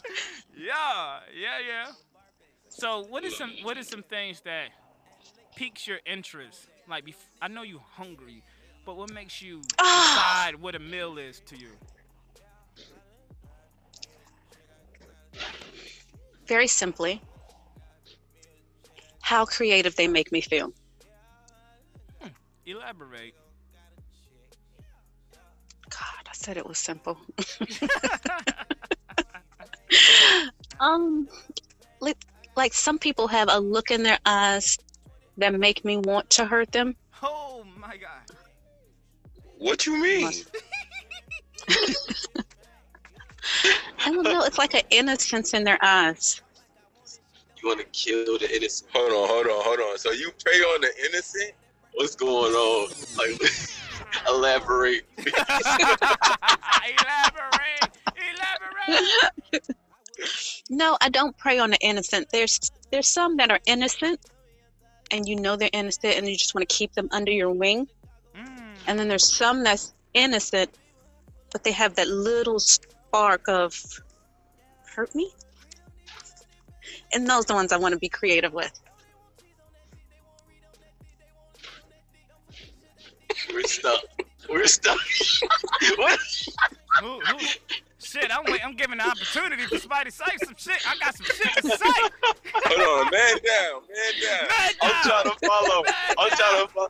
Yeah, 0.56 1.20
yeah, 1.38 1.58
yeah. 1.66 1.86
So 2.68 3.04
what 3.08 3.24
is 3.24 3.36
some 3.36 3.52
what 3.62 3.76
is 3.76 3.88
some 3.88 4.02
things 4.02 4.40
that 4.42 4.68
piques 5.56 5.86
your 5.86 5.98
interest? 6.06 6.68
Like, 6.88 7.04
bef- 7.04 7.28
I 7.42 7.48
know 7.48 7.62
you 7.62 7.80
hungry, 7.92 8.42
but 8.86 8.96
what 8.96 9.12
makes 9.12 9.42
you 9.42 9.60
Ah. 9.78 10.44
decide 10.46 10.60
what 10.60 10.74
a 10.74 10.78
meal 10.78 11.18
is 11.18 11.40
to 11.46 11.56
you? 11.56 11.70
Very 16.46 16.66
simply, 16.66 17.20
how 19.28 19.44
creative 19.44 19.94
they 19.94 20.08
make 20.08 20.32
me 20.32 20.40
feel. 20.40 20.72
Elaborate. 22.64 23.34
God, 25.90 26.24
I 26.26 26.32
said 26.32 26.56
it 26.56 26.66
was 26.66 26.78
simple. 26.78 27.18
um, 30.80 31.28
like, 32.00 32.16
like 32.56 32.72
some 32.72 32.98
people 32.98 33.28
have 33.28 33.48
a 33.50 33.58
look 33.58 33.90
in 33.90 34.02
their 34.02 34.18
eyes 34.24 34.78
that 35.36 35.52
make 35.52 35.84
me 35.84 35.98
want 35.98 36.30
to 36.30 36.46
hurt 36.46 36.72
them. 36.72 36.96
Oh 37.22 37.66
my 37.76 37.98
god. 37.98 38.34
what 39.58 39.84
you 39.84 40.00
mean? 40.00 40.32
I 41.68 41.94
don't 44.10 44.22
know. 44.24 44.44
It's 44.44 44.56
like 44.56 44.72
an 44.72 44.84
innocence 44.88 45.52
in 45.52 45.64
their 45.64 45.78
eyes. 45.82 46.40
You 47.60 47.68
want 47.68 47.80
to 47.80 47.86
kill 47.86 48.38
the 48.38 48.48
innocent? 48.54 48.90
Hold 48.92 49.10
on, 49.10 49.28
hold 49.28 49.46
on, 49.46 49.64
hold 49.64 49.80
on. 49.80 49.98
So 49.98 50.12
you 50.12 50.30
prey 50.44 50.58
on 50.58 50.80
the 50.80 50.90
innocent? 51.06 51.52
What's 51.94 52.14
going 52.14 52.52
on? 52.52 52.90
Like, 53.16 53.40
elaborate. 54.28 55.04
Elaborate. 55.18 55.88
Elaborate. 58.16 59.76
No, 60.70 60.96
I 61.00 61.08
don't 61.08 61.36
prey 61.36 61.58
on 61.58 61.70
the 61.70 61.78
innocent. 61.78 62.28
There's 62.30 62.70
there's 62.90 63.08
some 63.08 63.36
that 63.38 63.50
are 63.50 63.60
innocent, 63.66 64.20
and 65.10 65.28
you 65.28 65.36
know 65.36 65.56
they're 65.56 65.70
innocent, 65.72 66.14
and 66.16 66.28
you 66.28 66.36
just 66.36 66.54
want 66.54 66.68
to 66.68 66.74
keep 66.74 66.92
them 66.92 67.08
under 67.10 67.32
your 67.32 67.50
wing. 67.50 67.88
Mm. 68.36 68.74
And 68.86 68.98
then 68.98 69.08
there's 69.08 69.36
some 69.36 69.64
that's 69.64 69.94
innocent, 70.14 70.70
but 71.50 71.64
they 71.64 71.72
have 71.72 71.94
that 71.96 72.08
little 72.08 72.60
spark 72.60 73.48
of 73.48 73.74
hurt 74.86 75.14
me. 75.14 75.32
And 77.12 77.26
those 77.28 77.44
are 77.44 77.48
the 77.48 77.54
ones 77.54 77.72
I 77.72 77.76
want 77.78 77.92
to 77.94 77.98
be 77.98 78.08
creative 78.08 78.52
with. 78.52 78.72
We're 83.52 83.62
stuck. 83.64 84.00
We're 84.48 84.66
stuck. 84.66 84.98
what? 85.96 86.18
Who, 87.00 87.20
who? 87.20 87.38
Shit, 88.00 88.30
I'm 88.34 88.44
wait, 88.50 88.64
I'm 88.64 88.74
giving 88.74 88.98
the 88.98 89.04
opportunity 89.06 89.64
for 89.66 89.76
somebody 89.78 90.10
to 90.10 90.16
say 90.16 90.24
some 90.44 90.54
shit. 90.56 90.80
I 90.88 90.96
got 90.98 91.14
some 91.16 91.26
shit 91.26 91.52
to 91.62 91.68
say. 91.68 91.86
Hold 92.54 93.06
on, 93.06 93.10
man 93.10 93.36
down, 93.36 93.82
man 93.82 94.22
down. 94.22 94.48
Man 94.48 94.70
I'm 94.82 95.02
trying 95.02 95.24
to 95.24 95.46
follow. 95.46 95.84
I'm 96.18 96.28
trying 96.30 96.66
to 96.66 96.72
follow. 96.72 96.88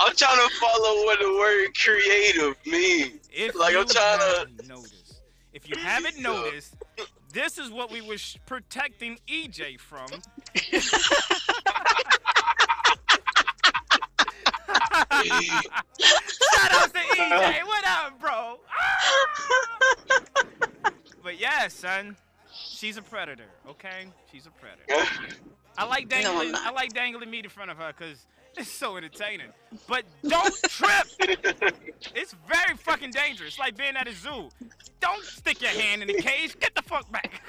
I'm 0.00 0.14
trying 0.16 0.48
to 0.48 0.54
follow 0.56 1.04
what 1.04 1.18
the 1.20 1.32
word 1.38 1.68
creative 1.82 2.56
means. 2.64 3.28
If 3.32 3.54
Like, 3.54 3.74
I'm 3.74 3.80
you 3.80 3.84
trying 3.86 4.18
to- 4.18 4.24
haven't 4.38 4.68
noticed, 4.68 5.20
if 5.52 5.68
you 5.68 5.76
haven't 5.76 6.18
noticed, 6.20 6.75
this 7.36 7.58
is 7.58 7.70
what 7.70 7.92
we 7.92 8.00
were 8.00 8.16
sh- 8.16 8.38
protecting 8.46 9.18
EJ 9.28 9.78
from. 9.78 10.06
Shout 10.08 10.22
out 16.72 16.94
to 16.94 16.98
EJ. 16.98 17.62
What 17.66 17.84
up, 17.86 18.18
bro? 18.18 18.58
Ah! 20.82 20.90
but 21.22 21.38
yeah, 21.38 21.68
son, 21.68 22.16
she's 22.50 22.96
a 22.96 23.02
predator. 23.02 23.50
Okay, 23.68 24.06
she's 24.32 24.46
a 24.46 24.50
predator. 24.50 25.36
I 25.78 25.84
like 25.84 26.08
dangling. 26.08 26.52
not. 26.52 26.66
I 26.66 26.70
like 26.70 26.94
dangling 26.94 27.30
meat 27.30 27.44
in 27.44 27.50
front 27.50 27.70
of 27.70 27.76
her 27.76 27.92
because 27.96 28.26
it's 28.56 28.70
so 28.70 28.96
entertaining. 28.96 29.48
But 29.88 30.04
don't 30.26 30.54
trip. 30.68 31.06
It's 32.14 32.34
very 32.48 32.76
fucking 32.76 33.10
dangerous. 33.10 33.58
Like 33.58 33.76
being 33.76 33.96
at 33.96 34.08
a 34.08 34.12
zoo. 34.12 34.48
Don't 35.00 35.24
stick 35.24 35.60
your 35.60 35.70
hand 35.70 36.02
in 36.02 36.08
the 36.08 36.14
cage. 36.14 36.58
Get 36.58 36.74
the 36.74 36.82
fuck 36.82 37.10
back. 37.10 37.42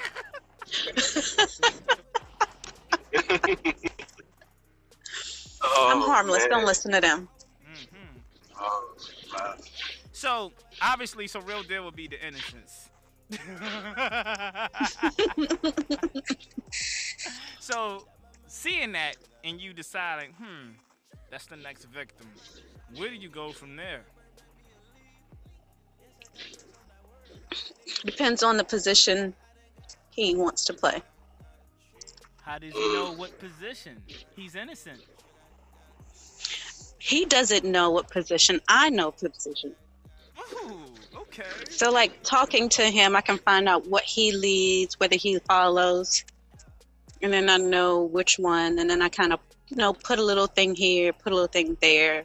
Oh, 5.61 5.89
I'm 5.91 6.01
harmless. 6.01 6.43
man. 6.43 6.49
Don't 6.49 6.65
listen 6.65 6.91
to 6.91 7.01
them. 7.01 7.27
hmm 7.65 8.17
Oh, 8.59 8.93
wow. 9.33 9.55
So 10.11 10.51
obviously, 10.81 11.27
so 11.27 11.39
real 11.41 11.63
deal 11.63 11.85
would 11.85 11.95
be 11.95 12.07
the 12.07 12.17
innocence. 12.25 12.89
so 17.59 18.07
seeing 18.47 18.93
that 18.93 19.17
and 19.43 19.61
you 19.61 19.73
deciding, 19.73 20.31
hmm, 20.33 20.69
that's 21.29 21.45
the 21.45 21.57
next 21.57 21.85
victim. 21.85 22.27
Where 22.95 23.09
do 23.09 23.15
you 23.15 23.29
go 23.29 23.51
from 23.51 23.75
there? 23.75 24.01
Depends 28.05 28.43
on 28.43 28.57
the 28.57 28.63
position 28.63 29.33
he 30.11 30.35
wants 30.35 30.65
to 30.65 30.73
play. 30.73 31.01
How 32.41 32.57
does 32.57 32.73
he 32.73 32.93
know 32.93 33.13
what 33.13 33.37
position? 33.39 34.01
He's 34.35 34.55
innocent. 34.55 35.01
He 36.97 37.25
doesn't 37.25 37.63
know 37.63 37.91
what 37.91 38.09
position. 38.09 38.59
I 38.67 38.89
know 38.89 39.11
position. 39.11 39.73
Ooh, 40.53 40.85
okay. 41.15 41.43
So, 41.69 41.91
like 41.91 42.23
talking 42.23 42.69
to 42.69 42.83
him, 42.83 43.15
I 43.15 43.21
can 43.21 43.37
find 43.37 43.67
out 43.67 43.87
what 43.87 44.03
he 44.03 44.31
leads, 44.31 44.99
whether 44.99 45.15
he 45.15 45.39
follows, 45.39 46.23
and 47.21 47.31
then 47.33 47.49
I 47.49 47.57
know 47.57 48.03
which 48.03 48.39
one. 48.39 48.79
And 48.79 48.89
then 48.89 49.01
I 49.01 49.09
kind 49.09 49.33
of, 49.33 49.39
you 49.69 49.77
know, 49.77 49.93
put 49.93 50.19
a 50.19 50.23
little 50.23 50.47
thing 50.47 50.75
here, 50.75 51.13
put 51.13 51.31
a 51.31 51.35
little 51.35 51.47
thing 51.47 51.77
there, 51.81 52.23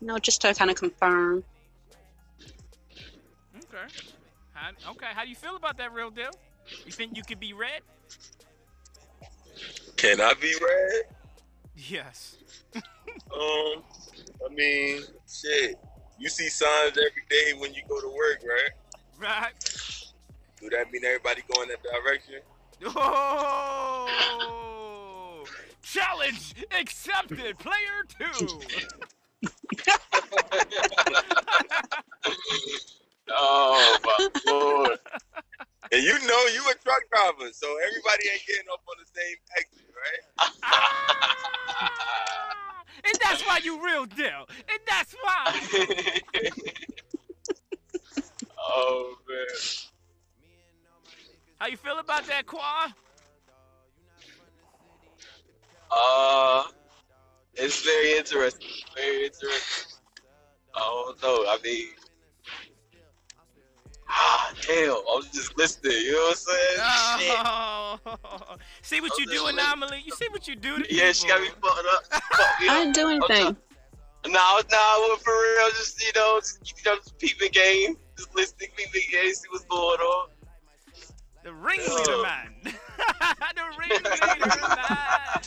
you 0.00 0.06
know, 0.06 0.18
just 0.18 0.40
to 0.42 0.54
kind 0.54 0.70
of 0.70 0.76
confirm. 0.76 1.44
Okay. 3.56 3.92
How, 4.52 4.70
okay. 4.92 5.06
How 5.14 5.24
do 5.24 5.28
you 5.28 5.36
feel 5.36 5.56
about 5.56 5.76
that 5.78 5.92
real 5.92 6.10
deal? 6.10 6.30
You 6.86 6.92
think 6.92 7.16
you 7.16 7.22
could 7.22 7.40
be 7.40 7.52
red? 7.52 7.80
Can 9.96 10.20
I 10.20 10.34
be 10.34 10.54
red? 10.60 11.16
Yes. 11.76 12.36
Um, 13.32 13.82
I 14.44 14.52
mean, 14.52 15.02
shit. 15.28 15.78
You 16.18 16.28
see 16.28 16.48
signs 16.48 16.98
every 16.98 17.22
day 17.28 17.52
when 17.58 17.72
you 17.74 17.82
go 17.88 18.00
to 18.00 18.08
work, 18.08 18.42
right? 18.42 18.70
Right. 19.18 19.52
Do 20.60 20.68
that 20.70 20.90
mean 20.90 21.04
everybody 21.04 21.42
going 21.52 21.68
that 21.68 21.82
direction? 21.82 22.40
Oh! 22.96 24.73
Challenge 25.84 26.54
accepted. 26.70 27.58
Player 27.58 28.04
two. 28.08 28.60
Oh 33.30 33.98
my 34.04 34.28
lord. 34.46 34.98
And 35.92 36.02
you 36.02 36.18
know 36.26 36.46
you 36.52 36.62
a 36.70 36.74
truck 36.82 37.02
driver, 37.10 37.50
so 37.52 37.66
everybody 37.86 38.28
ain't 38.32 38.42
getting 38.46 38.68
up 38.72 38.80
on 38.88 38.96
the 38.98 39.04
same 39.14 39.36
exit, 39.56 39.94
right? 39.94 40.22
Ah! 40.62 42.82
and 43.04 43.14
that's 43.22 43.42
why 43.46 43.58
you 43.62 43.84
real 43.84 44.06
deal. 44.06 44.46
And 44.68 44.80
that's 44.86 45.14
why. 45.22 45.60
oh 48.58 49.14
man. 49.28 49.46
How 51.58 51.66
you 51.66 51.76
feel 51.76 51.98
about 51.98 52.26
that, 52.26 52.46
Qua? 52.46 52.88
Uh, 55.96 56.64
it's 57.54 57.82
very 57.84 58.18
interesting. 58.18 58.68
Very 58.94 59.26
interesting. 59.26 59.98
I 60.74 60.80
don't 60.80 61.22
know. 61.22 61.44
I 61.48 61.58
mean, 61.62 61.88
ah, 64.08 64.52
damn. 64.66 64.90
I 64.90 64.92
was 65.14 65.28
just 65.32 65.56
listening. 65.56 65.92
You 65.92 66.12
know 66.12 66.18
what 66.18 66.30
I'm 66.30 67.18
saying? 67.18 67.28
Shit. 67.28 67.46
Oh. 67.46 68.56
See 68.82 69.00
what 69.00 69.16
you 69.18 69.24
I'm 69.24 69.30
do, 69.30 69.34
just 69.36 69.52
anomaly. 69.52 70.02
You 70.04 70.12
see 70.12 70.28
what 70.28 70.48
you 70.48 70.56
do 70.56 70.74
to 70.76 70.80
me? 70.80 70.86
Yeah, 70.90 71.12
she 71.12 71.28
got 71.28 71.40
me 71.40 71.48
people. 71.48 71.70
fucked 71.70 71.86
up. 72.12 72.22
Fucked 72.22 72.60
me 72.60 72.68
I 72.70 72.76
up. 72.76 72.82
didn't 72.82 72.94
do 72.94 73.08
anything. 73.08 73.56
No, 74.26 74.60
no, 74.70 75.06
well, 75.06 75.16
for 75.18 75.32
real, 75.34 75.68
just 75.72 76.02
you 76.02 76.10
know, 76.16 76.40
just, 76.40 76.58
you 76.66 76.90
know, 76.90 76.96
just 76.96 77.18
peeping 77.18 77.50
game, 77.52 77.94
just 78.16 78.34
listening, 78.34 78.70
peeping 78.74 79.02
game, 79.12 79.34
see 79.34 79.46
what's 79.50 79.66
going 79.66 80.00
on. 80.00 80.28
The 81.44 81.52
ringleader 81.52 82.04
Oh. 82.08 82.22
man. 82.22 82.54
the 82.64 82.72
ringleader 83.78 84.68
man. 84.74 85.42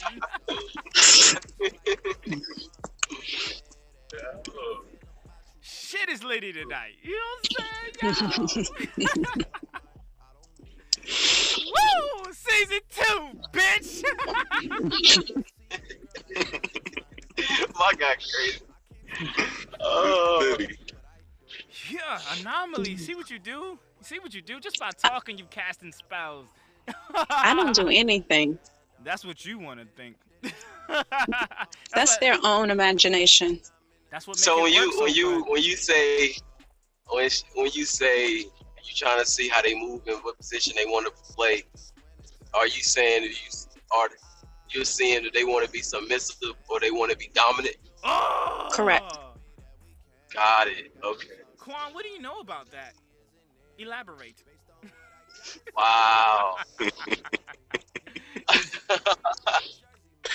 Shit 5.61 6.09
is 6.09 6.23
litty 6.23 6.53
tonight. 6.53 6.93
You 7.01 7.11
know 7.11 7.17
what 8.01 8.03
I'm 8.03 8.47
saying? 8.55 8.67
Yo. 8.67 8.75
Woo! 11.65 12.33
Season 12.33 12.79
two, 12.89 13.39
bitch! 13.53 14.03
My 17.79 17.91
guy 17.97 18.15
crazy. 18.15 18.59
Oh, 19.79 20.57
yeah, 21.89 22.19
anomaly. 22.39 22.97
See 22.97 23.15
what 23.15 23.29
you 23.29 23.39
do? 23.39 23.79
You 23.99 24.05
see 24.05 24.19
what 24.19 24.33
you 24.33 24.41
do? 24.41 24.59
Just 24.59 24.79
by 24.79 24.91
talking, 24.91 25.37
you 25.37 25.45
casting 25.49 25.91
spells. 25.91 26.47
I 27.29 27.53
don't 27.55 27.75
do 27.75 27.89
anything. 27.89 28.57
That's 29.03 29.25
what 29.25 29.45
you 29.45 29.59
want 29.59 29.79
to 29.79 29.85
think. 29.85 30.15
That's 31.93 32.13
what, 32.13 32.19
their 32.19 32.37
own 32.43 32.71
imagination. 32.71 33.59
That's 34.11 34.27
what 34.27 34.37
makes 34.37 34.43
so 34.43 34.59
it 34.59 34.63
when 34.63 34.73
you 34.73 34.91
so 34.93 35.03
when 35.03 35.13
you 35.13 35.43
when 35.47 35.61
you 35.63 35.75
say 35.75 36.35
when 37.09 37.29
when 37.55 37.69
you 37.73 37.85
say 37.85 38.37
you 38.87 38.93
trying 38.95 39.19
to 39.19 39.25
see 39.25 39.49
how 39.49 39.61
they 39.61 39.75
move 39.75 40.01
and 40.07 40.17
what 40.23 40.37
position 40.37 40.73
they 40.77 40.85
want 40.85 41.05
to 41.05 41.33
play, 41.33 41.63
are 42.53 42.65
you 42.65 42.81
saying 42.81 43.23
that 43.23 43.29
you 43.29 43.81
are 43.95 44.09
you 44.69 44.85
seeing 44.85 45.23
that 45.23 45.33
they 45.33 45.43
want 45.43 45.65
to 45.65 45.71
be 45.71 45.81
submissive 45.81 46.53
or 46.69 46.79
they 46.79 46.91
want 46.91 47.11
to 47.11 47.17
be 47.17 47.29
dominant? 47.33 47.75
Oh! 48.03 48.69
Correct. 48.71 49.17
Got 50.33 50.67
it. 50.67 50.93
Okay. 51.03 51.27
Quan, 51.57 51.93
what 51.93 52.03
do 52.03 52.09
you 52.09 52.21
know 52.21 52.39
about 52.39 52.71
that? 52.71 52.93
Elaborate. 53.79 54.43
Wow. 55.75 56.57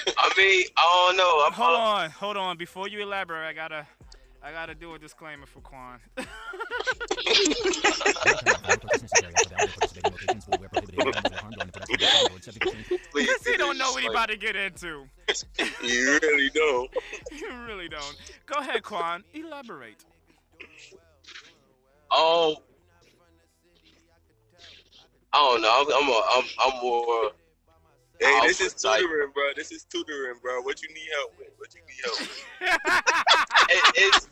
I 0.06 0.32
mean, 0.36 0.66
I 0.76 1.06
don't 1.06 1.16
know. 1.16 1.44
I'm, 1.46 1.52
Hold 1.52 1.76
uh, 1.76 1.82
on, 1.82 2.10
hold 2.10 2.36
on. 2.36 2.56
Before 2.56 2.88
you 2.88 3.02
elaborate, 3.02 3.46
I 3.46 3.52
gotta, 3.52 3.86
I 4.42 4.52
gotta 4.52 4.74
do 4.74 4.94
a 4.94 4.98
disclaimer 4.98 5.46
for 5.46 5.60
Quan. 5.60 5.98
please, 13.12 13.32
Cause 13.32 13.46
he 13.46 13.56
don't 13.56 13.78
know 13.78 13.92
what 13.92 14.02
he 14.02 14.08
like, 14.08 14.16
about 14.16 14.28
to 14.30 14.36
get 14.36 14.56
into. 14.56 15.04
You 15.82 16.18
really 16.22 16.50
don't. 16.50 16.90
You 17.32 17.50
really 17.66 17.88
don't. 17.88 18.16
Go 18.46 18.60
ahead, 18.60 18.82
Quan. 18.82 19.24
Elaborate. 19.34 20.04
Oh, 22.10 22.62
I 25.32 25.38
don't 25.38 25.62
know. 25.62 25.70
I'm 25.80 26.02
I'm, 26.02 26.08
a, 26.10 26.22
I'm, 26.36 26.44
I'm 26.74 26.82
more. 26.82 27.30
Hey, 28.20 28.38
this 28.46 28.60
Alpha 28.60 28.76
is 28.76 28.82
type. 28.82 29.00
tutoring, 29.00 29.30
bro. 29.34 29.44
This 29.56 29.72
is 29.72 29.84
tutoring, 29.84 30.36
bro. 30.42 30.60
What 30.62 30.82
you 30.82 30.88
need 30.94 31.08
help 31.16 31.32
with? 31.38 31.48
What 31.56 31.74
you 31.74 31.80
need 31.86 32.00
help 32.04 32.20
with? 32.20 32.46
It, 33.68 33.82
it's 33.94 34.28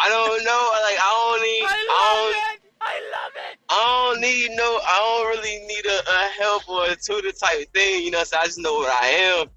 I 0.00 0.08
don't 0.08 0.44
know. 0.44 0.70
Like 0.82 0.98
I 1.00 1.10
don't 1.12 1.42
need. 1.42 1.64
I 1.64 1.76
I 1.90 2.14
love 2.14 2.32
don't. 2.32 2.36
it. 2.36 2.72
I 2.80 2.94
love 3.10 3.32
it. 3.34 3.58
I 3.68 4.12
don't 4.12 4.20
need 4.20 4.50
no. 4.56 4.80
I 4.82 4.96
don't 5.02 5.28
really 5.36 5.66
need 5.66 5.84
a, 5.86 5.98
a 5.98 6.28
help 6.40 6.68
or 6.68 6.86
a 6.86 6.96
tutor 6.96 7.32
type 7.32 7.72
thing. 7.74 8.04
You 8.04 8.10
know, 8.12 8.24
so 8.24 8.36
I 8.40 8.44
just 8.46 8.58
know 8.58 8.74
what 8.74 8.90
I 9.02 9.08
am, 9.08 9.48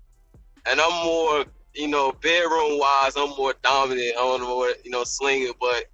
and 0.65 0.80
I'm 0.82 1.05
more. 1.05 1.45
You 1.75 1.88
know, 1.88 2.11
bedroom 2.11 2.80
wise, 2.80 3.15
I'm 3.15 3.30
more 3.38 3.53
dominant. 3.63 4.13
I'm 4.19 4.41
more, 4.41 4.71
you 4.84 4.89
know, 4.91 5.03
slinging. 5.03 5.53
But 5.61 5.86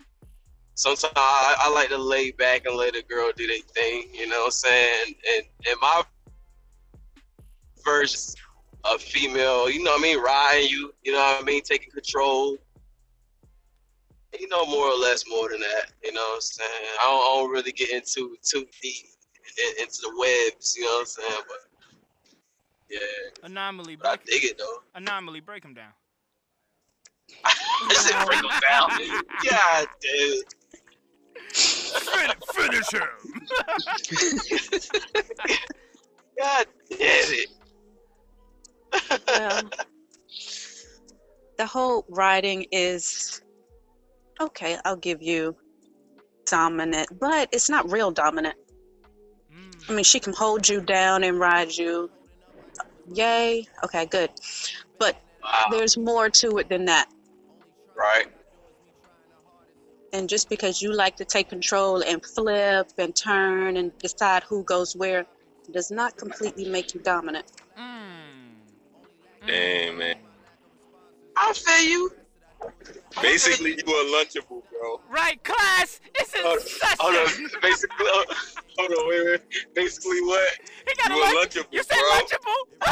sometimes 0.76 1.14
I, 1.16 1.56
I 1.60 1.70
like 1.72 1.90
to 1.90 1.98
lay 1.98 2.32
back 2.32 2.66
and 2.66 2.76
let 2.76 2.96
a 2.96 3.02
girl 3.04 3.32
do 3.36 3.48
their 3.48 3.58
thing. 3.74 4.10
You 4.14 4.28
know 4.28 4.40
what 4.40 4.46
I'm 4.46 4.52
saying? 4.52 5.16
And 5.38 5.46
and 5.68 5.78
my 5.82 6.04
version 7.84 8.20
of 8.84 9.02
female, 9.02 9.70
you 9.70 9.84
know 9.84 9.92
what 9.92 10.00
I 10.02 10.04
mean, 10.04 10.20
riding 10.22 10.70
you. 10.70 10.94
You 11.04 11.14
know 11.14 11.20
what 11.20 11.42
I 11.42 11.46
mean, 11.46 11.64
taking 11.64 11.92
control. 11.92 12.58
You 14.40 14.50
know, 14.50 14.66
more 14.66 14.86
or 14.92 14.98
less, 14.98 15.24
more 15.30 15.50
than 15.50 15.62
that. 15.62 15.92
You 16.04 16.12
know 16.14 16.20
what 16.22 16.36
I'm 16.36 16.42
saying? 16.42 16.70
I 17.02 17.06
don't, 17.06 17.22
I 17.22 17.42
don't 17.42 17.52
really 17.52 17.72
get 17.72 17.90
into 17.92 18.36
too 18.44 18.66
deep 18.82 19.06
in, 19.58 19.84
into 19.84 20.00
the 20.02 20.14
webs. 20.20 20.76
You 20.78 20.84
know 20.84 20.92
what 20.92 21.00
I'm 21.00 21.06
saying? 21.06 21.42
But 21.48 21.58
yeah, 22.90 23.00
Anomaly. 23.44 23.96
but 23.96 24.08
I 24.08 24.16
Break, 24.18 24.26
dig 24.26 24.44
it 24.52 24.58
though. 24.58 24.80
anomaly. 24.94 25.40
Break 25.40 25.64
him 25.64 25.74
down. 25.74 25.92
I 27.46 27.94
said 27.94 28.26
break 28.26 28.42
them 28.42 28.52
down. 28.70 28.90
God 29.50 29.88
damn. 30.02 30.34
Fin- 31.56 32.32
finish 32.54 32.92
him. 32.92 33.02
God 36.38 36.66
damn 36.90 37.00
it. 37.00 37.50
Well, 39.28 39.62
the 41.58 41.66
whole 41.66 42.06
riding 42.10 42.66
is 42.72 43.42
okay. 44.42 44.78
I'll 44.84 44.98
give 44.98 45.22
you 45.22 45.56
dominant, 46.46 47.20
but 47.20 47.50
it's 47.52 47.70
not 47.70 47.90
real 47.92 48.12
dominant. 48.12 48.56
I 49.52 49.54
Mm. 49.92 49.96
mean, 49.96 50.04
she 50.04 50.20
can 50.20 50.34
hold 50.34 50.68
you 50.68 50.82
down 50.82 51.24
and 51.24 51.40
ride 51.40 51.72
you. 51.72 52.12
Yay. 53.14 53.68
Okay, 53.84 54.06
good. 54.08 54.32
But 55.00 55.16
Wow. 55.44 55.68
there's 55.72 55.96
more 55.96 56.30
to 56.30 56.58
it 56.58 56.68
than 56.70 56.86
that. 56.86 57.08
Right. 57.96 58.28
And 60.16 60.30
just 60.30 60.48
because 60.48 60.82
you 60.82 60.94
like 60.94 61.18
to 61.18 61.26
take 61.26 61.50
control 61.50 62.02
and 62.02 62.26
flip 62.26 62.90
and 62.98 63.14
turn 63.14 63.76
and 63.76 63.92
decide 63.98 64.44
who 64.44 64.64
goes 64.64 64.96
where 64.96 65.26
does 65.74 65.92
not 65.92 66.16
completely 66.16 66.70
make 66.70 66.94
you 66.94 67.02
dominant. 67.02 67.46
Mm. 67.78 68.54
Damn, 69.46 69.98
man. 69.98 70.16
I 71.36 71.52
feel 71.52 71.90
you. 71.90 72.14
Basically, 73.22 73.72
you 73.72 73.78
a 73.78 74.06
lunchable, 74.16 74.64
bro. 74.72 75.02
Right, 75.10 75.44
class. 75.44 76.00
It's 76.16 76.34
in 76.34 76.44
Hold, 76.44 76.62
session. 76.62 76.98
hold 76.98 77.16
on. 77.16 77.28
Basically, 77.62 77.98
hold 78.00 78.28
hold 78.78 78.92
on. 78.92 79.08
Wait, 79.10 79.26
wait. 79.26 79.42
Basically, 79.76 80.22
what? 80.22 80.54
He 80.88 80.96
got 80.96 81.10
You 81.12 81.18
a 81.18 81.20
a 81.20 81.22
lunch. 81.36 81.56
lunchable, 81.56 81.68
You 81.72 81.84
said 81.84 81.98
bro. 82.00 82.22
lunchable. 82.22 82.62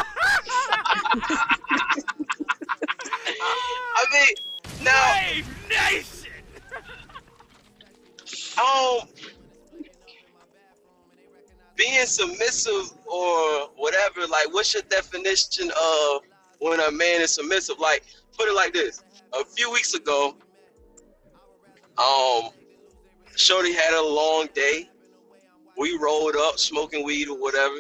I 3.42 4.06
mean, 4.12 4.36
now, 4.84 4.92
Wayve 4.92 5.46
nation. 5.70 6.23
Um, 8.58 9.08
being 11.76 12.06
submissive 12.06 12.92
or 13.06 13.70
whatever, 13.76 14.28
like, 14.28 14.54
what's 14.54 14.74
your 14.74 14.84
definition 14.84 15.72
of 15.72 16.22
when 16.60 16.80
a 16.80 16.92
man 16.92 17.22
is 17.22 17.32
submissive? 17.32 17.80
Like, 17.80 18.04
put 18.38 18.48
it 18.48 18.56
like 18.56 18.74
this: 18.74 19.04
a 19.34 19.44
few 19.46 19.72
weeks 19.72 19.94
ago, 19.94 20.36
um, 21.98 22.50
Shorty 23.36 23.74
had 23.74 23.94
a 23.94 24.02
long 24.02 24.48
day. 24.54 24.90
We 25.78 25.98
rolled 25.98 26.36
up 26.36 26.60
smoking 26.60 27.04
weed 27.04 27.30
or 27.30 27.40
whatever. 27.40 27.78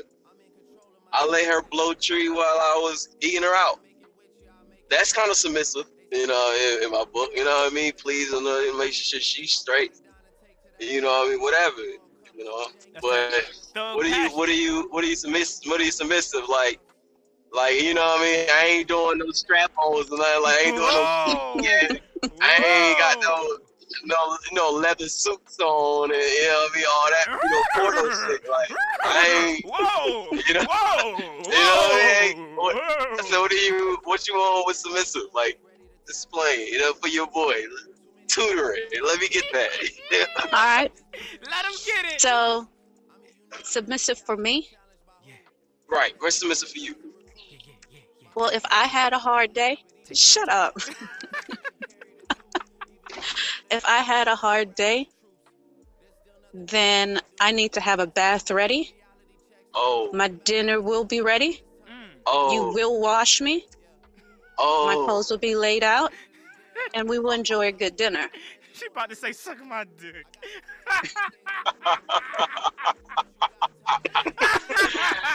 I 1.12 1.28
let 1.28 1.46
her 1.46 1.62
blow 1.62 1.94
tree 1.94 2.30
while 2.30 2.40
I 2.40 2.80
was 2.82 3.16
eating 3.22 3.44
her 3.44 3.56
out. 3.56 3.80
That's 4.90 5.14
kind 5.14 5.30
of 5.30 5.38
submissive, 5.38 5.86
you 6.12 6.26
know, 6.26 6.78
in, 6.78 6.86
in 6.86 6.92
my 6.92 7.06
book. 7.14 7.30
You 7.36 7.44
know 7.44 7.52
what 7.52 7.72
I 7.72 7.76
mean? 7.76 7.94
Her 8.04 8.70
and 8.70 8.78
make 8.78 8.94
sure 8.94 9.20
she's 9.20 9.52
straight. 9.52 9.94
You 10.80 11.02
know 11.02 11.08
what 11.08 11.28
I 11.28 11.32
mean? 11.32 11.42
Whatever. 11.42 11.82
You 12.38 12.46
know. 12.46 12.66
But 13.02 13.32
what 13.96 14.06
are 14.06 14.10
you? 14.10 14.30
What 14.38 14.50
are 14.50 14.54
you? 14.54 14.88
What 14.92 15.04
are 15.04 15.08
you 15.08 15.16
submissive? 15.16 15.70
What 15.70 15.80
are 15.82 15.84
you 15.84 15.92
submissive 15.92 16.44
like? 16.50 16.80
Like 17.54 17.82
you 17.82 17.94
know 17.94 18.02
what 18.02 18.20
I 18.22 18.24
mean? 18.24 18.48
I 18.52 18.66
ain't 18.66 18.88
doing 18.88 19.20
no 19.20 19.30
strap-ons 19.32 20.10
and 20.10 20.20
nothing. 20.20 20.44
Like 20.44 20.56
I 20.56 20.64
ain't 20.66 20.76
doing 20.76 20.88
no. 20.88 21.04
Whoa. 21.04 21.60
Yeah, 21.64 21.98
I 22.42 22.56
ain't 22.88 22.98
got 22.98 23.20
no, 23.22 23.58
no, 24.06 24.38
no 24.54 24.70
leather 24.80 25.08
suits 25.10 25.60
on 25.60 26.10
and 26.12 26.20
you 26.22 26.48
know 26.48 26.68
what 26.68 26.72
I 26.72 26.76
mean? 26.76 26.86
All 26.90 27.10
that 27.12 27.40
you 27.44 27.50
know 27.52 27.64
porno 27.76 28.16
shit. 28.16 28.50
Like 28.50 28.72
I 29.04 29.50
ain't. 29.50 29.66
Whoa! 29.66 30.28
You 30.48 30.54
know- 30.56 30.66
Whoa! 30.70 31.18
You 31.20 31.50
know 31.52 31.78
what 31.84 32.02
I 32.02 32.34
mean? 32.36 32.56
What- 32.56 33.26
So 33.26 33.42
what 33.42 33.52
do 33.52 33.58
you? 33.58 33.98
What 34.06 34.28
you 34.28 34.34
want 34.36 34.66
with 34.68 34.78
submissive? 34.78 35.24
Like 35.36 35.60
explain, 36.08 36.66
you 36.68 36.80
know, 36.80 36.94
for 36.94 37.08
your 37.10 37.28
boy. 37.28 37.54
Tutoring. 38.28 38.82
Let 39.04 39.20
me 39.20 39.28
get 39.28 39.44
that. 39.54 39.70
All 40.46 40.50
right. 40.52 40.92
Let 41.42 41.66
him 41.66 41.72
get 41.86 42.06
it. 42.14 42.22
So, 42.22 42.68
submissive 43.64 44.20
for 44.20 44.38
me, 44.38 44.70
yeah, 45.26 45.34
right. 45.90 46.14
What's 46.20 46.40
submissive 46.40 46.70
for 46.70 46.78
you? 46.80 46.96
yeah, 47.50 47.58
yeah, 47.92 48.00
Well, 48.36 48.50
if 48.50 48.64
I 48.72 48.86
had 48.86 49.14
a 49.14 49.20
hard 49.20 49.54
day, 49.54 49.78
shut 50.14 50.50
up. 50.50 50.78
if 53.72 53.84
I 53.86 53.98
had 54.00 54.28
a 54.28 54.36
hard 54.36 54.76
day, 54.76 55.08
then 56.54 57.20
I 57.40 57.52
need 57.52 57.74
to 57.74 57.82
have 57.82 58.00
a 58.00 58.08
bath 58.08 58.52
ready. 58.52 58.94
Oh, 59.76 60.10
My 60.14 60.28
dinner 60.28 60.82
will 60.82 61.04
be 61.04 61.22
ready. 61.22 61.64
Mm. 61.88 62.10
oh, 62.28 62.54
You 62.54 62.74
will 62.74 63.00
wash 63.02 63.42
me. 63.42 63.66
oh. 64.60 64.86
My 64.88 64.96
clothes 65.06 65.32
will 65.32 65.40
be 65.40 65.56
laid 65.56 65.84
out. 65.84 66.12
And 66.94 67.10
we 67.10 67.20
will 67.20 67.32
enjoy 67.32 67.68
a 67.68 67.72
good 67.72 67.96
dinner. 67.96 68.28
She 68.76 68.88
about 68.88 69.08
to 69.12 69.16
say, 69.16 69.34
suck 69.34 69.64
my 69.64 69.86
dick. 70.02 70.26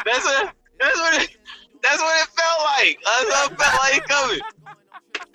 That's 0.04 0.24
what. 0.24 0.52
That's 0.80 0.98
what. 0.98 1.22
It, 1.22 1.36
that's 1.80 2.00
what 2.02 2.20
it 2.20 2.28
felt 2.36 2.60
like. 2.64 2.98
That's 3.04 3.24
what 3.30 3.52
it 3.52 3.58
felt 3.60 3.74
like 3.78 4.08
coming. 4.08 4.40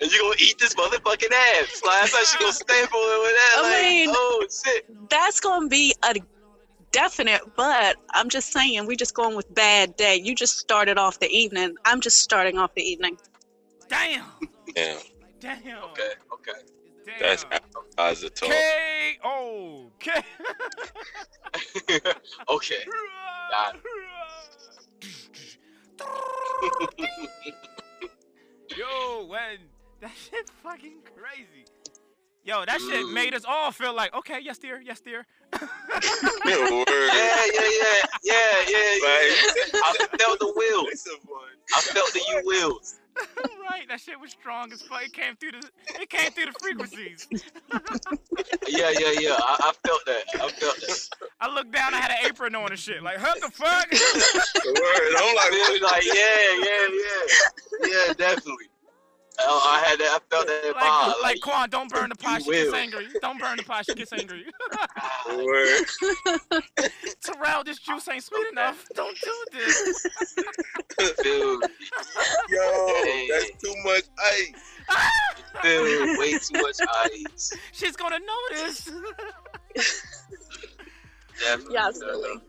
And 0.02 0.12
you 0.12 0.20
gonna 0.20 0.34
eat 0.38 0.58
this 0.58 0.74
motherfucking 0.74 1.32
ass. 1.32 1.80
Like 1.82 2.04
I 2.04 2.06
thought 2.06 2.26
she 2.26 2.38
gonna 2.38 2.52
stand 2.52 2.88
for 2.90 2.98
it 2.98 3.20
with 3.22 3.32
that. 3.32 3.54
I 3.56 3.62
like, 3.62 3.82
mean- 3.82 4.10
oh 4.12 4.46
shit. 4.64 5.08
That's 5.08 5.40
going 5.40 5.62
to 5.62 5.68
be 5.68 5.94
a 6.02 6.14
definite, 6.92 7.40
but 7.56 7.96
I'm 8.10 8.28
just 8.28 8.52
saying, 8.52 8.86
we 8.86 8.96
just 8.96 9.14
going 9.14 9.34
with 9.36 9.52
bad 9.54 9.96
day. 9.96 10.20
You 10.22 10.34
just 10.34 10.58
started 10.58 10.98
off 10.98 11.18
the 11.20 11.28
evening. 11.28 11.74
I'm 11.84 12.00
just 12.00 12.20
starting 12.20 12.58
off 12.58 12.74
the 12.74 12.82
evening. 12.82 13.18
Damn. 13.88 14.24
Damn, 14.74 14.98
Damn. 15.44 15.84
Okay. 15.84 16.12
Okay. 16.32 16.52
Damn. 17.04 17.18
that's 17.20 17.44
as 17.98 18.22
a 18.22 18.30
talk. 18.30 18.48
K 18.48 19.18
O 19.22 19.90
K. 20.00 20.10
okay. 22.48 22.84
Got 23.50 23.76
Yo, 28.74 29.26
when 29.26 29.58
that 30.00 30.12
shit 30.16 30.48
fucking 30.62 31.02
crazy. 31.14 31.66
Yo, 32.42 32.64
that 32.64 32.80
shit 32.80 33.04
Mm. 33.04 33.12
made 33.12 33.34
us 33.34 33.44
all 33.46 33.70
feel 33.70 33.92
like, 33.94 34.14
okay, 34.14 34.38
yes, 34.42 34.56
dear, 34.58 34.80
yes, 34.80 35.00
dear. 35.00 35.26
Word. 35.52 35.62
Yeah, 35.62 35.68
yeah, 36.48 37.68
yeah, 37.82 38.00
yeah, 38.22 38.64
yeah, 38.66 38.96
yeah. 39.02 39.80
I 39.84 39.92
felt 40.18 40.38
the 40.40 40.52
wheels. 40.56 40.88
It's 40.90 41.06
a 41.06 41.16
one. 41.26 41.42
I 41.76 41.80
felt 41.82 42.12
the 42.14 42.20
you 42.28 42.42
wheels. 42.46 42.96
right, 43.70 43.88
that 43.88 44.00
shit 44.00 44.18
was 44.18 44.30
strong 44.30 44.72
as 44.72 44.82
fuck. 44.82 45.04
It 45.04 45.12
came 45.12 45.36
through 45.36 45.52
the, 45.52 45.70
it 46.00 46.10
came 46.10 46.30
through 46.30 46.46
the 46.46 46.58
frequencies. 46.60 47.28
Yeah, 48.68 48.90
yeah, 48.90 49.12
yeah. 49.20 49.36
I, 49.38 49.56
I 49.60 49.72
felt 49.86 50.04
that. 50.06 50.24
I 50.34 50.48
felt 50.48 50.76
that. 50.76 51.08
I 51.40 51.54
looked 51.54 51.72
down, 51.72 51.94
I 51.94 51.98
had 51.98 52.10
an 52.10 52.26
apron 52.26 52.54
on 52.54 52.70
and 52.70 52.78
shit. 52.78 53.02
Like, 53.02 53.20
what 53.20 53.40
the 53.40 53.50
fuck? 53.50 53.90
Word. 53.90 55.14
I'm 55.16 55.34
like, 55.34 55.52
I 55.52 55.78
like, 55.82 56.04
yeah, 56.04 56.22
yeah, 56.64 57.88
yeah, 57.88 58.06
yeah, 58.06 58.12
definitely. 58.14 58.68
I, 59.38 59.80
I 59.82 59.88
had 59.88 59.98
that. 59.98 60.20
I 60.20 60.34
felt 60.34 60.46
that 60.46 60.72
like, 60.74 60.84
vibe. 60.84 61.22
like, 61.22 61.40
Quan, 61.40 61.70
don't 61.70 61.90
burn 61.90 62.08
the 62.08 62.14
pot. 62.14 62.44
you 62.46 62.54
She 62.54 62.64
gets 62.64 62.74
angry. 62.74 63.08
Don't 63.20 63.38
burn 63.40 63.56
the 63.56 63.64
pot. 63.64 63.84
She 63.86 63.94
gets 63.94 64.12
angry. 64.12 64.44
word. 65.36 65.84
Terrell, 67.22 67.64
this 67.64 67.78
juice 67.78 68.08
ain't 68.08 68.22
sweet 68.22 68.46
enough. 68.52 68.84
Don't 68.94 69.16
do 69.20 69.44
this. 69.52 70.06
Dude, 71.22 71.64
Yo, 73.14 73.34
that's 73.38 73.62
too 73.62 73.74
much 73.84 74.04
ice. 74.22 74.52
dude, 75.62 76.18
way 76.18 76.38
too 76.38 76.60
much 76.60 76.76
ice. 77.04 77.52
She's 77.72 77.96
gonna 77.96 78.18
notice. 78.20 78.90
Definitely. 81.40 81.74
Yeah, 81.74 81.90
silly. 81.90 82.40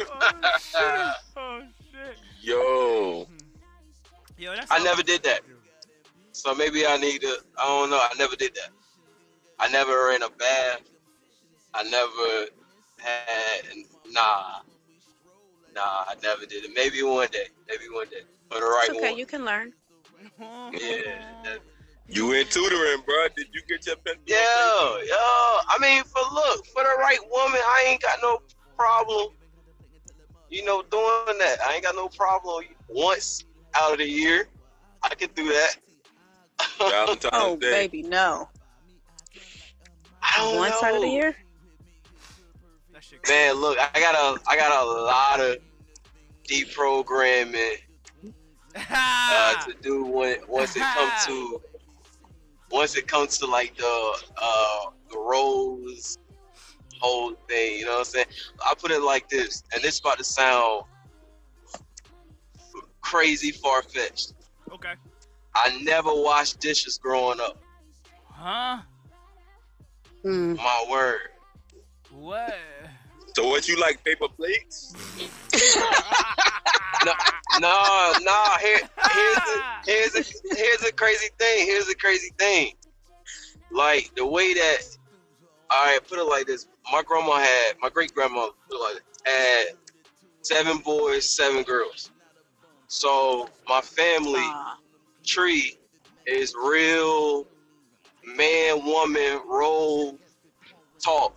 oh 0.00 0.30
shit. 0.58 1.14
Oh 1.36 1.60
shit. 1.92 2.16
Yo, 2.42 3.26
Yo, 4.38 4.52
that's 4.54 4.70
I 4.70 4.82
never 4.82 5.02
did 5.02 5.22
that. 5.24 5.40
So 6.32 6.54
maybe 6.54 6.86
I 6.86 6.96
need 6.96 7.20
to. 7.20 7.36
I 7.58 7.66
don't 7.66 7.90
know. 7.90 7.98
I 7.98 8.12
never 8.18 8.36
did 8.36 8.54
that. 8.54 8.70
I 9.58 9.68
never 9.68 10.06
ran 10.08 10.22
a 10.22 10.30
bath. 10.30 10.80
I 11.74 11.82
never 11.84 12.46
had. 12.96 13.76
Nah. 14.10 14.60
Nah, 15.74 16.04
I 16.08 16.14
never 16.22 16.46
did 16.46 16.64
it. 16.64 16.70
Maybe 16.74 17.02
one 17.02 17.28
day. 17.30 17.48
Maybe 17.68 17.84
one 17.92 18.08
day. 18.08 18.22
For 18.50 18.58
the 18.58 18.64
right 18.66 18.86
It's 18.88 18.96
okay, 18.98 19.10
one. 19.10 19.18
you 19.18 19.26
can 19.26 19.44
learn. 19.44 19.72
Yeah. 20.72 21.56
you 22.08 22.32
in 22.32 22.46
tutoring, 22.46 23.02
bro? 23.06 23.26
Did 23.36 23.46
you 23.52 23.62
get 23.68 23.86
your 23.86 23.96
pen? 23.96 24.14
Yeah, 24.26 24.36
yo. 24.36 25.16
I 25.16 25.76
mean, 25.80 26.02
for 26.04 26.22
look, 26.32 26.66
for 26.66 26.82
the 26.82 26.94
right 26.98 27.18
woman, 27.30 27.60
I 27.64 27.86
ain't 27.88 28.02
got 28.02 28.18
no 28.22 28.40
problem. 28.76 29.28
You 30.48 30.64
know, 30.64 30.82
doing 30.82 31.38
that. 31.38 31.58
I 31.64 31.74
ain't 31.74 31.84
got 31.84 31.94
no 31.94 32.08
problem 32.08 32.64
once 32.88 33.44
out 33.74 33.92
of 33.92 33.98
the 33.98 34.08
year. 34.08 34.48
I 35.02 35.14
can 35.14 35.30
do 35.34 35.46
that. 35.48 35.76
Valentine's 36.78 37.30
Oh, 37.32 37.56
Day. 37.56 37.88
baby, 37.88 38.02
no. 38.02 38.48
I 40.22 40.32
don't 40.38 40.56
One 40.56 40.70
know. 40.70 40.76
side 40.76 40.94
of 40.96 41.02
the 41.02 41.08
year? 41.08 41.36
Man, 43.28 43.54
look, 43.54 43.78
I 43.78 44.00
got 44.00 44.14
a, 44.14 44.40
I 44.48 44.56
got 44.56 44.82
a 44.82 44.86
lot 44.86 45.40
of 45.40 45.56
deprogramming 46.48 47.76
uh, 48.76 49.66
to 49.66 49.74
do 49.82 50.04
when 50.04 50.36
once 50.48 50.76
it 50.76 50.82
comes 50.82 51.26
to 51.26 51.60
once 52.70 52.96
it 52.96 53.06
comes 53.06 53.38
to 53.38 53.46
like 53.46 53.76
the 53.76 54.18
uh 54.40 54.90
the 55.10 55.18
roles 55.18 56.18
whole 57.00 57.34
thing, 57.48 57.78
you 57.78 57.84
know 57.84 57.92
what 57.92 57.98
I'm 57.98 58.04
saying? 58.04 58.26
I 58.62 58.74
put 58.74 58.90
it 58.90 59.00
like 59.00 59.28
this, 59.28 59.62
and 59.72 59.82
this 59.82 59.98
about 59.98 60.18
to 60.18 60.24
sound 60.24 60.84
crazy 63.00 63.50
far 63.50 63.82
fetched. 63.82 64.34
okay. 64.72 64.92
I 65.54 65.80
never 65.82 66.10
washed 66.12 66.60
dishes 66.60 66.98
growing 66.98 67.40
up. 67.40 67.58
Huh? 68.24 68.82
Mm. 70.24 70.56
My 70.56 70.84
word. 70.88 71.30
What? 72.10 72.54
So 73.34 73.48
what 73.48 73.66
you 73.66 73.80
like? 73.80 74.04
Paper 74.04 74.28
plates? 74.28 74.94
No, 77.04 77.12
no, 77.60 78.12
no. 78.20 78.44
Here, 78.60 78.80
here's 79.12 79.36
the 79.36 79.62
here's 79.86 80.14
a 80.14 80.56
here's 80.56 80.82
a 80.82 80.92
crazy 80.92 81.28
thing. 81.38 81.66
Here's 81.66 81.88
a 81.88 81.94
crazy 81.94 82.30
thing. 82.38 82.72
Like 83.70 84.10
the 84.16 84.26
way 84.26 84.52
that 84.54 84.78
all 85.70 85.86
right, 85.86 86.00
put 86.08 86.18
it 86.18 86.24
like 86.24 86.46
this. 86.46 86.66
My 86.92 87.02
grandma 87.02 87.36
had 87.36 87.74
my 87.80 87.88
great 87.88 88.14
grandma 88.14 88.48
put 88.68 88.76
it 88.76 88.82
like 88.82 88.94
this, 88.94 89.02
had 89.24 89.66
seven 90.42 90.78
boys, 90.78 91.28
seven 91.28 91.62
girls. 91.62 92.10
So 92.88 93.48
my 93.68 93.80
family 93.80 94.40
Aw. 94.40 94.78
tree 95.24 95.78
is 96.26 96.54
real 96.54 97.46
man 98.24 98.84
woman 98.84 99.40
role 99.46 100.18
talk. 101.02 101.34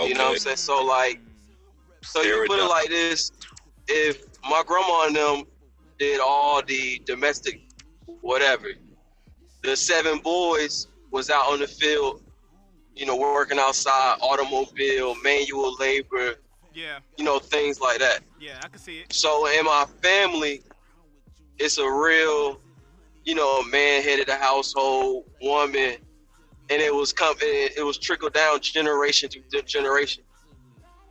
You 0.00 0.14
know 0.14 0.24
what 0.24 0.32
I'm 0.32 0.38
saying? 0.38 0.56
So 0.56 0.84
like 0.84 1.20
so 2.02 2.22
you 2.22 2.44
put 2.46 2.58
it 2.58 2.62
Stereotype. 2.62 2.68
like 2.70 2.88
this: 2.88 3.32
if 3.88 4.24
my 4.44 4.62
grandma 4.66 5.06
and 5.06 5.16
them 5.16 5.44
did 5.98 6.20
all 6.20 6.62
the 6.62 7.00
domestic 7.04 7.60
whatever, 8.20 8.68
the 9.62 9.76
seven 9.76 10.18
boys 10.18 10.88
was 11.10 11.30
out 11.30 11.50
on 11.52 11.60
the 11.60 11.66
field, 11.66 12.22
you 12.94 13.06
know, 13.06 13.16
working 13.16 13.58
outside, 13.58 14.16
automobile, 14.20 15.14
manual 15.22 15.74
labor, 15.78 16.34
Yeah, 16.74 16.98
you 17.18 17.24
know, 17.24 17.38
things 17.38 17.80
like 17.80 17.98
that. 17.98 18.20
yeah, 18.40 18.60
I 18.64 18.68
can 18.68 18.78
see 18.78 19.00
it. 19.00 19.12
So 19.12 19.46
in 19.48 19.64
my 19.64 19.86
family, 20.02 20.62
it's 21.58 21.78
a 21.78 21.88
real, 21.90 22.60
you 23.24 23.34
know, 23.34 23.62
man 23.64 24.02
headed 24.02 24.20
of 24.20 24.26
the 24.26 24.36
household, 24.36 25.30
woman, 25.40 25.96
and 26.70 26.80
it 26.82 26.94
was 26.94 27.12
coming. 27.12 27.38
It 27.42 27.84
was 27.84 27.98
trickled 27.98 28.32
down 28.32 28.60
generation 28.60 29.28
to 29.50 29.62
generation. 29.62 30.24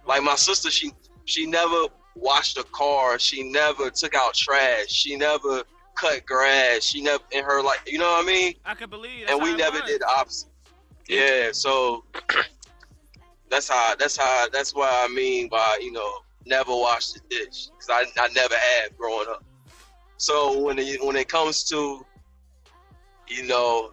Like 0.06 0.24
my 0.24 0.36
sister, 0.36 0.72
she 0.72 0.92
she 1.26 1.46
never 1.46 1.86
washed 2.16 2.58
a 2.58 2.64
car. 2.64 3.20
She 3.20 3.44
never 3.44 3.90
took 3.90 4.16
out 4.16 4.34
trash. 4.34 4.88
She 4.90 5.16
never 5.16 5.64
cut 5.96 6.26
grass. 6.26 6.84
She 6.84 7.02
never 7.02 7.24
in 7.32 7.44
her 7.44 7.62
like, 7.62 7.80
you 7.86 8.00
know 8.00 8.10
what 8.10 8.24
I 8.24 8.28
mean? 8.28 8.56
I 8.66 8.74
can 8.74 8.90
believe. 8.90 9.28
And 9.30 9.42
we 9.42 9.56
never 9.56 9.80
was. 9.80 9.90
did 9.90 10.02
the 10.02 10.08
opposite. 10.08 10.50
Yeah, 11.08 11.50
so 11.52 12.06
that's 13.50 13.68
how 13.68 13.96
that's 13.96 14.18
how 14.18 14.48
that's 14.52 14.74
what 14.74 14.90
I 14.94 15.14
mean 15.14 15.50
by 15.50 15.78
you 15.82 15.92
know 15.92 16.12
never 16.46 16.72
wash 16.72 17.12
the 17.12 17.20
dish 17.30 17.68
because 17.68 17.90
I, 17.90 18.06
I 18.20 18.30
never 18.34 18.56
had 18.56 18.98
growing 18.98 19.28
up. 19.30 19.44
So 20.18 20.60
when 20.60 20.80
it 20.80 21.04
when 21.04 21.16
it 21.16 21.28
comes 21.28 21.64
to 21.66 22.06
you 23.28 23.44
know 23.48 23.92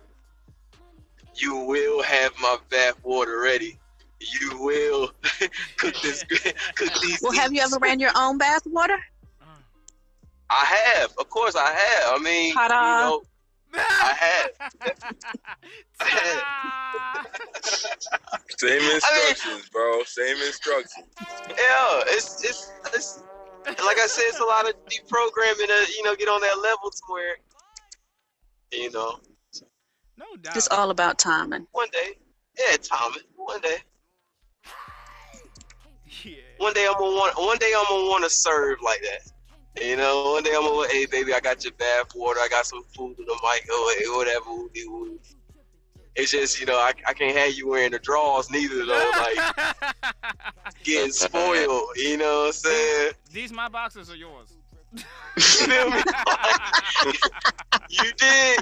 you 1.35 1.57
will 1.57 2.03
have 2.03 2.33
my 2.41 2.57
bath 2.71 2.99
water 3.05 3.41
ready. 3.41 3.79
You 4.21 4.59
will 4.59 5.11
cook 5.77 5.95
this 6.03 6.25
cook 6.77 6.93
these. 7.03 7.21
Well, 7.23 7.33
have 7.33 7.53
you 7.53 7.61
ever 7.61 7.79
ran 7.79 8.01
your 8.01 8.11
own 8.17 8.39
bath 8.39 8.63
water? 8.67 8.99
I 10.51 10.65
have, 10.65 11.13
of 11.19 11.29
course, 11.29 11.55
I 11.57 11.71
have. 11.71 12.15
I 12.15 12.23
mean, 12.23 12.55
Ta-da. 12.55 12.75
you 12.75 13.05
know, 13.05 13.23
I 13.77 14.15
have. 14.19 14.51
Ta-da! 16.01 17.23
Same 18.59 18.81
instructions, 18.95 19.69
bro. 19.71 20.03
Same 20.05 20.37
instructions. 20.39 21.07
Yeah, 21.51 22.03
it's 22.07 22.43
it's 22.45 22.73
it's 22.95 23.23
like 23.67 23.99
I 23.99 24.07
said, 24.07 24.25
it's 24.29 24.41
a 24.41 24.45
lot 24.45 24.69
of 24.69 24.75
deprogramming 24.87 25.67
to 25.67 25.93
you 25.93 26.03
know 26.05 26.17
get 26.17 26.29
on 26.29 26.41
that 26.41 26.57
level 26.63 26.91
to 26.91 27.03
where 27.09 27.37
you 28.73 28.91
know 28.91 29.21
No 30.17 30.25
doubt. 30.41 30.57
It's 30.57 30.69
all 30.69 30.91
about 30.91 31.19
timing. 31.19 31.67
one 31.73 31.89
day, 31.93 32.15
yeah, 32.59 32.77
timing. 32.79 33.23
one 33.37 33.61
day, 33.61 33.77
yeah. 33.77 33.83
One 36.59 36.73
day 36.75 36.87
I'm 36.87 36.95
gonna 36.99 37.17
want, 37.17 37.39
one 37.39 37.59
day 37.59 37.73
I'm 37.77 37.85
gonna 37.89 38.09
want 38.09 38.25
to 38.25 38.31
serve 38.31 38.79
like 38.83 39.01
that. 39.03 39.33
You 39.83 39.97
know, 39.97 40.33
one 40.33 40.43
day 40.43 40.53
I'm 40.55 40.63
gonna, 40.63 40.89
hey 40.89 41.07
baby, 41.07 41.33
I 41.33 41.41
got 41.41 41.65
your 41.65 41.73
bath 41.75 42.15
water, 42.15 42.41
I 42.41 42.49
got 42.49 42.67
some 42.67 42.83
food 42.97 43.17
in 43.19 43.25
the 43.25 43.39
microwave, 43.43 44.17
whatever. 44.17 44.69
It's 46.17 46.33
just 46.33 46.59
you 46.59 46.67
know 46.67 46.77
I, 46.77 46.93
I 47.07 47.15
can't 47.15 47.37
have 47.37 47.55
you 47.55 47.69
wearing 47.69 47.93
the 47.93 48.01
drawers 48.01 48.51
neither 48.51 48.85
though, 48.85 49.11
like 49.19 49.95
getting 50.83 51.13
spoiled. 51.13 51.91
You 51.97 52.17
know 52.17 52.41
what 52.41 52.47
I'm 52.47 52.53
saying? 52.53 53.13
These 53.33 53.53
my 53.53 53.69
boxes 53.69 54.11
are 54.11 54.17
yours. 54.17 54.55
You 55.37 55.43
feel 55.43 55.91
me? 55.91 56.03
you 57.91 58.13
did. 58.17 58.61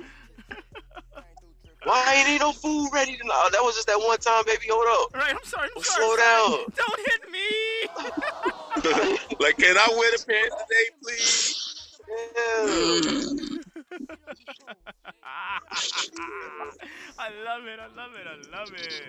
Why 1.86 2.14
ain't 2.16 2.28
ain't 2.28 2.40
no 2.40 2.50
food 2.50 2.90
ready 2.92 3.16
tonight? 3.16 3.30
Oh, 3.32 3.48
that 3.52 3.62
was 3.62 3.76
just 3.76 3.86
that 3.86 3.96
one 3.96 4.18
time, 4.18 4.42
baby. 4.44 4.66
Hold 4.68 4.86
up. 4.90 5.14
Right, 5.14 5.32
I'm 5.32 5.44
sorry. 5.44 5.68
I'm 5.76 5.82
Slow 5.84 6.16
sorry. 6.16 6.18
down. 6.18 6.50
Don't 6.74 6.98
hit 7.06 7.30
me. 7.30 7.46
like, 9.38 9.56
can 9.56 9.76
I 9.78 9.86
wear 9.96 10.10
the 10.10 10.18
pants 10.26 10.56
today, 10.66 10.90
please? 11.00 11.62
I 17.18 17.30
love 17.44 17.66
it. 17.66 17.78
I 17.78 17.86
love 17.94 18.14
it. 18.18 18.26
I 18.26 18.36
love 18.58 18.72
it. 18.74 19.04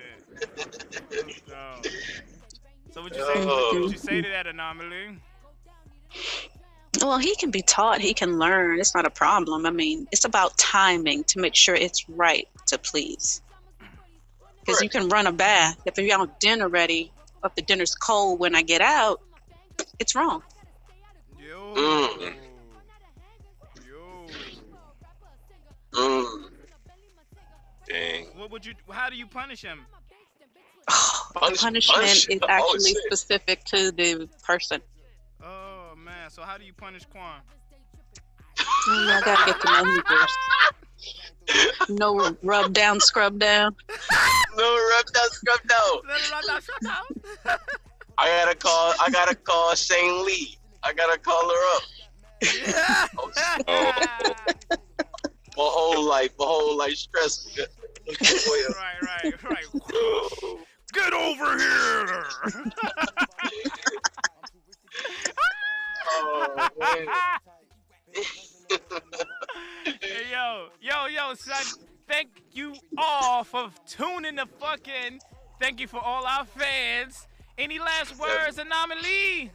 So, 1.48 1.82
so 2.92 3.02
would 3.02 3.16
you 3.16 3.26
say? 3.26 3.34
Oh. 3.38 3.72
Would 3.74 3.92
you 3.92 3.98
oh. 3.98 4.06
say 4.06 4.22
to 4.22 4.30
that 4.30 4.46
anomaly? 4.46 5.18
Well, 7.02 7.18
he 7.18 7.36
can 7.36 7.52
be 7.52 7.62
taught. 7.62 8.02
He 8.02 8.14
can 8.14 8.38
learn. 8.40 8.80
It's 8.80 8.96
not 8.96 9.06
a 9.06 9.10
problem. 9.10 9.66
I 9.66 9.72
mean, 9.72 10.08
it's 10.12 10.26
about 10.26 10.58
timing 10.58 11.24
to 11.26 11.40
make 11.40 11.56
sure 11.56 11.76
it's 11.76 12.08
right 12.10 12.48
to 12.68 12.78
please. 12.78 13.42
Because 14.66 14.82
you 14.82 14.90
can 14.90 15.08
run 15.10 15.28
a 15.28 15.32
bath 15.32 15.80
if 15.86 15.98
you're 15.98 16.20
on 16.20 16.32
dinner 16.40 16.68
ready. 16.68 17.12
If 17.44 17.56
the 17.56 17.62
dinner's 17.62 17.96
cold 17.96 18.40
when 18.40 18.56
I 18.56 18.62
get 18.62 18.82
out, 18.82 19.22
it's 20.00 20.16
wrong. 20.16 20.44
Yo. 21.40 21.74
Mm. 21.76 22.34
Yo. 23.88 24.28
Mm. 25.94 26.50
Dang. 27.88 28.26
What 28.36 28.52
would 28.52 28.66
you? 28.66 28.74
How 28.90 29.10
do 29.10 29.16
you 29.16 29.28
punish 29.28 29.62
him? 29.62 29.86
the 30.88 30.94
Punish- 31.40 31.62
punishment 31.62 32.00
punish- 32.00 32.28
is 32.28 32.40
oh, 32.42 32.48
actually 32.50 32.92
shit. 32.92 33.04
specific 33.06 33.64
to 33.66 33.92
the 33.92 34.28
person. 34.44 34.82
Oh 36.28 36.30
man. 36.30 36.32
So 36.32 36.42
how 36.44 36.58
do 36.58 36.66
you 36.66 36.74
punish 36.74 37.06
Quan? 37.06 37.42
I 38.90 39.22
gotta 39.24 39.52
get 39.52 39.62
to 39.62 39.68
know 39.72 39.96
him 39.96 40.04
first. 40.08 40.38
No 41.90 42.36
rub 42.44 42.74
down, 42.74 43.00
scrub 43.00 43.40
down. 43.40 43.74
No, 44.58 44.76
rub 44.76 45.06
down, 45.14 45.30
scrub 45.30 45.60
down. 46.84 47.06
I 48.18 48.28
gotta 48.28 48.56
call. 48.56 48.94
I 49.00 49.10
gotta 49.10 49.36
call 49.36 49.74
Shane 49.76 50.26
Lee. 50.26 50.58
I 50.84 50.92
gotta 50.92 51.18
call 51.18 51.50
her 51.50 51.76
up. 51.76 51.84
Oh. 53.18 53.32
My 55.56 55.64
whole 55.64 56.08
life, 56.08 56.32
my 56.38 56.46
whole 56.46 56.78
life 56.78 56.96
stressful. 56.96 57.66
right, 58.08 59.02
right, 59.02 59.44
right. 59.44 59.66
Get 60.94 61.14
over 61.14 61.58
here! 61.58 62.26
oh, 66.10 66.70
man. 66.80 67.08
hey, 70.02 70.32
yo, 70.32 70.68
yo, 70.82 71.06
yo, 71.08 71.34
son. 71.48 71.82
Thank 72.08 72.30
you 72.54 72.76
all 72.98 73.44
for 73.44 73.70
tuning 73.86 74.36
the 74.36 74.46
fucking. 74.60 75.20
Thank 75.60 75.80
you 75.80 75.88
for 75.88 76.00
all 76.00 76.26
our 76.26 76.46
fans. 76.46 77.28
Any 77.58 77.80
last 77.80 78.18
words, 78.18 78.58
Anomaly? 78.58 79.52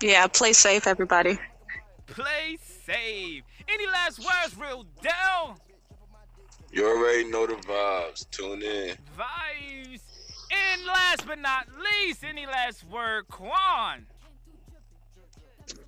Yeah, 0.00 0.26
play 0.26 0.52
safe, 0.52 0.86
everybody. 0.86 1.38
Play 2.06 2.58
safe. 2.84 3.42
Any 3.66 3.86
last 3.86 4.18
words, 4.18 4.56
Real 4.56 4.84
Deal? 5.02 5.58
You 6.70 6.86
already 6.86 7.24
know 7.30 7.46
the 7.46 7.54
vibes. 7.54 8.28
Tune 8.30 8.62
in. 8.62 8.96
Vibes. 9.18 10.00
And 10.50 10.84
last 10.86 11.26
but 11.26 11.38
not 11.38 11.66
least, 11.78 12.24
any 12.24 12.46
last 12.46 12.84
word, 12.88 13.26
Quan? 13.28 14.06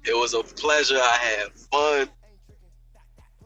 It 0.04 0.16
was 0.16 0.34
a 0.34 0.42
pleasure. 0.42 0.96
I 0.96 1.18
had 1.18 1.52
fun. 1.52 2.08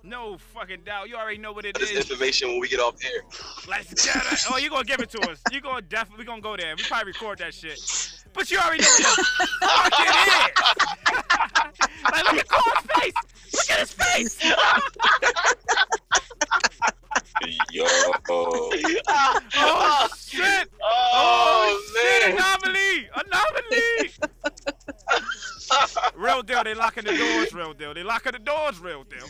No 0.06 0.36
fucking 0.52 0.80
doubt. 0.84 1.08
You 1.08 1.16
already 1.16 1.38
know 1.38 1.52
what 1.52 1.64
it 1.64 1.78
This 1.78 1.90
is. 1.90 1.96
information 1.96 2.48
when 2.50 2.60
we 2.60 2.68
get 2.68 2.78
off 2.78 2.96
air. 3.02 3.22
Let's 3.66 4.04
get 4.04 4.16
it. 4.16 4.44
Oh, 4.50 4.58
you 4.58 4.68
gonna 4.68 4.84
give 4.84 5.00
it 5.00 5.08
to 5.12 5.30
us. 5.30 5.40
You 5.50 5.62
gonna 5.62 5.80
definitely 5.80 6.24
we 6.24 6.26
gonna 6.26 6.42
go 6.42 6.56
there. 6.58 6.74
We 6.76 6.82
probably 6.82 7.12
record 7.12 7.38
that 7.38 7.54
shit. 7.54 7.78
But 8.34 8.50
you 8.50 8.58
already 8.58 8.82
know 8.82 9.14
what 9.60 9.92
it 10.00 10.16
is. 10.20 10.54
like, 12.12 12.24
look 12.24 12.38
at 12.40 12.48
Cole's 12.48 12.86
face. 13.00 13.14
Look 13.54 13.70
at 13.70 13.78
his 13.80 13.92
face. 13.92 14.38
Yo. 17.40 17.84
Oh 19.56 20.08
shit. 20.26 20.68
Oh, 20.82 21.08
Oh, 21.12 21.80
shit. 21.94 22.22
man. 22.22 22.32
Anomaly. 22.34 23.08
Anomaly. 23.14 24.10
Real 26.16 26.42
deal. 26.42 26.64
They 26.64 26.74
locking 26.74 27.04
the 27.04 27.12
doors. 27.16 27.52
Real 27.52 27.72
deal. 27.74 27.94
They 27.94 28.02
locking 28.02 28.32
the 28.32 28.38
doors. 28.38 28.78
Real 28.78 29.04
deal. 29.04 29.26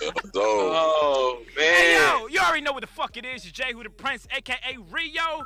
So, 0.00 0.12
Oh 0.34 1.42
Hey 1.56 1.94
man. 1.96 2.20
yo, 2.20 2.26
you 2.28 2.38
already 2.40 2.62
know 2.62 2.72
what 2.72 2.80
the 2.82 2.86
fuck 2.86 3.16
it 3.16 3.24
is. 3.24 3.44
It's 3.44 3.52
Jay 3.52 3.72
Who 3.72 3.82
the 3.82 3.90
Prince, 3.90 4.26
aka 4.34 4.76
Rio. 4.90 5.44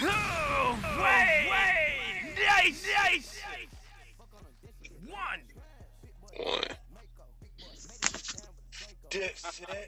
Oh, 0.00 0.78
wait, 0.98 1.50
wait, 1.50 2.34
nice, 2.46 2.86
nice. 3.04 3.42
One. 5.06 5.42
one. 6.36 6.62
Dipset. 9.10 9.86